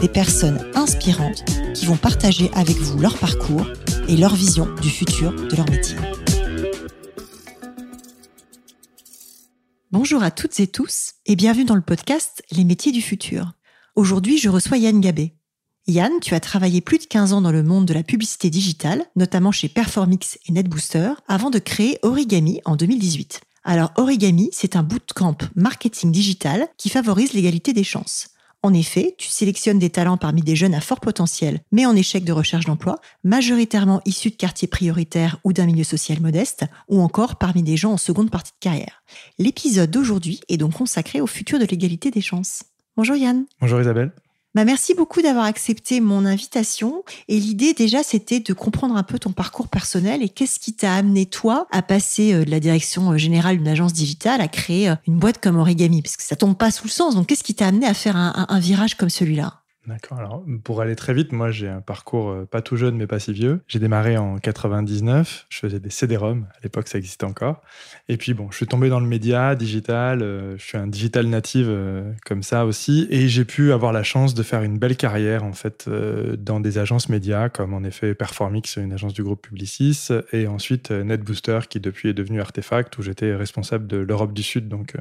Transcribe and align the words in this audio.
des 0.00 0.08
personnes 0.08 0.58
inspirantes 0.74 1.44
qui 1.74 1.84
vont 1.84 1.96
partager 1.96 2.50
avec 2.54 2.76
vous 2.76 2.98
leur 2.98 3.18
parcours 3.18 3.66
et 4.08 4.16
leur 4.16 4.34
vision 4.34 4.66
du 4.76 4.88
futur 4.88 5.32
de 5.32 5.54
leur 5.54 5.68
métier. 5.68 5.96
Bonjour 9.92 10.22
à 10.22 10.30
toutes 10.30 10.58
et 10.60 10.66
tous 10.66 11.12
et 11.26 11.36
bienvenue 11.36 11.64
dans 11.64 11.74
le 11.74 11.82
podcast 11.82 12.42
Les 12.50 12.64
métiers 12.64 12.92
du 12.92 13.02
futur. 13.02 13.52
Aujourd'hui, 13.94 14.38
je 14.38 14.48
reçois 14.48 14.78
Yann 14.78 15.00
Gabé. 15.00 15.34
Yann, 15.86 16.12
tu 16.22 16.34
as 16.34 16.40
travaillé 16.40 16.80
plus 16.80 16.98
de 16.98 17.04
15 17.04 17.32
ans 17.34 17.40
dans 17.42 17.52
le 17.52 17.62
monde 17.62 17.86
de 17.86 17.94
la 17.94 18.02
publicité 18.02 18.48
digitale, 18.48 19.04
notamment 19.16 19.52
chez 19.52 19.68
Performix 19.68 20.38
et 20.46 20.52
NetBooster, 20.52 21.12
avant 21.28 21.50
de 21.50 21.58
créer 21.58 21.98
Origami 22.02 22.60
en 22.64 22.76
2018. 22.76 23.40
Alors 23.64 23.92
Origami, 23.96 24.48
c'est 24.52 24.76
un 24.76 24.82
bootcamp 24.82 25.36
marketing 25.56 26.10
digital 26.10 26.68
qui 26.78 26.88
favorise 26.88 27.34
l'égalité 27.34 27.72
des 27.72 27.84
chances. 27.84 28.28
En 28.62 28.74
effet, 28.74 29.14
tu 29.16 29.28
sélectionnes 29.28 29.78
des 29.78 29.88
talents 29.88 30.18
parmi 30.18 30.42
des 30.42 30.54
jeunes 30.54 30.74
à 30.74 30.82
fort 30.82 31.00
potentiel, 31.00 31.60
mais 31.72 31.86
en 31.86 31.96
échec 31.96 32.24
de 32.24 32.32
recherche 32.32 32.66
d'emploi, 32.66 33.00
majoritairement 33.24 34.02
issus 34.04 34.28
de 34.28 34.36
quartiers 34.36 34.68
prioritaires 34.68 35.38
ou 35.44 35.54
d'un 35.54 35.64
milieu 35.64 35.84
social 35.84 36.20
modeste, 36.20 36.66
ou 36.88 37.00
encore 37.00 37.36
parmi 37.36 37.62
des 37.62 37.78
gens 37.78 37.92
en 37.92 37.96
seconde 37.96 38.30
partie 38.30 38.52
de 38.52 38.58
carrière. 38.60 39.02
L'épisode 39.38 39.90
d'aujourd'hui 39.90 40.40
est 40.50 40.58
donc 40.58 40.74
consacré 40.74 41.22
au 41.22 41.26
futur 41.26 41.58
de 41.58 41.64
l'égalité 41.64 42.10
des 42.10 42.20
chances. 42.20 42.62
Bonjour 42.98 43.16
Yann. 43.16 43.46
Bonjour 43.62 43.80
Isabelle. 43.80 44.12
Bah 44.56 44.64
merci 44.64 44.94
beaucoup 44.94 45.22
d'avoir 45.22 45.44
accepté 45.44 46.00
mon 46.00 46.26
invitation. 46.26 47.04
Et 47.28 47.38
l'idée 47.38 47.72
déjà, 47.72 48.02
c'était 48.02 48.40
de 48.40 48.52
comprendre 48.52 48.96
un 48.96 49.04
peu 49.04 49.16
ton 49.20 49.30
parcours 49.30 49.68
personnel 49.68 50.24
et 50.24 50.28
qu'est-ce 50.28 50.58
qui 50.58 50.72
t'a 50.72 50.92
amené 50.96 51.26
toi 51.26 51.68
à 51.70 51.82
passer 51.82 52.32
euh, 52.32 52.44
de 52.44 52.50
la 52.50 52.58
direction 52.58 53.12
euh, 53.12 53.16
générale 53.16 53.58
d'une 53.58 53.68
agence 53.68 53.92
digitale 53.92 54.40
à 54.40 54.48
créer 54.48 54.90
euh, 54.90 54.96
une 55.06 55.20
boîte 55.20 55.40
comme 55.40 55.56
Origami, 55.56 56.02
parce 56.02 56.16
que 56.16 56.24
ça 56.24 56.34
tombe 56.34 56.56
pas 56.56 56.72
sous 56.72 56.86
le 56.86 56.90
sens. 56.90 57.14
Donc 57.14 57.28
qu'est-ce 57.28 57.44
qui 57.44 57.54
t'a 57.54 57.68
amené 57.68 57.86
à 57.86 57.94
faire 57.94 58.16
un 58.16 58.58
virage 58.58 58.96
comme 58.96 59.10
celui-là? 59.10 59.59
D'accord. 59.90 60.18
Alors, 60.18 60.44
pour 60.62 60.80
aller 60.80 60.94
très 60.94 61.12
vite, 61.12 61.32
moi, 61.32 61.50
j'ai 61.50 61.68
un 61.68 61.80
parcours 61.80 62.30
euh, 62.30 62.46
pas 62.46 62.62
tout 62.62 62.76
jeune, 62.76 62.96
mais 62.96 63.08
pas 63.08 63.18
si 63.18 63.32
vieux. 63.32 63.60
J'ai 63.66 63.80
démarré 63.80 64.16
en 64.16 64.38
99. 64.38 65.46
Je 65.48 65.58
faisais 65.58 65.80
des 65.80 65.90
CD-ROM. 65.90 66.46
À 66.48 66.58
l'époque, 66.62 66.86
ça 66.86 66.96
existait 66.96 67.24
encore. 67.24 67.60
Et 68.08 68.16
puis, 68.16 68.32
bon, 68.32 68.52
je 68.52 68.56
suis 68.56 68.68
tombé 68.68 68.88
dans 68.88 69.00
le 69.00 69.06
média 69.08 69.56
digital. 69.56 70.22
Euh, 70.22 70.56
je 70.58 70.64
suis 70.64 70.78
un 70.78 70.86
digital 70.86 71.26
native 71.26 71.66
euh, 71.68 72.12
comme 72.24 72.44
ça 72.44 72.66
aussi. 72.66 73.08
Et 73.10 73.26
j'ai 73.26 73.44
pu 73.44 73.72
avoir 73.72 73.92
la 73.92 74.04
chance 74.04 74.34
de 74.34 74.44
faire 74.44 74.62
une 74.62 74.78
belle 74.78 74.96
carrière, 74.96 75.42
en 75.42 75.54
fait, 75.54 75.88
dans 76.38 76.60
des 76.60 76.78
agences 76.78 77.08
médias, 77.08 77.48
comme 77.48 77.74
en 77.74 77.82
effet 77.82 78.14
Performix, 78.14 78.76
une 78.76 78.92
agence 78.92 79.12
du 79.12 79.24
groupe 79.24 79.42
Publicis. 79.42 80.08
Et 80.32 80.46
ensuite, 80.46 80.92
NetBooster, 80.92 81.60
qui 81.68 81.80
depuis 81.80 82.10
est 82.10 82.14
devenu 82.14 82.40
Artefact, 82.40 82.96
où 82.98 83.02
j'étais 83.02 83.34
responsable 83.34 83.88
de 83.88 83.96
l'Europe 83.96 84.34
du 84.34 84.44
Sud, 84.44 84.68
donc 84.68 84.94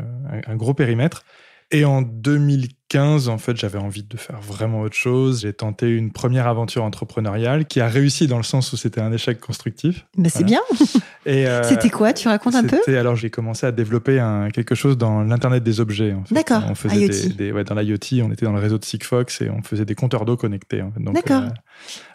un 0.47 0.55
gros 0.55 0.73
périmètre. 0.73 1.23
Et 1.71 1.85
en 1.85 2.01
2015, 2.01 3.29
en 3.29 3.37
fait, 3.37 3.55
j'avais 3.55 3.77
envie 3.77 4.01
de 4.01 4.17
faire 4.17 4.41
vraiment 4.41 4.81
autre 4.81 4.95
chose. 4.95 5.41
J'ai 5.41 5.53
tenté 5.53 5.87
une 5.87 6.11
première 6.11 6.47
aventure 6.47 6.83
entrepreneuriale 6.83 7.65
qui 7.65 7.79
a 7.79 7.87
réussi 7.87 8.25
dans 8.25 8.37
le 8.37 8.43
sens 8.43 8.73
où 8.73 8.77
c'était 8.77 9.01
un 9.01 9.11
échec 9.11 9.39
constructif. 9.39 10.07
Mais 10.17 10.29
c'est 10.29 10.43
bien. 10.43 10.61
Et 11.27 11.45
euh, 11.45 11.61
c'était 11.61 11.91
quoi? 11.91 12.11
Tu 12.13 12.27
racontes 12.27 12.55
un 12.55 12.63
peu? 12.63 12.79
Alors, 12.97 13.15
j'ai 13.15 13.29
commencé 13.29 13.67
à 13.67 13.71
développer 13.71 14.19
un, 14.19 14.49
quelque 14.49 14.73
chose 14.73 14.97
dans 14.97 15.21
l'Internet 15.21 15.63
des 15.63 15.79
objets. 15.79 16.13
En 16.13 16.23
fait. 16.23 16.33
D'accord. 16.33 16.63
On 16.67 16.73
faisait 16.73 17.29
Des, 17.29 17.51
ouais, 17.51 17.63
dans 17.63 17.75
l'IoT, 17.75 18.23
on 18.23 18.31
était 18.31 18.45
dans 18.45 18.53
le 18.53 18.59
réseau 18.59 18.79
de 18.79 18.85
Sigfox 18.85 19.41
et 19.41 19.51
on 19.51 19.61
faisait 19.61 19.85
des 19.85 19.95
compteurs 19.95 20.25
d'eau 20.25 20.37
connectés. 20.37 20.83
D'accord. 20.97 21.43
Euh, 21.43 21.49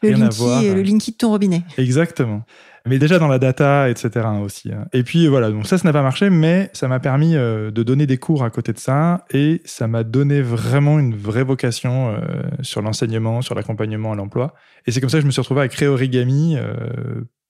le, 0.03 0.11
linky, 0.11 0.75
le 0.75 0.83
linky 0.83 1.13
de 1.13 1.17
ton 1.17 1.29
robinet. 1.31 1.63
Exactement 1.79 2.45
mais 2.87 2.99
déjà 2.99 3.19
dans 3.19 3.29
la 3.29 3.39
data, 3.39 3.89
etc. 3.89 4.27
aussi. 4.43 4.73
Hein. 4.73 4.87
Et 4.93 5.03
puis 5.03 5.27
voilà, 5.27 5.51
donc 5.51 5.67
ça, 5.67 5.79
ça 5.79 5.89
n'a 5.89 5.93
pas 5.93 6.03
marché, 6.03 6.31
mais 6.31 6.71
ça 6.73 6.89
m'a 6.89 7.01
permis 7.01 7.35
euh, 7.37 7.71
de 7.71 7.83
donner 7.83 8.07
des 8.07 8.19
cours 8.19 8.45
à 8.45 8.51
côté 8.51 8.73
de 8.73 8.79
ça, 8.79 9.25
et 9.31 9.63
ça 9.65 9.89
m'a 9.89 10.05
donné 10.05 10.43
vraiment 10.43 10.99
une 10.99 11.15
vraie 11.15 11.45
vocation 11.45 12.11
euh, 12.11 12.43
sur 12.63 12.83
l'enseignement, 12.83 13.43
sur 13.43 13.55
l'accompagnement 13.55 14.13
à 14.13 14.17
l'emploi. 14.17 14.55
Et 14.87 14.93
c'est 14.93 15.01
comme 15.01 15.11
ça 15.11 15.19
que 15.19 15.23
je 15.23 15.27
me 15.27 15.33
suis 15.33 15.41
retrouvé 15.41 15.63
à 15.63 15.69
créer 15.69 15.89
Origami 15.89 16.57
euh, 16.57 16.75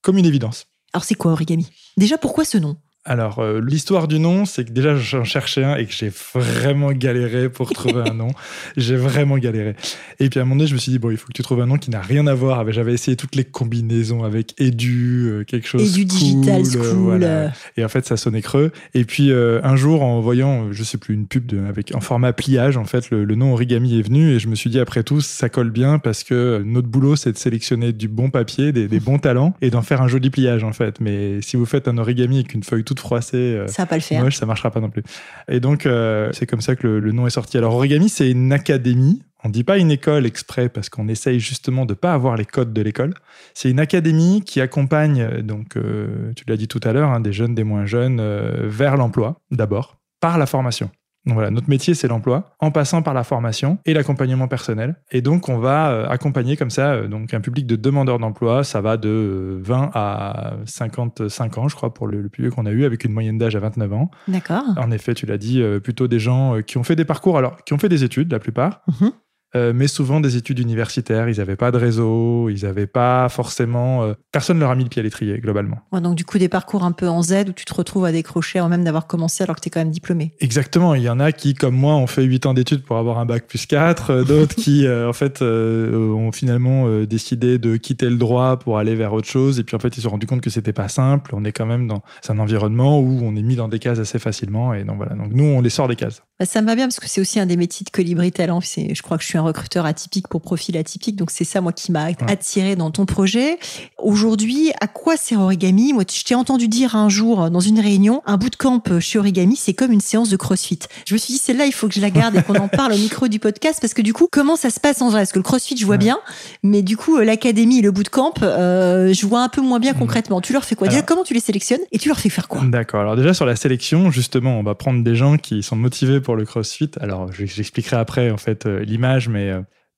comme 0.03 0.19
une 0.19 0.27
évidence. 0.27 0.67
Alors 0.93 1.05
c'est 1.05 1.17
quoi 1.17 1.33
Origami? 1.33 1.69
Déjà, 1.97 2.19
pourquoi 2.19 2.44
ce 2.44 2.59
nom? 2.59 2.77
Alors, 3.06 3.41
euh, 3.41 3.60
l'histoire 3.60 4.09
du 4.09 4.19
nom, 4.19 4.47
c'est 4.47 4.65
que 4.65 4.70
déjà, 4.70 4.97
j'en 4.97 5.25
cherchais 5.25 5.62
un 5.62 5.76
et 5.76 5.84
que 5.84 5.92
j'ai 5.92 6.10
vraiment 6.32 6.91
galéré 6.91 7.50
pour 7.50 7.70
trouver 7.70 8.00
un 8.09 8.15
nom. 8.15 8.28
J'ai 8.78 8.97
vraiment 8.97 9.37
galéré. 9.37 9.76
Et 10.20 10.31
puis, 10.31 10.41
à 10.41 10.42
un 10.42 10.47
moment 10.47 10.56
donné, 10.56 10.69
je 10.69 10.75
me 10.75 10.78
suis 10.78 10.91
dit, 10.91 10.98
bon, 10.98 11.10
il 11.10 11.19
faut 11.19 11.26
que 11.26 11.32
tu 11.32 11.43
trouves 11.43 11.60
un 11.60 11.66
nom 11.66 11.76
qui 11.76 11.91
n'a 11.91 12.00
rien 12.00 12.26
à 12.26 12.34
voir. 12.34 12.70
J'avais 12.72 12.94
essayé 12.94 13.16
toutes 13.16 13.37
les 13.37 13.44
combinaisons 13.44 14.25
avec 14.25 14.59
Edu, 14.59 15.26
euh, 15.26 15.44
quelque 15.44 15.69
chose. 15.69 15.82
Edu 15.82 16.06
Digital 16.06 16.62
euh, 16.62 16.93
School. 16.93 17.53
Et 17.76 17.84
en 17.84 17.88
fait, 17.88 18.06
ça 18.06 18.16
sonnait 18.16 18.41
creux. 18.41 18.72
Et 18.94 19.04
puis, 19.04 19.32
un 19.32 19.76
jour, 19.76 20.03
en 20.03 20.20
voyant, 20.20 20.72
je 20.72 20.82
sais 20.82 20.97
plus, 20.97 21.14
une 21.14 21.26
pub 21.26 21.44
de, 21.44 21.59
avec, 21.66 21.94
en 21.94 22.00
format 22.00 22.32
pliage, 22.32 22.78
en 22.78 22.84
fait, 22.84 23.10
le, 23.10 23.34
nom 23.34 23.53
Origami 23.53 23.98
est 23.98 24.03
venu 24.03 24.31
et 24.31 24.38
je 24.38 24.48
me 24.48 24.54
suis 24.54 24.70
dit, 24.70 24.81
après 24.81 25.03
tout, 25.03 25.20
ça 25.20 25.48
colle 25.48 25.70
bien 25.70 25.98
parce 25.98 26.25
que 26.25 26.62
notre 26.64 26.88
boulot, 26.88 27.16
c'est 27.16 27.32
de 27.32 27.38
sélectionner 27.38 27.93
du 27.93 28.09
bon 28.09 28.31
papier, 28.31 28.72
des, 28.72 28.88
des 28.88 29.00
bons 29.00 29.19
talents 29.19 29.54
et 29.60 29.70
d'en 29.70 29.82
faire 29.82 30.00
un 30.00 30.09
joli 30.09 30.31
pliage, 30.31 30.64
en 30.64 30.72
fait. 30.72 31.00
Mais 31.00 31.43
si 31.43 31.56
vous 31.56 31.66
faites 31.66 31.87
un 31.87 31.98
origami 31.98 32.37
avec 32.37 32.54
une 32.54 32.62
feuille 32.62 32.84
toute 32.84 32.94
froissée. 33.00 33.37
Euh, 33.37 33.66
ça 33.66 33.82
va 33.82 33.87
pas 33.87 33.97
le 33.97 34.03
faire. 34.03 34.32
ça 34.32 34.47
marchera 34.47 34.71
pas 34.71 34.81
non 34.81 34.91
plus. 34.91 35.03
Et 35.49 35.60
donc, 35.60 35.87
euh, 35.87 36.31
c'est 36.32 36.47
comme 36.47 36.60
ça 36.60 36.77
que 36.77 36.87
le, 36.87 37.12
nom 37.12 37.27
est 37.27 37.31
sorti. 37.31 37.59
Alors, 37.59 37.75
Origami, 37.75 38.09
c'est 38.09 38.31
une 38.31 38.53
académie. 38.53 39.22
On 39.43 39.50
dit 39.50 39.65
pas 39.65 39.77
une 39.77 39.91
école 39.91 40.25
exprès 40.25 40.69
parce 40.69 40.88
qu'on 40.88 41.06
essaye 41.09 41.38
justement 41.38 41.84
de 41.84 41.93
pas 41.93 42.15
avoir 42.15 42.37
les 42.37 42.47
codes 42.47 42.72
de 42.72 42.82
l'école. 42.82 43.15
C'est 43.53 43.71
une 43.71 43.81
académie 43.81 44.43
qui 44.43 44.60
accompagne, 44.60 45.43
donc, 45.43 45.77
euh, 45.77 46.32
tu 46.34 46.44
l'as 46.49 46.56
dit 46.56 46.69
tout 46.69 46.81
à 46.82 46.93
l'heure, 46.93 47.10
hein, 47.10 47.21
des 47.21 47.32
jeunes, 47.32 47.55
des 47.55 47.65
moins 47.65 47.84
jeunes, 47.84 48.22
vers 48.65 48.97
l'emploi 48.97 49.41
d'abord, 49.50 49.99
par 50.21 50.38
la 50.38 50.47
formation. 50.47 50.91
Donc 51.27 51.35
voilà, 51.35 51.51
notre 51.51 51.71
métier, 51.71 51.95
c'est 51.95 52.09
l'emploi, 52.09 52.55
en 52.61 52.71
passant 52.71 53.01
par 53.01 53.15
la 53.15 53.25
formation 53.25 53.79
et 53.87 53.95
l'accompagnement 53.95 54.47
personnel. 54.47 54.97
Et 55.11 55.23
donc, 55.23 55.49
on 55.49 55.59
va 55.59 55.91
euh, 55.91 56.09
accompagner 56.09 56.57
comme 56.57 56.71
ça 56.71 56.93
euh, 56.93 57.09
donc 57.09 57.33
un 57.33 57.41
public 57.41 57.67
de 57.67 57.77
demandeurs 57.77 58.19
d'emploi. 58.19 58.62
Ça 58.62 58.83
va 58.83 58.99
de 58.99 59.59
20 59.62 59.85
euh, 59.85 59.89
à 59.95 60.53
55 60.67 61.59
ans, 61.59 61.69
je 61.69 61.77
crois, 61.77 61.95
pour 61.95 62.07
le, 62.07 62.29
plus 62.29 62.45
vieux 62.45 62.51
qu'on 62.51 62.67
a 62.67 62.71
eu, 62.71 62.85
avec 62.85 63.05
une 63.05 63.12
moyenne 63.12 63.39
d'âge 63.39 63.57
à 63.57 63.61
29 63.61 63.93
ans. 63.95 64.11
D'accord. 64.29 64.65
En 64.77 64.91
effet, 64.91 65.15
tu 65.15 65.25
l'as 65.25 65.39
dit, 65.39 65.62
plutôt 65.83 66.09
des 66.09 66.19
gens 66.19 66.61
qui 66.62 66.77
ont 66.77 66.85
fait 66.85 66.97
des 66.97 67.05
parcours, 67.05 67.39
alors 67.39 67.56
qui 67.65 67.73
ont 67.73 67.79
fait 67.79 67.89
des 67.89 68.05
études, 68.05 68.31
la 68.31 68.39
plupart, 68.39 68.83
mhm. 69.01 69.12
Euh, 69.56 69.72
mais 69.75 69.87
souvent 69.87 70.20
des 70.20 70.37
études 70.37 70.59
universitaires. 70.59 71.28
Ils 71.28 71.38
n'avaient 71.38 71.56
pas 71.56 71.70
de 71.70 71.78
réseau, 71.78 72.48
ils 72.48 72.65
n'avaient 72.65 72.87
pas 72.87 73.28
forcément. 73.28 74.03
Euh, 74.03 74.15
personne 74.32 74.56
ne 74.56 74.62
leur 74.62 74.70
a 74.70 74.75
mis 74.75 74.84
le 74.84 74.88
pied 74.88 75.00
à 75.00 75.03
l'étrier, 75.03 75.38
globalement. 75.38 75.78
donc, 75.92 76.16
du 76.16 76.25
coup, 76.25 76.38
des 76.38 76.48
parcours 76.48 76.84
un 76.84 76.92
peu 76.92 77.09
en 77.09 77.22
Z 77.22 77.47
où 77.48 77.53
tu 77.53 77.64
te 77.64 77.75
retrouves 77.75 78.04
à 78.04 78.12
décrocher 78.12 78.59
avant 78.59 78.69
même 78.69 78.84
d'avoir 78.84 79.06
commencé 79.06 79.44
alors 79.44 79.56
que 79.56 79.60
tu 79.60 79.69
es 79.69 79.70
quand 79.70 79.81
même 79.81 79.91
diplômé. 79.91 80.32
Exactement. 80.41 80.94
Il 80.94 81.03
y 81.03 81.09
en 81.09 81.20
a 81.20 81.32
qui, 81.32 81.54
comme 81.54 81.76
moi, 81.76 81.94
ont 81.94 82.06
fait 82.06 82.25
8 82.25 82.47
ans 82.47 82.54
d'études 82.54 82.82
pour 82.82 82.97
avoir 82.97 83.19
un 83.19 83.26
bac 83.26 83.47
plus 83.47 83.66
4. 83.66 84.10
Euh, 84.10 84.25
d'autres 84.25 84.56
qui, 84.56 84.88
en 84.88 85.12
fait, 85.12 85.43
ont 85.43 86.32
finalement 86.32 87.04
décidé 87.04 87.59
de 87.59 87.76
quitter 87.76 88.10
le 88.10 88.16
droit 88.16 88.59
pour 88.59 88.78
aller 88.78 88.94
vers 88.94 89.12
autre 89.12 89.28
chose. 89.28 89.60
Et 89.60 89.64
puis, 89.64 89.76
en 89.76 89.78
fait, 89.78 89.88
ils 89.88 89.97
se 89.97 90.03
sont 90.03 90.10
rendus 90.10 90.26
compte 90.26 90.41
que 90.41 90.50
c'était 90.50 90.72
pas 90.72 90.88
simple. 90.88 91.32
On 91.34 91.44
est 91.44 91.53
quand 91.53 91.66
même 91.66 91.87
dans 91.87 92.03
un 92.28 92.38
environnement 92.38 92.98
où 93.00 93.20
on 93.22 93.37
est 93.37 93.43
mis 93.43 93.56
dans 93.56 93.69
des 93.69 93.78
cases 93.78 93.98
assez 93.98 94.19
facilement. 94.19 94.75
Et 94.75 94.84
donc, 94.84 94.97
voilà. 94.97 95.14
Donc, 95.14 95.28
nous, 95.32 95.44
on 95.44 95.60
les 95.60 95.70
sort 95.70 95.88
des 95.88 95.97
cases. 95.97 96.22
Bah, 96.41 96.47
ça 96.47 96.61
me 96.62 96.67
va 96.67 96.75
bien 96.75 96.87
parce 96.87 96.99
que 96.99 97.09
c'est 97.09 97.21
aussi 97.21 97.39
un 97.39 97.47
des 97.47 97.56
métiers 97.56 97.84
de 97.84 97.91
Colibri 97.91 98.33
Talent. 98.33 98.61
Je 98.61 99.03
crois 99.03 99.17
que 99.17 99.23
je 99.23 99.29
suis 99.29 99.38
un 99.38 99.43
recruteur 99.43 99.87
atypique 99.87 100.26
pour 100.26 100.41
profil 100.41 100.76
atypique. 100.76 101.14
Donc, 101.14 101.31
c'est 101.31 101.44
ça, 101.44 101.61
moi, 101.61 101.73
qui 101.73 101.93
m'a 101.93 102.06
attiré 102.26 102.75
dans 102.75 102.91
ton 102.91 103.06
projet. 103.06 103.58
Aujourd'hui, 103.99 104.73
à 104.81 104.88
quoi 104.88 105.17
sert 105.17 105.41
Origami? 105.41 105.93
Moi, 105.93 106.03
je 106.12 106.25
t'ai 106.25 106.35
entendu 106.35 106.67
dire 106.67 106.97
un 106.97 107.08
jour 107.08 107.50
dans 107.50 107.61
une 107.61 107.79
réunion, 107.79 108.20
un 108.26 108.37
bootcamp 108.37 108.82
chez 108.99 109.19
Origami, 109.19 109.55
c'est 109.55 109.75
comme 109.75 109.93
une 109.93 110.00
séance 110.00 110.29
de 110.29 110.37
crossfit. 110.37 110.81
Je 111.06 111.14
me 111.14 111.19
suis 111.19 111.35
dit, 111.35 111.38
celle-là, 111.38 111.67
il 111.67 111.73
faut 111.73 111.87
que 111.87 111.94
je 111.94 112.00
la 112.00 112.11
garde 112.11 112.35
et 112.35 112.43
qu'on 112.43 112.56
en 112.56 112.69
parle 112.69 112.93
au 112.93 112.99
micro 112.99 113.29
du 113.29 113.38
podcast 113.38 113.79
parce 113.81 113.94
que 113.94 114.03
du 114.03 114.12
coup, 114.12 114.26
comment 114.31 114.56
ça 114.56 114.70
se 114.70 114.81
passe 114.81 115.03
en 115.03 115.11
vrai? 115.11 115.20
Parce 115.20 115.32
que 115.32 115.38
le 115.38 115.44
crossfit, 115.44 115.76
je 115.76 115.87
vois 115.87 115.99
bien, 115.99 116.19
mais 116.62 116.82
du 116.82 116.97
coup, 116.97 117.17
euh, 117.17 117.25
l'académie 117.25 117.79
et 117.79 117.82
le 117.82 117.93
bootcamp, 117.93 118.35
euh, 118.43 119.12
je 119.12 119.26
vois 119.26 119.43
un 119.43 119.49
peu 119.49 119.61
moins 119.61 119.79
bien 119.79 119.93
mm. 119.93 119.99
concrètement. 119.99 120.41
Tu 120.41 120.53
leur 120.53 120.64
fais 120.64 120.75
quoi? 120.75 120.88
Déjà, 120.88 121.03
comment 121.03 121.23
tu 121.23 121.32
les 121.32 121.41
sélectionnes 121.41 121.81
et 121.93 121.99
tu 121.99 122.08
leur 122.08 122.19
fais 122.19 122.29
faire 122.29 122.49
quoi? 122.49 122.62
D'accord. 122.64 123.00
Alors, 123.00 123.14
déjà, 123.14 123.35
sur 123.35 123.47
la 123.47 123.55
sélection, 123.55 124.11
justement, 124.11 124.58
on 124.58 124.64
va 124.64 124.75
prendre 124.75 125.05
des 125.05 125.14
gens 125.14 125.37
qui 125.38 125.62
sont 125.62 125.76
motivés 125.76 126.20
pour 126.25 126.35
le 126.35 126.44
crossfit. 126.44 126.91
Alors, 127.00 127.31
j'expliquerai 127.32 127.97
après, 127.97 128.31
en 128.32 128.37
fait, 128.37 128.67
euh, 128.67 128.81
l'image, 128.81 129.29
mais 129.29 129.53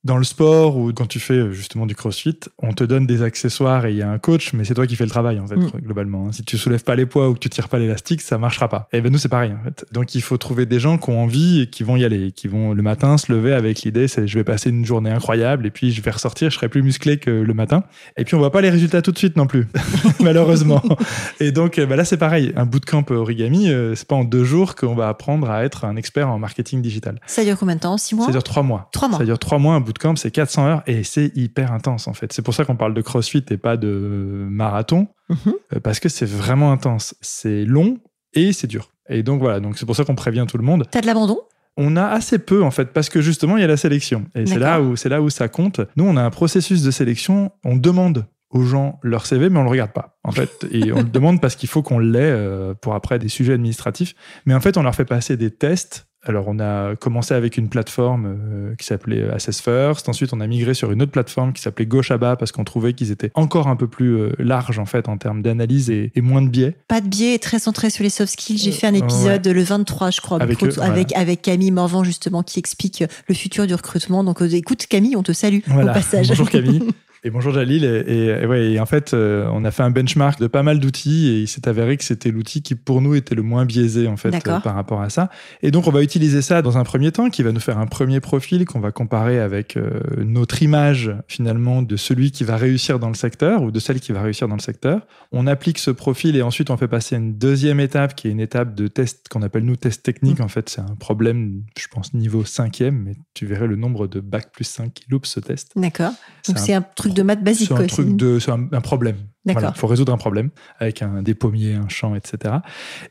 dans 0.06 0.16
le 0.16 0.24
sport 0.24 0.76
ou 0.76 0.92
quand 0.92 1.06
tu 1.06 1.20
fais 1.20 1.34
euh, 1.34 1.52
justement 1.52 1.84
du 1.84 1.94
crossfit, 1.94 2.38
on 2.58 2.72
te 2.72 2.84
donne 2.84 3.06
des 3.06 3.22
accessoires 3.22 3.84
et 3.86 3.90
il 3.90 3.96
y 3.98 4.02
a 4.02 4.08
un 4.10 4.18
coach, 4.18 4.52
mais 4.54 4.64
c'est 4.64 4.74
toi 4.74 4.86
qui 4.86 4.96
fais 4.96 5.04
le 5.04 5.10
travail 5.10 5.38
en 5.40 5.46
fait, 5.46 5.56
Mm. 5.56 5.70
globalement. 5.82 6.28
hein. 6.28 6.32
Si 6.32 6.44
tu 6.44 6.56
soulèves 6.56 6.84
pas 6.84 6.94
les 6.94 7.06
poids 7.06 7.28
ou 7.28 7.34
que 7.34 7.38
tu 7.40 7.50
tires 7.50 7.68
pas 7.68 7.78
l'élastique, 7.78 8.20
ça 8.22 8.38
marchera 8.38 8.68
pas. 8.68 8.88
Et 8.92 9.00
ben 9.00 9.12
nous 9.12 9.18
c'est 9.18 9.28
pareil 9.28 9.52
en 9.52 9.62
fait. 9.64 9.84
Donc 9.92 10.14
il 10.14 10.22
faut 10.22 10.36
trouver 10.38 10.64
des 10.64 10.78
gens 10.80 10.96
qui 10.96 11.10
ont 11.10 11.22
envie 11.22 11.60
et 11.62 11.66
qui 11.66 11.82
vont 11.82 11.96
y 11.96 12.04
aller, 12.04 12.32
qui 12.32 12.48
vont 12.48 12.72
le 12.72 12.82
matin 12.82 13.18
se 13.18 13.32
lever 13.32 13.52
avec 13.52 13.82
l'idée 13.82 14.08
c'est 14.08 14.26
je 14.26 14.38
vais 14.38 14.44
passer 14.44 14.70
une 14.70 14.84
journée 14.86 15.10
incroyable 15.10 15.66
et 15.66 15.70
puis 15.70 15.90
je 15.92 16.00
vais 16.00 16.10
ressortir, 16.12 16.50
je 16.50 16.56
serai 16.56 16.68
plus 16.68 16.82
musclé 16.82 17.18
que 17.18 17.30
le 17.30 17.54
matin. 17.54 17.82
Et 18.16 18.24
puis 18.24 18.34
on 18.34 18.38
voit 18.38 18.52
pas 18.52 18.60
les 18.60 18.70
résultats 18.70 19.02
tout 19.02 19.12
de 19.12 19.18
suite 19.18 19.36
non 19.36 19.46
plus, 19.46 19.66
malheureusement. 20.20 20.82
Et 21.40 21.52
donc 21.52 21.78
euh, 21.78 21.86
bah 21.86 21.96
là 21.96 22.04
c'est 22.04 22.16
pareil, 22.16 22.52
un 22.56 22.66
bootcamp 22.66 23.04
origami, 23.10 23.68
euh, 23.70 23.94
c'est 23.94 24.06
pas 24.06 24.16
en 24.16 24.24
deux 24.24 24.44
jours 24.44 24.74
qu'on 24.76 24.94
va 24.94 25.08
apprendre 25.08 25.50
à 25.50 25.64
être 25.64 25.84
un 25.84 25.96
expert 25.96 26.28
en 26.28 26.38
marketing 26.38 26.80
digital. 26.82 27.20
Ça 27.26 27.44
dure 27.44 27.58
combien 27.58 27.74
de 27.76 27.80
temps? 27.80 27.96
Six 27.98 28.14
mois? 28.14 28.26
Ça 28.26 28.32
dure 28.32 28.42
trois 28.44 28.62
mois. 28.62 28.88
Trois 28.92 29.08
mois. 29.08 29.18
Ça 29.18 29.24
dure 29.24 29.38
trois 29.38 29.58
mois, 29.58 29.74
un 29.74 29.80
bootcamp, 29.80 29.95
c'est 30.16 30.30
400 30.30 30.66
heures 30.66 30.82
et 30.86 31.04
c'est 31.04 31.32
hyper 31.36 31.72
intense 31.72 32.08
en 32.08 32.12
fait. 32.12 32.32
C'est 32.32 32.42
pour 32.42 32.54
ça 32.54 32.64
qu'on 32.64 32.76
parle 32.76 32.94
de 32.94 33.00
crossfit 33.00 33.44
et 33.50 33.56
pas 33.56 33.76
de 33.76 34.46
marathon, 34.50 35.08
Mhm. 35.28 35.54
euh, 35.74 35.80
parce 35.80 36.00
que 36.00 36.08
c'est 36.08 36.26
vraiment 36.26 36.72
intense. 36.72 37.14
C'est 37.20 37.64
long 37.64 37.98
et 38.34 38.52
c'est 38.52 38.66
dur. 38.66 38.90
Et 39.08 39.22
donc 39.22 39.40
voilà, 39.40 39.60
donc 39.60 39.78
c'est 39.78 39.86
pour 39.86 39.96
ça 39.96 40.04
qu'on 40.04 40.14
prévient 40.14 40.44
tout 40.48 40.58
le 40.58 40.64
monde. 40.64 40.86
T'as 40.90 41.00
de 41.00 41.06
l'abandon? 41.06 41.38
On 41.76 41.96
a 41.96 42.06
assez 42.06 42.38
peu 42.38 42.62
en 42.62 42.70
fait, 42.70 42.86
parce 42.92 43.08
que 43.08 43.20
justement 43.20 43.56
il 43.56 43.60
y 43.60 43.64
a 43.64 43.68
la 43.68 43.76
sélection. 43.76 44.24
Et 44.34 44.46
c'est 44.46 44.58
là 44.58 44.80
où 44.80 44.96
c'est 44.96 45.08
là 45.10 45.20
où 45.20 45.28
ça 45.30 45.48
compte. 45.48 45.80
Nous, 45.96 46.04
on 46.04 46.16
a 46.16 46.22
un 46.22 46.30
processus 46.30 46.82
de 46.82 46.90
sélection. 46.90 47.50
On 47.64 47.76
demande 47.76 48.26
aux 48.50 48.62
gens 48.62 48.98
leur 49.02 49.26
CV, 49.26 49.50
mais 49.50 49.58
on 49.58 49.64
le 49.64 49.68
regarde 49.70 49.92
pas 49.92 50.16
en 50.24 50.32
fait. 50.32 50.66
Et 50.70 50.92
on 50.92 50.98
le 50.98 51.02
demande 51.18 51.40
parce 51.40 51.54
qu'il 51.56 51.68
faut 51.68 51.82
qu'on 51.82 51.98
l'ait 51.98 52.20
euh, 52.22 52.72
pour 52.74 52.94
après 52.94 53.18
des 53.18 53.28
sujets 53.28 53.52
administratifs. 53.54 54.14
Mais 54.46 54.54
en 54.54 54.60
fait, 54.60 54.76
on 54.78 54.82
leur 54.82 54.94
fait 54.94 55.04
passer 55.04 55.36
des 55.36 55.50
tests. 55.50 56.06
Alors, 56.28 56.44
on 56.48 56.58
a 56.58 56.96
commencé 56.96 57.34
avec 57.34 57.56
une 57.56 57.68
plateforme 57.68 58.26
euh, 58.26 58.74
qui 58.76 58.84
s'appelait 58.84 59.28
Assess 59.30 59.60
First. 59.60 60.08
Ensuite, 60.08 60.32
on 60.32 60.40
a 60.40 60.46
migré 60.46 60.74
sur 60.74 60.90
une 60.90 61.00
autre 61.02 61.12
plateforme 61.12 61.52
qui 61.52 61.62
s'appelait 61.62 61.86
Gochaba 61.86 62.36
parce 62.36 62.50
qu'on 62.52 62.64
trouvait 62.64 62.92
qu'ils 62.94 63.12
étaient 63.12 63.30
encore 63.34 63.68
un 63.68 63.76
peu 63.76 63.86
plus 63.86 64.16
euh, 64.16 64.32
larges 64.38 64.78
en 64.78 64.86
fait 64.86 65.08
en 65.08 65.16
termes 65.18 65.40
d'analyse 65.42 65.88
et, 65.90 66.10
et 66.14 66.20
moins 66.20 66.42
de 66.42 66.48
biais. 66.48 66.74
Pas 66.88 67.00
de 67.00 67.08
biais, 67.08 67.38
très 67.38 67.58
centré 67.60 67.90
sur 67.90 68.02
les 68.02 68.10
soft 68.10 68.32
skills. 68.32 68.58
J'ai 68.58 68.70
Euh, 68.70 68.72
fait 68.74 68.86
un 68.88 68.94
épisode 68.94 69.46
le 69.46 69.62
23, 69.62 70.10
je 70.10 70.20
crois, 70.20 70.42
Avec 70.42 70.62
avec, 70.62 70.76
eux, 70.78 70.82
avec, 70.82 71.14
avec 71.16 71.42
Camille 71.42 71.70
Morvan, 71.70 72.02
justement, 72.04 72.42
qui 72.42 72.58
explique 72.58 73.04
le 73.28 73.34
futur 73.34 73.66
du 73.66 73.74
recrutement. 73.74 74.24
Donc, 74.24 74.42
euh, 74.42 74.48
écoute, 74.52 74.86
Camille, 74.86 75.16
on 75.16 75.22
te 75.22 75.32
salue 75.32 75.60
Voilà. 75.68 75.92
au 75.92 75.94
passage. 75.94 76.28
Bonjour 76.28 76.50
Camille. 76.50 76.82
Et 77.26 77.30
bonjour 77.30 77.52
Jalil. 77.52 77.84
Et, 77.84 77.88
et- 78.06 78.26
et 78.42 78.46
ouais, 78.46 78.70
et 78.70 78.78
en 78.78 78.86
fait, 78.86 79.12
euh, 79.12 79.48
on 79.52 79.64
a 79.64 79.72
fait 79.72 79.82
un 79.82 79.90
benchmark 79.90 80.38
de 80.38 80.46
pas 80.46 80.62
mal 80.62 80.78
d'outils 80.78 81.26
et 81.28 81.40
il 81.40 81.48
s'est 81.48 81.66
avéré 81.66 81.96
que 81.96 82.04
c'était 82.04 82.30
l'outil 82.30 82.62
qui, 82.62 82.76
pour 82.76 83.00
nous, 83.00 83.16
était 83.16 83.34
le 83.34 83.42
moins 83.42 83.64
biaisé 83.64 84.06
en 84.06 84.16
fait 84.16 84.30
euh, 84.58 84.60
par 84.60 84.76
rapport 84.76 85.00
à 85.02 85.10
ça. 85.10 85.28
Et 85.60 85.72
donc, 85.72 85.88
on 85.88 85.90
va 85.90 86.04
utiliser 86.04 86.40
ça 86.40 86.62
dans 86.62 86.78
un 86.78 86.84
premier 86.84 87.10
temps, 87.10 87.28
qui 87.28 87.42
va 87.42 87.50
nous 87.50 87.58
faire 87.58 87.78
un 87.78 87.88
premier 87.88 88.20
profil 88.20 88.64
qu'on 88.64 88.78
va 88.78 88.92
comparer 88.92 89.40
avec 89.40 89.76
euh, 89.76 89.98
notre 90.18 90.62
image 90.62 91.16
finalement 91.26 91.82
de 91.82 91.96
celui 91.96 92.30
qui 92.30 92.44
va 92.44 92.56
réussir 92.56 93.00
dans 93.00 93.08
le 93.08 93.14
secteur 93.14 93.60
ou 93.64 93.72
de 93.72 93.80
celle 93.80 93.98
qui 93.98 94.12
va 94.12 94.22
réussir 94.22 94.46
dans 94.46 94.54
le 94.54 94.60
secteur. 94.60 95.04
On 95.32 95.48
applique 95.48 95.78
ce 95.78 95.90
profil 95.90 96.36
et 96.36 96.42
ensuite 96.42 96.70
on 96.70 96.76
fait 96.76 96.86
passer 96.86 97.16
à 97.16 97.18
une 97.18 97.36
deuxième 97.36 97.80
étape 97.80 98.14
qui 98.14 98.28
est 98.28 98.30
une 98.30 98.38
étape 98.38 98.76
de 98.76 98.86
test 98.86 99.26
qu'on 99.28 99.42
appelle 99.42 99.64
nous 99.64 99.74
test 99.74 100.04
technique. 100.04 100.40
En 100.40 100.46
fait, 100.48 100.68
c'est 100.68 100.80
un 100.80 100.94
problème, 100.94 101.62
je 101.76 101.88
pense, 101.88 102.14
niveau 102.14 102.44
cinquième, 102.44 103.02
mais 103.02 103.14
tu 103.34 103.46
verrais 103.46 103.66
le 103.66 103.74
nombre 103.74 104.06
de 104.06 104.20
bac 104.20 104.52
plus 104.52 104.62
5 104.64 104.94
qui 104.94 105.04
loupent 105.10 105.26
ce 105.26 105.40
test. 105.40 105.72
D'accord. 105.74 106.12
Donc, 106.46 106.58
un 106.58 106.60
c'est 106.60 106.74
un 106.74 106.82
truc 106.82 107.15
de 107.16 107.22
maths 107.22 107.42
basique, 107.42 107.68
c'est 107.68 107.82
un 107.82 107.86
truc 107.86 108.16
de, 108.16 108.38
c'est 108.38 108.50
un, 108.52 108.68
un 108.72 108.80
problème. 108.80 109.16
Voilà, 109.54 109.72
faut 109.74 109.86
résoudre 109.86 110.12
un 110.12 110.16
problème 110.16 110.50
avec 110.78 111.02
un, 111.02 111.22
des 111.22 111.34
pommiers, 111.34 111.74
un 111.74 111.88
champ, 111.88 112.14
etc. 112.14 112.54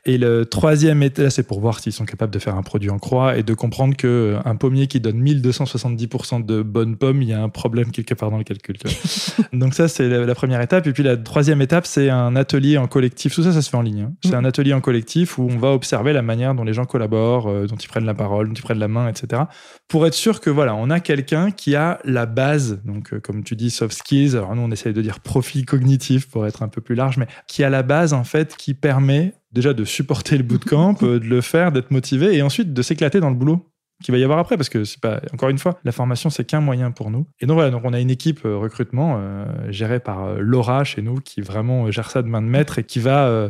Et 0.04 0.18
le 0.18 0.44
troisième 0.46 1.02
état, 1.02 1.30
c'est 1.30 1.42
pour 1.42 1.60
voir 1.60 1.80
s'ils 1.80 1.92
sont 1.92 2.04
capables 2.04 2.32
de 2.32 2.38
faire 2.38 2.54
un 2.56 2.62
produit 2.62 2.90
en 2.90 2.98
croix 2.98 3.36
et 3.36 3.42
de 3.42 3.54
comprendre 3.54 3.96
que 3.96 4.06
euh, 4.06 4.38
un 4.44 4.56
pommier 4.56 4.86
qui 4.86 5.00
donne 5.00 5.22
1270% 5.22 6.44
de 6.44 6.62
bonnes 6.62 6.96
pommes, 6.96 7.22
il 7.22 7.28
y 7.28 7.32
a 7.32 7.42
un 7.42 7.48
problème 7.48 7.90
quelque 7.90 8.14
part 8.14 8.30
dans 8.30 8.38
le 8.38 8.44
calcul. 8.44 8.76
Donc 9.52 9.74
ça, 9.74 9.88
c'est 9.88 10.08
la, 10.08 10.24
la 10.26 10.34
première 10.34 10.60
étape. 10.60 10.86
Et 10.86 10.92
puis 10.92 11.02
la 11.02 11.16
troisième 11.16 11.62
étape, 11.62 11.86
c'est 11.86 12.10
un 12.10 12.36
atelier 12.36 12.78
en 12.78 12.86
collectif. 12.86 13.34
Tout 13.34 13.42
ça, 13.42 13.52
ça 13.52 13.62
se 13.62 13.70
fait 13.70 13.76
en 13.76 13.82
ligne. 13.82 14.02
hein. 14.02 14.12
C'est 14.22 14.30
Mhm. 14.32 14.36
un 14.36 14.44
atelier 14.44 14.72
en 14.74 14.80
collectif 14.80 15.38
où 15.38 15.48
on 15.50 15.56
va 15.58 15.72
observer 15.72 16.12
la 16.12 16.22
manière 16.22 16.54
dont 16.54 16.64
les 16.64 16.72
gens 16.74 16.84
collaborent, 16.84 17.48
euh, 17.48 17.66
dont 17.66 17.76
ils 17.76 17.88
prennent 17.88 18.04
la 18.06 18.14
parole, 18.14 18.48
dont 18.48 18.54
ils 18.54 18.62
prennent 18.62 18.78
la 18.78 18.88
main, 18.88 19.08
etc. 19.08 19.42
Pour 19.88 20.06
être 20.06 20.14
sûr 20.14 20.40
que 20.40 20.50
voilà, 20.50 20.74
on 20.74 20.90
a 20.90 21.00
quelqu'un 21.00 21.50
qui 21.50 21.74
a 21.76 21.98
la 22.04 22.26
base, 22.26 22.80
donc 22.84 23.12
euh, 23.12 23.20
comme 23.20 23.42
tu 23.44 23.56
dis, 23.56 23.70
soft 23.70 23.96
skills. 23.96 24.36
Alors 24.36 24.54
nous, 24.54 24.62
on 24.62 24.70
essaye 24.70 24.92
de 24.92 25.02
dire 25.02 25.20
profil 25.20 25.64
cognitif 25.64 26.25
pour 26.30 26.46
être 26.46 26.62
un 26.62 26.68
peu 26.68 26.80
plus 26.80 26.94
large, 26.94 27.16
mais 27.16 27.26
qui 27.46 27.64
a 27.64 27.70
la 27.70 27.82
base 27.82 28.12
en 28.12 28.24
fait 28.24 28.56
qui 28.56 28.74
permet 28.74 29.34
déjà 29.52 29.72
de 29.72 29.84
supporter 29.84 30.36
le 30.36 30.44
bootcamp, 30.44 30.96
euh, 31.02 31.18
de 31.18 31.26
le 31.26 31.40
faire, 31.40 31.72
d'être 31.72 31.90
motivé 31.90 32.36
et 32.36 32.42
ensuite 32.42 32.72
de 32.72 32.82
s'éclater 32.82 33.20
dans 33.20 33.30
le 33.30 33.36
boulot 33.36 33.70
qu'il 34.02 34.12
va 34.12 34.18
y 34.18 34.24
avoir 34.24 34.38
après 34.38 34.56
parce 34.56 34.68
que 34.68 34.84
c'est 34.84 35.00
pas 35.00 35.20
encore 35.32 35.48
une 35.48 35.58
fois 35.58 35.78
la 35.84 35.92
formation 35.92 36.28
c'est 36.28 36.44
qu'un 36.44 36.60
moyen 36.60 36.90
pour 36.90 37.10
nous. 37.10 37.26
Et 37.40 37.46
donc 37.46 37.54
voilà 37.54 37.70
donc 37.70 37.82
on 37.84 37.92
a 37.92 38.00
une 38.00 38.10
équipe 38.10 38.44
euh, 38.44 38.56
recrutement 38.56 39.16
euh, 39.18 39.46
gérée 39.70 40.00
par 40.00 40.34
Laura 40.34 40.84
chez 40.84 41.02
nous 41.02 41.16
qui 41.16 41.40
vraiment 41.40 41.90
gère 41.90 42.10
ça 42.10 42.22
de 42.22 42.28
main 42.28 42.42
de 42.42 42.46
maître 42.46 42.78
et 42.78 42.84
qui 42.84 43.00
va 43.00 43.26
euh, 43.26 43.48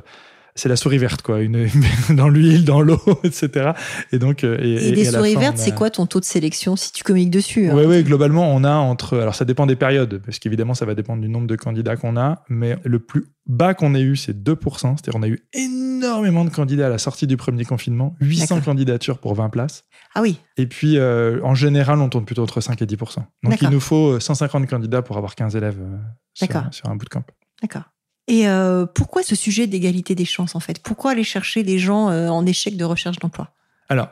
c'est 0.56 0.68
la 0.68 0.76
souris 0.76 0.98
verte 0.98 1.22
quoi 1.22 1.40
une 1.40 1.68
dans 2.10 2.28
l'huile 2.28 2.64
dans 2.64 2.80
l'eau 2.80 3.00
etc 3.24 3.72
et 4.12 4.18
donc 4.18 4.42
euh, 4.44 4.58
et, 4.60 4.88
Et, 4.88 4.92
des 4.92 5.04
souris 5.04 5.34
fin, 5.34 5.40
vertes, 5.40 5.58
a- 5.58 5.62
c'est 5.62 5.74
quoi 5.74 5.90
ton 5.90 6.06
taux 6.06 6.20
de 6.20 6.24
sélection 6.24 6.74
si 6.76 6.92
tu 6.92 7.04
communiques 7.04 7.30
dessus 7.30 7.68
hein 7.68 7.74
oui, 7.76 7.84
oui, 7.86 8.02
globalement, 8.02 8.54
on 8.54 8.64
a 8.64 8.72
entre. 8.74 9.18
Alors, 9.18 9.34
ça 9.34 9.44
dépend 9.44 9.66
des 9.66 9.76
périodes, 9.76 10.20
parce 10.24 10.38
qu'évidemment, 10.38 10.74
ça 10.74 10.84
va 10.86 10.94
dépendre 10.94 11.20
du 11.22 11.28
nombre 11.28 11.46
de 11.46 11.56
candidats 11.56 11.96
qu'on 11.96 12.16
a, 12.16 12.42
mais 12.48 12.76
le 12.84 12.98
plus 12.98 13.26
bas 13.46 13.74
qu'on 13.74 13.94
ait 13.94 14.00
eu, 14.02 14.16
c'est 14.16 14.32
2%. 14.36 14.56
C'est-à-dire, 14.78 15.14
on 15.14 15.22
a 15.22 15.28
eu 15.28 15.40
énormément 15.52 16.44
de 16.44 16.50
candidats 16.50 16.86
à 16.86 16.88
la 16.90 16.98
sortie 16.98 17.26
du 17.26 17.36
premier 17.36 17.64
confinement, 17.64 18.16
800 18.20 18.46
D'accord. 18.56 18.64
candidatures 18.64 19.18
pour 19.18 19.34
20 19.34 19.48
places. 19.50 19.84
Ah 20.14 20.22
oui, 20.22 20.38
Et 20.56 20.66
puis, 20.66 20.98
euh, 20.98 21.40
en 21.42 21.54
général, 21.54 22.00
on 22.00 22.08
tourne 22.08 22.24
plutôt 22.24 22.42
entre 22.42 22.60
5 22.60 22.80
et 22.82 22.86
10%. 22.86 23.18
Donc, 23.42 23.60
il 23.62 23.68
nous 23.70 23.80
faut 23.80 24.12
euh, 24.14 24.20
150 24.20 24.66
candidats 24.66 25.02
pour 25.02 25.16
avoir 25.18 25.34
15 25.34 25.54
élèves 25.56 25.78
euh, 25.80 25.96
sur, 26.34 26.48
sur 26.72 26.88
un 26.88 26.96
bootcamp. 26.96 27.24
d'accord. 27.62 27.82
Et 28.28 28.48
euh, 28.48 28.86
pourquoi 28.86 29.22
ce 29.22 29.34
sujet 29.36 29.66
d'égalité 29.66 30.14
des 30.14 30.24
chances, 30.24 30.54
en 30.56 30.60
fait? 30.60 30.80
Pourquoi 30.82 31.12
aller 31.12 31.24
chercher 31.24 31.62
des 31.62 31.78
gens 31.78 32.10
euh, 32.10 32.28
en 32.28 32.44
échec 32.44 32.76
de 32.76 32.84
recherche 32.84 33.18
d'emploi? 33.18 33.52
Alors, 33.88 34.08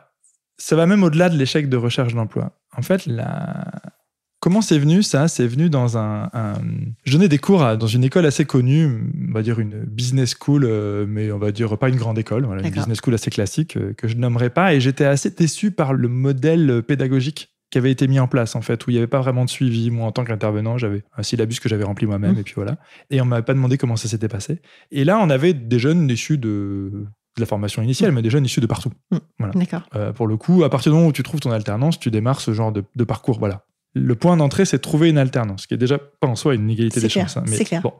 ça 0.56 0.76
va 0.76 0.87
même 0.87 1.02
au-delà 1.02 1.28
de 1.28 1.37
l'échec 1.37 1.69
de 1.69 1.76
recherche 1.76 2.14
d'emploi. 2.14 2.52
En 2.76 2.82
fait, 2.82 3.06
la... 3.06 3.66
comment 4.38 4.61
c'est 4.62 4.78
venu 4.78 5.02
ça? 5.02 5.26
C'est 5.26 5.49
venu 5.49 5.69
dans 5.69 5.99
un, 5.99 6.31
un- 6.32 6.61
Je 7.05 7.12
donnais 7.12 7.28
des 7.28 7.38
cours 7.38 7.64
à- 7.64 7.76
dans 7.76 7.88
une 7.88 8.05
école 8.05 8.25
assez 8.26 8.44
connue, 8.44 9.11
on 9.28 9.32
va 9.32 9.43
dire 9.43 9.58
une 9.58 9.82
business 9.84 10.37
school, 10.38 10.64
euh, 10.64 11.06
mais 11.08 11.32
on 11.32 11.38
va 11.38 11.50
dire 11.50 11.76
pas 11.76 11.88
une 11.88 11.96
grande 11.96 12.19
école, 12.19 12.44
voilà, 12.44 12.62
une 12.62 12.70
business 12.70 12.99
school 13.02 13.14
assez 13.14 13.31
classique 13.31 13.76
que 13.96 14.06
je 14.06 14.14
nommerai 14.16 14.50
pas. 14.50 14.75
Et 14.75 14.81
j'étais 14.81 15.06
assez 15.06 15.31
déçu 15.31 15.72
par 15.72 15.93
le 15.93 16.06
modèle 16.06 16.84
pédagogique 16.87 17.54
qui 17.75 17.79
avait 17.79 17.91
été 17.91 18.06
mis 18.09 18.19
en 18.21 18.29
place 18.29 18.55
en 18.56 18.61
fait 18.62 18.87
où 18.87 18.91
il 18.91 18.94
n'y 18.94 18.99
avait 18.99 19.06
pas 19.09 19.21
vraiment 19.21 19.44
de 19.44 19.50
suivi 19.50 19.91
moi 19.91 20.06
en 20.06 20.12
tant 20.12 20.23
qu'intervenant 20.25 20.79
j'avais 20.79 21.03
un 21.17 21.23
syllabus 21.25 21.56
que 21.61 21.69
j'avais 21.69 21.82
rempli 21.85 22.06
moi-même 22.06 22.32
Mhm. 22.35 22.38
et 22.38 22.43
puis 22.44 22.55
voilà 22.55 22.76
et 23.11 23.21
on 23.21 23.25
m'avait 23.25 23.43
pas 23.43 23.53
demandé 23.55 23.76
comment 23.79 23.97
ça 23.97 24.09
s'était 24.09 24.29
passé 24.29 24.61
et 24.93 25.05
là 25.05 25.19
on 25.19 25.29
avait 25.29 25.53
des 25.55 25.79
jeunes 25.81 26.09
issus 26.09 26.38
de, 26.38 26.49
de 27.37 27.41
la 27.41 27.47
formation 27.47 27.82
initiale 27.82 28.12
mais 28.12 28.23
des 28.23 28.31
jeunes 28.31 28.44
issus 28.44 28.61
de 28.61 28.67
partout 28.67 28.93
D'accord. 29.55 29.82
euh, 29.97 30.12
pour 30.12 30.26
le 30.26 30.37
coup, 30.37 30.62
à 30.65 30.71
partir 30.71 30.93
du 30.93 30.97
moment 30.97 31.09
où 31.09 31.12
tu 31.12 31.23
trouves 31.25 31.41
ton 31.41 31.50
alternance, 31.50 31.99
tu 31.99 32.11
démarres 32.11 32.41
ce 32.41 32.53
genre 32.53 32.73
de, 32.73 32.85
de 32.94 33.05
parcours. 33.05 33.38
Voilà. 33.38 33.65
Le 33.94 34.15
point 34.15 34.37
d'entrée, 34.37 34.64
c'est 34.64 34.78
de 34.78 34.83
trouver 34.83 35.09
une 35.11 35.19
alternance, 35.19 35.62
ce 35.62 35.66
qui 35.66 35.75
est 35.75 35.78
déjà 35.78 35.99
pas 35.99 36.26
en 36.28 36.35
soi 36.37 36.54
une 36.54 36.69
égalité 36.71 37.00
des 37.00 37.09
clair, 37.09 37.25
chances. 37.28 37.37
hein, 37.37 37.45
mais 37.49 37.57
c'est 37.57 37.64
clair. 37.64 37.83
Bon, 37.83 37.93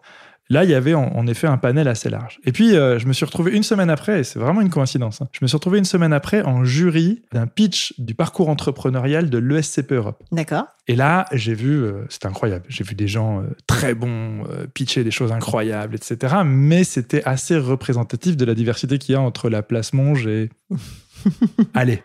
là, 0.49 0.65
il 0.65 0.71
y 0.71 0.75
avait 0.75 0.95
en, 0.95 1.05
en 1.15 1.27
effet 1.27 1.47
un 1.47 1.57
panel 1.57 1.89
assez 1.89 2.11
large. 2.11 2.41
Et 2.45 2.53
puis, 2.53 2.77
euh, 2.77 2.99
je 2.99 3.07
me 3.07 3.13
suis 3.13 3.25
retrouvé 3.25 3.53
une 3.53 3.63
semaine 3.63 3.91
après, 3.91 4.21
et 4.21 4.25
c'est 4.25 4.39
vraiment 4.39 4.61
une 4.61 4.71
coïncidence. 4.71 5.23
hein, 5.23 5.29
je 5.33 5.39
me 5.43 5.47
suis 5.47 5.57
retrouvé 5.57 5.79
une 5.79 5.85
semaine 5.85 6.13
après 6.13 6.43
en 6.43 6.65
jury 6.65 7.23
d'un 7.33 7.47
pitch 7.47 7.95
du 7.99 8.15
parcours 8.15 8.49
entrepreneurial 8.49 9.31
de 9.31 9.39
l'ESCP 9.39 9.93
Europe. 9.93 10.23
D'accord. 10.33 10.65
Et 10.87 10.97
là, 10.97 11.27
j'ai 11.33 11.55
vu, 11.55 11.83
euh, 11.83 12.05
c'était 12.11 12.27
incroyable. 12.27 12.65
J'ai 12.69 12.85
vu 12.85 12.95
des 12.95 13.09
gens 13.09 13.41
euh, 13.41 13.45
très 13.67 13.95
bons 13.95 14.45
euh, 14.51 14.67
pitcher 14.67 15.03
des 15.03 15.11
choses 15.11 15.33
incroyables, 15.33 15.95
etc. 15.95 16.37
Mais 16.45 16.85
c'était 16.85 17.25
assez 17.25 17.57
représentatif 17.57 18.37
de 18.37 18.45
la 18.45 18.55
diversité 18.55 18.99
qu'il 18.99 19.15
y 19.15 19.17
a 19.17 19.21
entre 19.21 19.49
la 19.49 19.63
place 19.63 19.93
Monge 19.93 20.27
et. 20.27 20.51
Allez, 21.75 22.03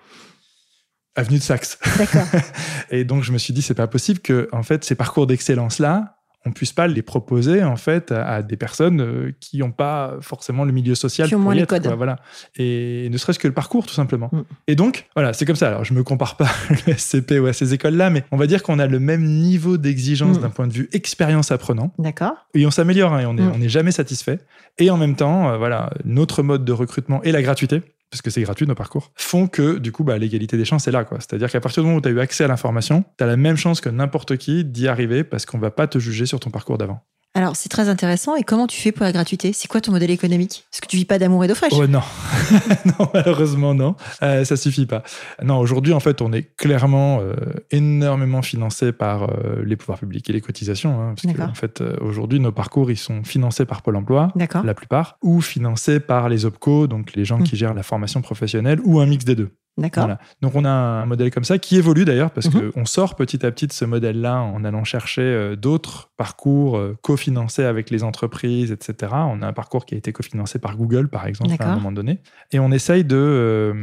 avenue 1.15 1.39
de 1.39 1.43
Saxe. 1.43 1.77
D'accord. 1.97 2.25
Et 2.91 3.03
donc, 3.03 3.23
je 3.23 3.31
me 3.31 3.37
suis 3.37 3.53
dit, 3.53 3.61
c'est 3.61 3.73
pas 3.73 3.87
possible 3.87 4.19
que, 4.19 4.47
en 4.51 4.63
fait, 4.63 4.85
ces 4.85 4.95
parcours 4.95 5.27
d'excellence-là, 5.27 6.18
on 6.45 6.51
puisse 6.51 6.71
pas 6.71 6.87
les 6.87 7.01
proposer, 7.01 7.63
en 7.63 7.75
fait, 7.75 8.11
à, 8.13 8.25
à 8.35 8.41
des 8.41 8.55
personnes 8.55 9.01
euh, 9.01 9.31
qui 9.41 9.57
n'ont 9.59 9.71
pas 9.71 10.15
forcément 10.21 10.63
le 10.63 10.71
milieu 10.71 10.95
social 10.95 11.27
Qui 11.27 11.35
ont 11.35 11.39
moins 11.39 11.53
les 11.53 11.63
être, 11.63 11.69
codes. 11.69 11.83
quoi, 11.83 11.95
voilà. 11.95 12.17
Et 12.57 13.09
ne 13.11 13.17
serait-ce 13.17 13.39
que 13.39 13.47
le 13.47 13.53
parcours, 13.53 13.85
tout 13.85 13.93
simplement. 13.93 14.29
Mm. 14.31 14.41
Et 14.67 14.75
donc, 14.75 15.07
voilà, 15.15 15.33
c'est 15.33 15.45
comme 15.45 15.57
ça. 15.57 15.67
Alors, 15.67 15.83
je 15.83 15.93
me 15.93 16.03
compare 16.03 16.37
pas 16.37 16.47
le 16.87 16.93
SCP 16.93 17.39
ou 17.39 17.47
à 17.47 17.53
ces 17.53 17.73
écoles-là, 17.73 18.09
mais 18.09 18.23
on 18.31 18.37
va 18.37 18.47
dire 18.47 18.63
qu'on 18.63 18.79
a 18.79 18.87
le 18.87 18.99
même 18.99 19.23
niveau 19.23 19.77
d'exigence 19.77 20.37
Mm. 20.37 20.41
d'un 20.41 20.49
point 20.49 20.67
de 20.67 20.73
vue 20.73 20.89
expérience 20.93 21.51
apprenant. 21.51 21.93
D'accord. 21.99 22.33
Et 22.53 22.65
on 22.65 22.71
s'améliore, 22.71 23.13
hein, 23.13 23.19
et 23.19 23.25
on 23.25 23.33
n'est 23.33 23.43
Mm. 23.43 23.61
on 23.63 23.67
jamais 23.67 23.91
satisfait. 23.91 24.39
Et 24.77 24.89
en 24.89 24.97
même 24.97 25.15
temps, 25.15 25.49
euh, 25.49 25.57
voilà, 25.57 25.89
notre 26.05 26.41
mode 26.41 26.63
de 26.65 26.71
recrutement 26.71 27.21
et 27.23 27.31
la 27.33 27.41
gratuité, 27.41 27.81
parce 28.11 28.21
que 28.21 28.29
c'est 28.29 28.41
gratuit 28.41 28.65
nos 28.65 28.75
parcours, 28.75 29.11
font 29.15 29.47
que 29.47 29.77
du 29.77 29.91
coup, 29.91 30.03
bah, 30.03 30.17
l'égalité 30.17 30.57
des 30.57 30.65
chances 30.65 30.87
est 30.87 30.91
là. 30.91 31.05
C'est-à-dire 31.19 31.49
qu'à 31.51 31.61
partir 31.61 31.83
du 31.83 31.87
moment 31.87 31.99
où 31.99 32.01
tu 32.01 32.09
as 32.09 32.11
eu 32.11 32.19
accès 32.19 32.43
à 32.43 32.47
l'information, 32.47 33.03
tu 33.17 33.23
as 33.23 33.27
la 33.27 33.37
même 33.37 33.55
chance 33.55 33.81
que 33.81 33.89
n'importe 33.89 34.37
qui 34.37 34.65
d'y 34.65 34.87
arriver 34.87 35.23
parce 35.23 35.45
qu'on 35.45 35.59
va 35.59 35.71
pas 35.71 35.87
te 35.87 35.99
juger 35.99 36.25
sur 36.25 36.39
ton 36.39 36.49
parcours 36.49 36.77
d'avant. 36.77 37.01
Alors, 37.35 37.55
c'est 37.55 37.69
très 37.69 37.89
intéressant. 37.89 38.35
Et 38.35 38.43
comment 38.43 38.65
tu 38.65 38.81
fais 38.81 38.91
pour 38.91 39.03
la 39.03 39.11
gratuité? 39.11 39.53
C'est 39.53 39.67
quoi 39.67 39.81
ton 39.81 39.91
modèle 39.91 40.09
économique? 40.09 40.65
Est-ce 40.73 40.81
que 40.81 40.87
tu 40.87 40.97
vis 40.97 41.05
pas 41.05 41.19
d'amour 41.19 41.43
et 41.43 41.47
d'eau 41.47 41.53
fraîche? 41.55 41.73
Oh 41.75 41.85
non, 41.85 42.01
non 42.85 43.07
malheureusement 43.13 43.73
non, 43.75 43.95
euh, 44.23 44.43
ça 44.43 44.57
suffit 44.57 44.87
pas. 44.87 45.03
Non, 45.43 45.59
aujourd'hui 45.59 45.93
en 45.93 45.99
fait, 45.99 46.21
on 46.21 46.33
est 46.33 46.55
clairement 46.57 47.19
euh, 47.21 47.35
énormément 47.69 48.41
financé 48.41 48.91
par 48.91 49.23
euh, 49.29 49.61
les 49.63 49.75
pouvoirs 49.75 49.99
publics 49.99 50.27
et 50.29 50.33
les 50.33 50.41
cotisations. 50.41 50.99
Hein, 50.99 51.13
parce 51.15 51.33
que, 51.35 51.41
en 51.41 51.53
fait, 51.53 51.81
euh, 51.81 51.95
aujourd'hui, 52.01 52.39
nos 52.39 52.51
parcours 52.51 52.89
ils 52.89 52.97
sont 52.97 53.23
financés 53.23 53.65
par 53.65 53.83
Pôle 53.83 53.95
Emploi, 53.97 54.29
la 54.63 54.73
plupart, 54.73 55.17
ou 55.21 55.39
financés 55.41 55.99
par 55.99 56.29
les 56.29 56.45
OPCO, 56.45 56.87
donc 56.87 57.13
les 57.13 57.25
gens 57.25 57.39
Mm. 57.39 57.43
qui 57.43 57.55
gèrent 57.55 57.73
la 57.75 57.83
formation 57.83 58.21
professionnelle, 58.21 58.79
ou 58.83 58.99
un 58.99 59.05
mix 59.05 59.23
des 59.23 59.35
deux. 59.35 59.51
D'accord. 59.79 60.03
Voilà. 60.03 60.19
Donc 60.41 60.55
on 60.55 60.65
a 60.65 60.69
un 60.69 61.05
modèle 61.05 61.31
comme 61.31 61.43
ça 61.43 61.57
qui 61.57 61.77
évolue 61.77 62.05
d'ailleurs 62.05 62.31
parce 62.31 62.47
Mhm. 62.53 62.71
qu'on 62.71 62.85
sort 62.85 63.15
petit 63.15 63.45
à 63.45 63.51
petit 63.51 63.67
de 63.67 63.73
ce 63.73 63.85
modèle-là 63.85 64.37
en 64.41 64.63
allant 64.63 64.83
chercher 64.83 65.21
euh, 65.21 65.55
d'autres 65.55 66.09
parcours 66.17 66.77
euh, 66.77 66.97
cofinancés 67.01 67.63
avec 67.63 67.89
les 67.89 68.03
entreprises, 68.03 68.71
etc. 68.71 69.13
On 69.13 69.41
a 69.41 69.47
un 69.47 69.53
parcours 69.53 69.85
qui 69.85 69.95
a 69.95 69.97
été 69.97 70.11
cofinancé 70.13 70.59
par 70.59 70.75
Google 70.77 71.07
par 71.07 71.25
exemple 71.27 71.55
à 71.59 71.71
un 71.71 71.75
moment 71.75 71.91
donné 71.91 72.19
et 72.51 72.59
on 72.59 72.71
essaye 72.71 73.03
de 73.03 73.73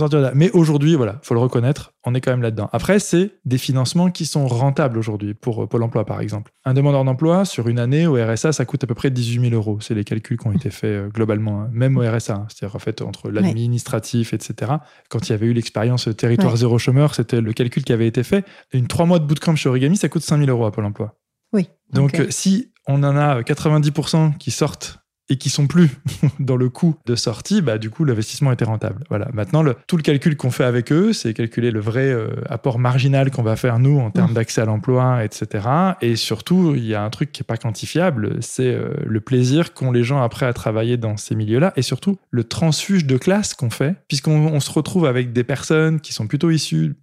euh. 0.00 0.30
Mais 0.34 0.50
aujourd'hui, 0.52 0.94
voilà, 0.94 1.18
faut 1.22 1.34
le 1.34 1.40
reconnaître, 1.40 1.92
on 2.04 2.14
est 2.14 2.20
quand 2.20 2.30
même 2.30 2.42
là-dedans. 2.42 2.68
Après, 2.72 2.98
c'est 2.98 3.32
des 3.44 3.58
financements 3.58 4.10
qui 4.10 4.26
sont 4.26 4.46
rentables 4.46 4.98
aujourd'hui 4.98 5.34
pour 5.34 5.62
euh, 5.62 5.66
Pôle 5.66 5.82
Emploi 5.82 6.04
par 6.04 6.20
exemple. 6.20 6.52
Un 6.64 6.74
demandeur 6.74 7.04
d'emploi 7.04 7.44
sur 7.44 7.68
une 7.68 7.78
année 7.78 8.06
au 8.06 8.14
RSA, 8.14 8.52
ça 8.52 8.64
coûte 8.64 8.84
à 8.84 8.86
peu 8.86 8.94
près 8.94 9.10
18 9.10 9.50
000 9.50 9.54
euros. 9.54 9.78
C'est 9.80 9.94
les 9.94 10.04
calculs 10.04 10.38
qui 10.38 10.46
ont 10.46 10.52
été 10.52 10.70
faits 10.70 10.84
euh, 10.90 11.08
globalement, 11.08 11.62
hein, 11.62 11.68
même 11.72 11.96
au 11.96 12.02
RSA. 12.02 12.34
hein. 12.34 12.46
C'est-à-dire 12.48 12.76
en 12.76 12.78
fait 12.78 13.02
entre 13.02 13.30
l'administratif, 13.30 14.32
etc. 14.34 14.72
Quand 15.08 15.28
il 15.28 15.32
y 15.32 15.34
avait 15.34 15.46
eu 15.46 15.52
l'expérience 15.52 16.08
territoire 16.16 16.52
Ouais. 16.52 16.58
zéro 16.58 16.78
chômeur, 16.78 17.14
c'était 17.14 17.40
le 17.40 17.52
calcul 17.52 17.82
qui 17.84 17.92
avait 17.92 18.06
été 18.06 18.22
fait. 18.22 18.44
Une 18.72 18.86
trois 18.86 19.06
mois 19.06 19.18
de 19.18 19.24
bootcamp 19.24 19.56
chez 19.56 19.68
Origami, 19.68 19.96
ça 19.96 20.08
coûte 20.08 20.22
5 20.22 20.38
000 20.38 20.50
euros 20.50 20.66
à 20.66 20.72
Pôle 20.72 20.84
emploi. 20.84 21.16
Oui. 21.52 21.68
Donc 21.92 22.18
euh, 22.20 22.26
si 22.30 22.72
on 22.86 23.02
en 23.02 23.16
a 23.16 23.40
90% 23.42 24.36
qui 24.38 24.50
sortent 24.50 24.98
et 25.28 25.36
qui 25.36 25.50
sont 25.50 25.66
plus 25.66 25.90
dans 26.40 26.56
le 26.56 26.68
coût 26.68 26.94
de 27.06 27.16
sortie, 27.16 27.60
bah, 27.62 27.78
du 27.78 27.90
coup, 27.90 28.04
l'investissement 28.04 28.52
était 28.52 28.64
rentable. 28.64 29.04
Voilà. 29.08 29.28
Maintenant, 29.32 29.62
le- 29.62 29.74
tout 29.86 29.96
le 29.96 30.02
calcul 30.02 30.36
qu'on 30.36 30.50
fait 30.50 30.64
avec 30.64 30.92
eux, 30.92 31.12
c'est 31.12 31.34
calculer 31.34 31.70
le 31.70 31.80
vrai 31.80 32.06
euh, 32.08 32.28
apport 32.48 32.78
marginal 32.78 33.30
qu'on 33.30 33.42
va 33.42 33.56
faire, 33.56 33.78
nous, 33.78 33.98
en 33.98 34.10
termes 34.10 34.30
Mmh. 34.30 34.34
d'accès 34.34 34.60
à 34.60 34.64
l'emploi, 34.64 35.24
etc. 35.24 35.66
Et 36.00 36.16
surtout, 36.16 36.74
il 36.76 36.84
y 36.84 36.94
a 36.94 37.02
un 37.02 37.10
truc 37.10 37.32
qui 37.32 37.42
n'est 37.42 37.46
pas 37.46 37.56
quantifiable, 37.56 38.36
c'est 38.40 38.72
euh, 38.74 38.90
le 39.04 39.20
plaisir 39.20 39.74
qu'ont 39.74 39.92
les 39.92 40.04
gens 40.04 40.22
après 40.22 40.46
à 40.46 40.52
travailler 40.52 40.96
dans 40.96 41.16
ces 41.16 41.34
milieux-là, 41.34 41.72
et 41.76 41.82
surtout 41.82 42.18
le 42.30 42.44
transfuge 42.44 43.04
de 43.06 43.16
classe 43.16 43.54
qu'on 43.54 43.70
fait, 43.70 43.94
puisqu'on 44.08 44.46
on 44.48 44.60
se 44.60 44.70
retrouve 44.70 45.06
avec 45.06 45.32
des 45.32 45.44
personnes 45.44 46.00
qui 46.00 46.12
sont 46.12 46.26
plutôt 46.26 46.50
issues 46.50 46.94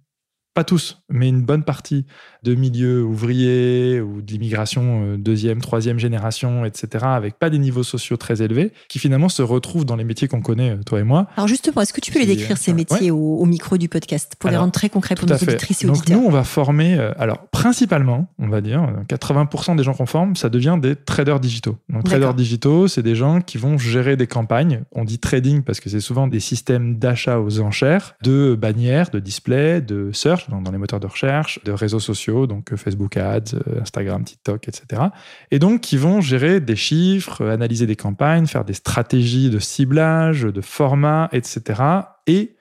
pas 0.54 0.64
tous, 0.64 1.02
mais 1.08 1.28
une 1.28 1.42
bonne 1.42 1.64
partie 1.64 2.06
de 2.42 2.54
milieux 2.54 3.02
ouvriers 3.02 4.00
ou 4.00 4.22
de 4.22 4.30
l'immigration 4.30 5.04
euh, 5.04 5.16
deuxième, 5.16 5.60
troisième 5.60 5.98
génération, 5.98 6.64
etc., 6.64 7.04
avec 7.08 7.38
pas 7.38 7.50
des 7.50 7.58
niveaux 7.58 7.82
sociaux 7.82 8.16
très 8.16 8.42
élevés, 8.42 8.72
qui 8.88 8.98
finalement 8.98 9.28
se 9.28 9.42
retrouvent 9.42 9.84
dans 9.84 9.96
les 9.96 10.04
métiers 10.04 10.28
qu'on 10.28 10.42
connaît, 10.42 10.70
euh, 10.70 10.82
toi 10.84 11.00
et 11.00 11.04
moi. 11.04 11.26
Alors 11.36 11.48
justement, 11.48 11.82
est-ce 11.82 11.92
que 11.92 12.00
tu 12.00 12.12
peux 12.12 12.20
les 12.20 12.26
décrire 12.26 12.52
euh, 12.52 12.60
ces 12.60 12.72
métiers 12.72 13.10
au, 13.10 13.18
au 13.18 13.44
micro 13.46 13.76
du 13.76 13.88
podcast 13.88 14.34
pour 14.38 14.50
les 14.50 14.56
rendre 14.56 14.72
très 14.72 14.88
concrets 14.88 15.14
pour 15.14 15.28
nos 15.28 15.34
auditrices 15.34 15.82
et 15.82 15.86
Donc 15.86 15.96
auditeurs 15.96 16.20
nous, 16.20 16.26
on 16.26 16.30
va 16.30 16.44
former, 16.44 16.98
euh, 16.98 17.12
alors 17.18 17.46
principalement, 17.48 18.28
on 18.38 18.48
va 18.48 18.60
dire, 18.60 18.82
euh, 18.82 19.04
80% 19.08 19.76
des 19.76 19.82
gens 19.82 19.94
qu'on 19.94 20.06
forme, 20.06 20.36
ça 20.36 20.48
devient 20.48 20.78
des 20.80 20.96
traders 20.96 21.40
digitaux. 21.40 21.76
Donc 21.88 22.04
traders 22.04 22.34
digitaux, 22.34 22.88
c'est 22.88 23.02
des 23.02 23.14
gens 23.14 23.40
qui 23.40 23.58
vont 23.58 23.78
gérer 23.78 24.16
des 24.16 24.26
campagnes. 24.26 24.82
On 24.92 25.04
dit 25.04 25.18
trading 25.18 25.62
parce 25.62 25.80
que 25.80 25.88
c'est 25.88 26.00
souvent 26.00 26.26
des 26.26 26.40
systèmes 26.40 26.98
d'achat 26.98 27.40
aux 27.40 27.60
enchères, 27.60 28.16
de 28.22 28.54
bannières, 28.54 29.10
de 29.10 29.18
displays, 29.18 29.80
de 29.80 30.10
search, 30.12 30.43
dans 30.48 30.70
les 30.70 30.78
moteurs 30.78 31.00
de 31.00 31.06
recherche, 31.06 31.62
de 31.64 31.72
réseaux 31.72 32.00
sociaux, 32.00 32.46
donc 32.46 32.72
euh, 32.72 32.76
Facebook 32.76 33.16
Ads, 33.16 33.54
euh, 33.54 33.80
Instagram, 33.80 34.24
TikTok, 34.24 34.68
etc. 34.68 35.02
Et 35.50 35.58
donc 35.58 35.80
qui 35.80 35.96
vont 35.96 36.20
gérer 36.20 36.60
des 36.60 36.76
chiffres, 36.76 37.42
euh, 37.42 37.52
analyser 37.52 37.86
des 37.86 37.96
campagnes, 37.96 38.46
faire 38.46 38.64
des 38.64 38.74
stratégies 38.74 39.50
de 39.50 39.58
ciblage, 39.58 40.42
de 40.42 40.60
format, 40.60 41.28
etc. 41.32 41.82
Et 42.26 42.56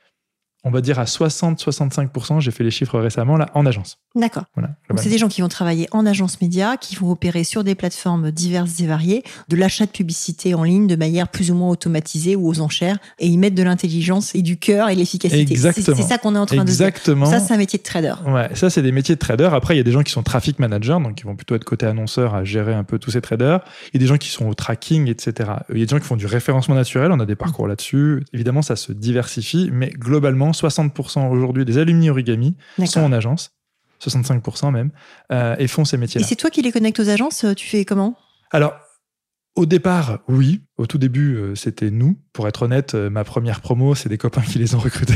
on 0.63 0.71
va 0.71 0.81
dire 0.81 0.99
à 0.99 1.05
60-65%, 1.05 2.39
j'ai 2.39 2.51
fait 2.51 2.63
les 2.63 2.71
chiffres 2.71 2.99
récemment 2.99 3.37
là, 3.37 3.49
en 3.53 3.65
agence. 3.65 3.97
D'accord. 4.15 4.43
Voilà, 4.55 4.69
c'est 4.97 5.09
des 5.09 5.17
gens 5.17 5.27
qui 5.27 5.41
vont 5.41 5.47
travailler 5.47 5.87
en 5.91 6.05
agence 6.05 6.39
média, 6.41 6.77
qui 6.77 6.95
vont 6.95 7.09
opérer 7.11 7.43
sur 7.43 7.63
des 7.63 7.73
plateformes 7.75 8.31
diverses 8.31 8.79
et 8.79 8.85
variées, 8.85 9.23
de 9.49 9.55
l'achat 9.55 9.85
de 9.85 9.91
publicité 9.91 10.53
en 10.53 10.63
ligne 10.63 10.87
de 10.87 10.95
manière 10.95 11.27
plus 11.27 11.49
ou 11.51 11.55
moins 11.55 11.69
automatisée 11.69 12.35
ou 12.35 12.47
aux 12.47 12.59
enchères, 12.61 12.97
et 13.19 13.27
y 13.27 13.37
mettre 13.37 13.55
de 13.55 13.63
l'intelligence 13.63 14.35
et 14.35 14.41
du 14.41 14.57
cœur 14.57 14.89
et 14.89 14.93
de 14.93 14.99
l'efficacité. 14.99 15.45
C'est- 15.47 15.51
Exactement. 15.53 15.97
C'est 15.97 16.03
ça 16.03 16.17
qu'on 16.17 16.35
est 16.35 16.39
en 16.39 16.45
train 16.45 16.57
de 16.57 16.63
dire. 16.63 16.87
Exactement. 16.87 17.25
Ça, 17.25 17.39
c'est 17.39 17.53
un 17.53 17.57
métier 17.57 17.79
de 17.79 17.83
trader. 17.83 18.13
Ouais, 18.27 18.49
ça 18.55 18.69
c'est 18.69 18.81
des 18.81 18.91
métiers 18.91 19.15
de 19.15 19.19
trader. 19.19 19.49
Après, 19.51 19.73
il 19.73 19.77
y 19.77 19.81
a 19.81 19.83
des 19.83 19.91
gens 19.91 20.03
qui 20.03 20.11
sont 20.11 20.23
traffic 20.23 20.59
managers, 20.59 20.97
donc 21.03 21.15
qui 21.15 21.23
vont 21.23 21.35
plutôt 21.35 21.55
être 21.55 21.63
côté 21.65 21.85
annonceur 21.85 22.35
à 22.35 22.43
gérer 22.43 22.73
un 22.73 22.83
peu 22.83 22.99
tous 22.99 23.11
ces 23.11 23.21
traders. 23.21 23.61
Il 23.93 23.95
y 23.95 23.97
a 23.97 23.99
des 23.99 24.07
gens 24.07 24.17
qui 24.17 24.29
sont 24.29 24.45
au 24.45 24.53
tracking, 24.53 25.07
etc. 25.09 25.49
Il 25.73 25.79
y 25.79 25.81
a 25.81 25.85
des 25.85 25.89
gens 25.91 25.99
qui 25.99 26.05
font 26.05 26.15
du 26.15 26.27
référencement 26.27 26.75
naturel. 26.75 27.11
On 27.11 27.19
a 27.19 27.25
des 27.25 27.35
parcours 27.35 27.67
là-dessus. 27.67 28.23
Évidemment, 28.33 28.61
ça 28.61 28.75
se 28.75 28.91
diversifie, 28.91 29.69
mais 29.73 29.89
globalement, 29.89 30.52
60% 30.53 31.29
aujourd'hui 31.29 31.65
des 31.65 31.77
alumni 31.77 32.09
origami 32.09 32.55
sont 32.85 33.01
en 33.01 33.11
agence, 33.11 33.51
65% 34.03 34.71
même, 34.71 34.91
euh, 35.31 35.55
et 35.59 35.67
font 35.67 35.85
ces 35.85 35.95
Et 35.95 35.99
métiers-là. 35.99 36.25
c'est 36.27 36.35
toi 36.35 36.49
qui 36.49 36.61
les 36.61 36.71
connectes 36.71 36.99
aux 36.99 37.09
agences 37.09 37.45
Tu 37.57 37.67
fais 37.67 37.85
comment? 37.85 38.15
Alors, 38.51 38.73
au 39.55 39.67
départ, 39.67 40.19
oui. 40.27 40.61
Au 40.77 40.87
tout 40.87 40.97
début, 40.97 41.35
euh, 41.35 41.55
c'était 41.55 41.91
nous. 41.91 42.17
Pour 42.33 42.47
être 42.47 42.63
honnête, 42.63 42.95
euh, 42.95 43.11
ma 43.11 43.23
première 43.23 43.61
promo, 43.61 43.93
c'est 43.93 44.09
des 44.09 44.17
copains 44.17 44.41
qui 44.41 44.57
les 44.57 44.73
ont 44.73 44.79
recrutés. 44.79 45.13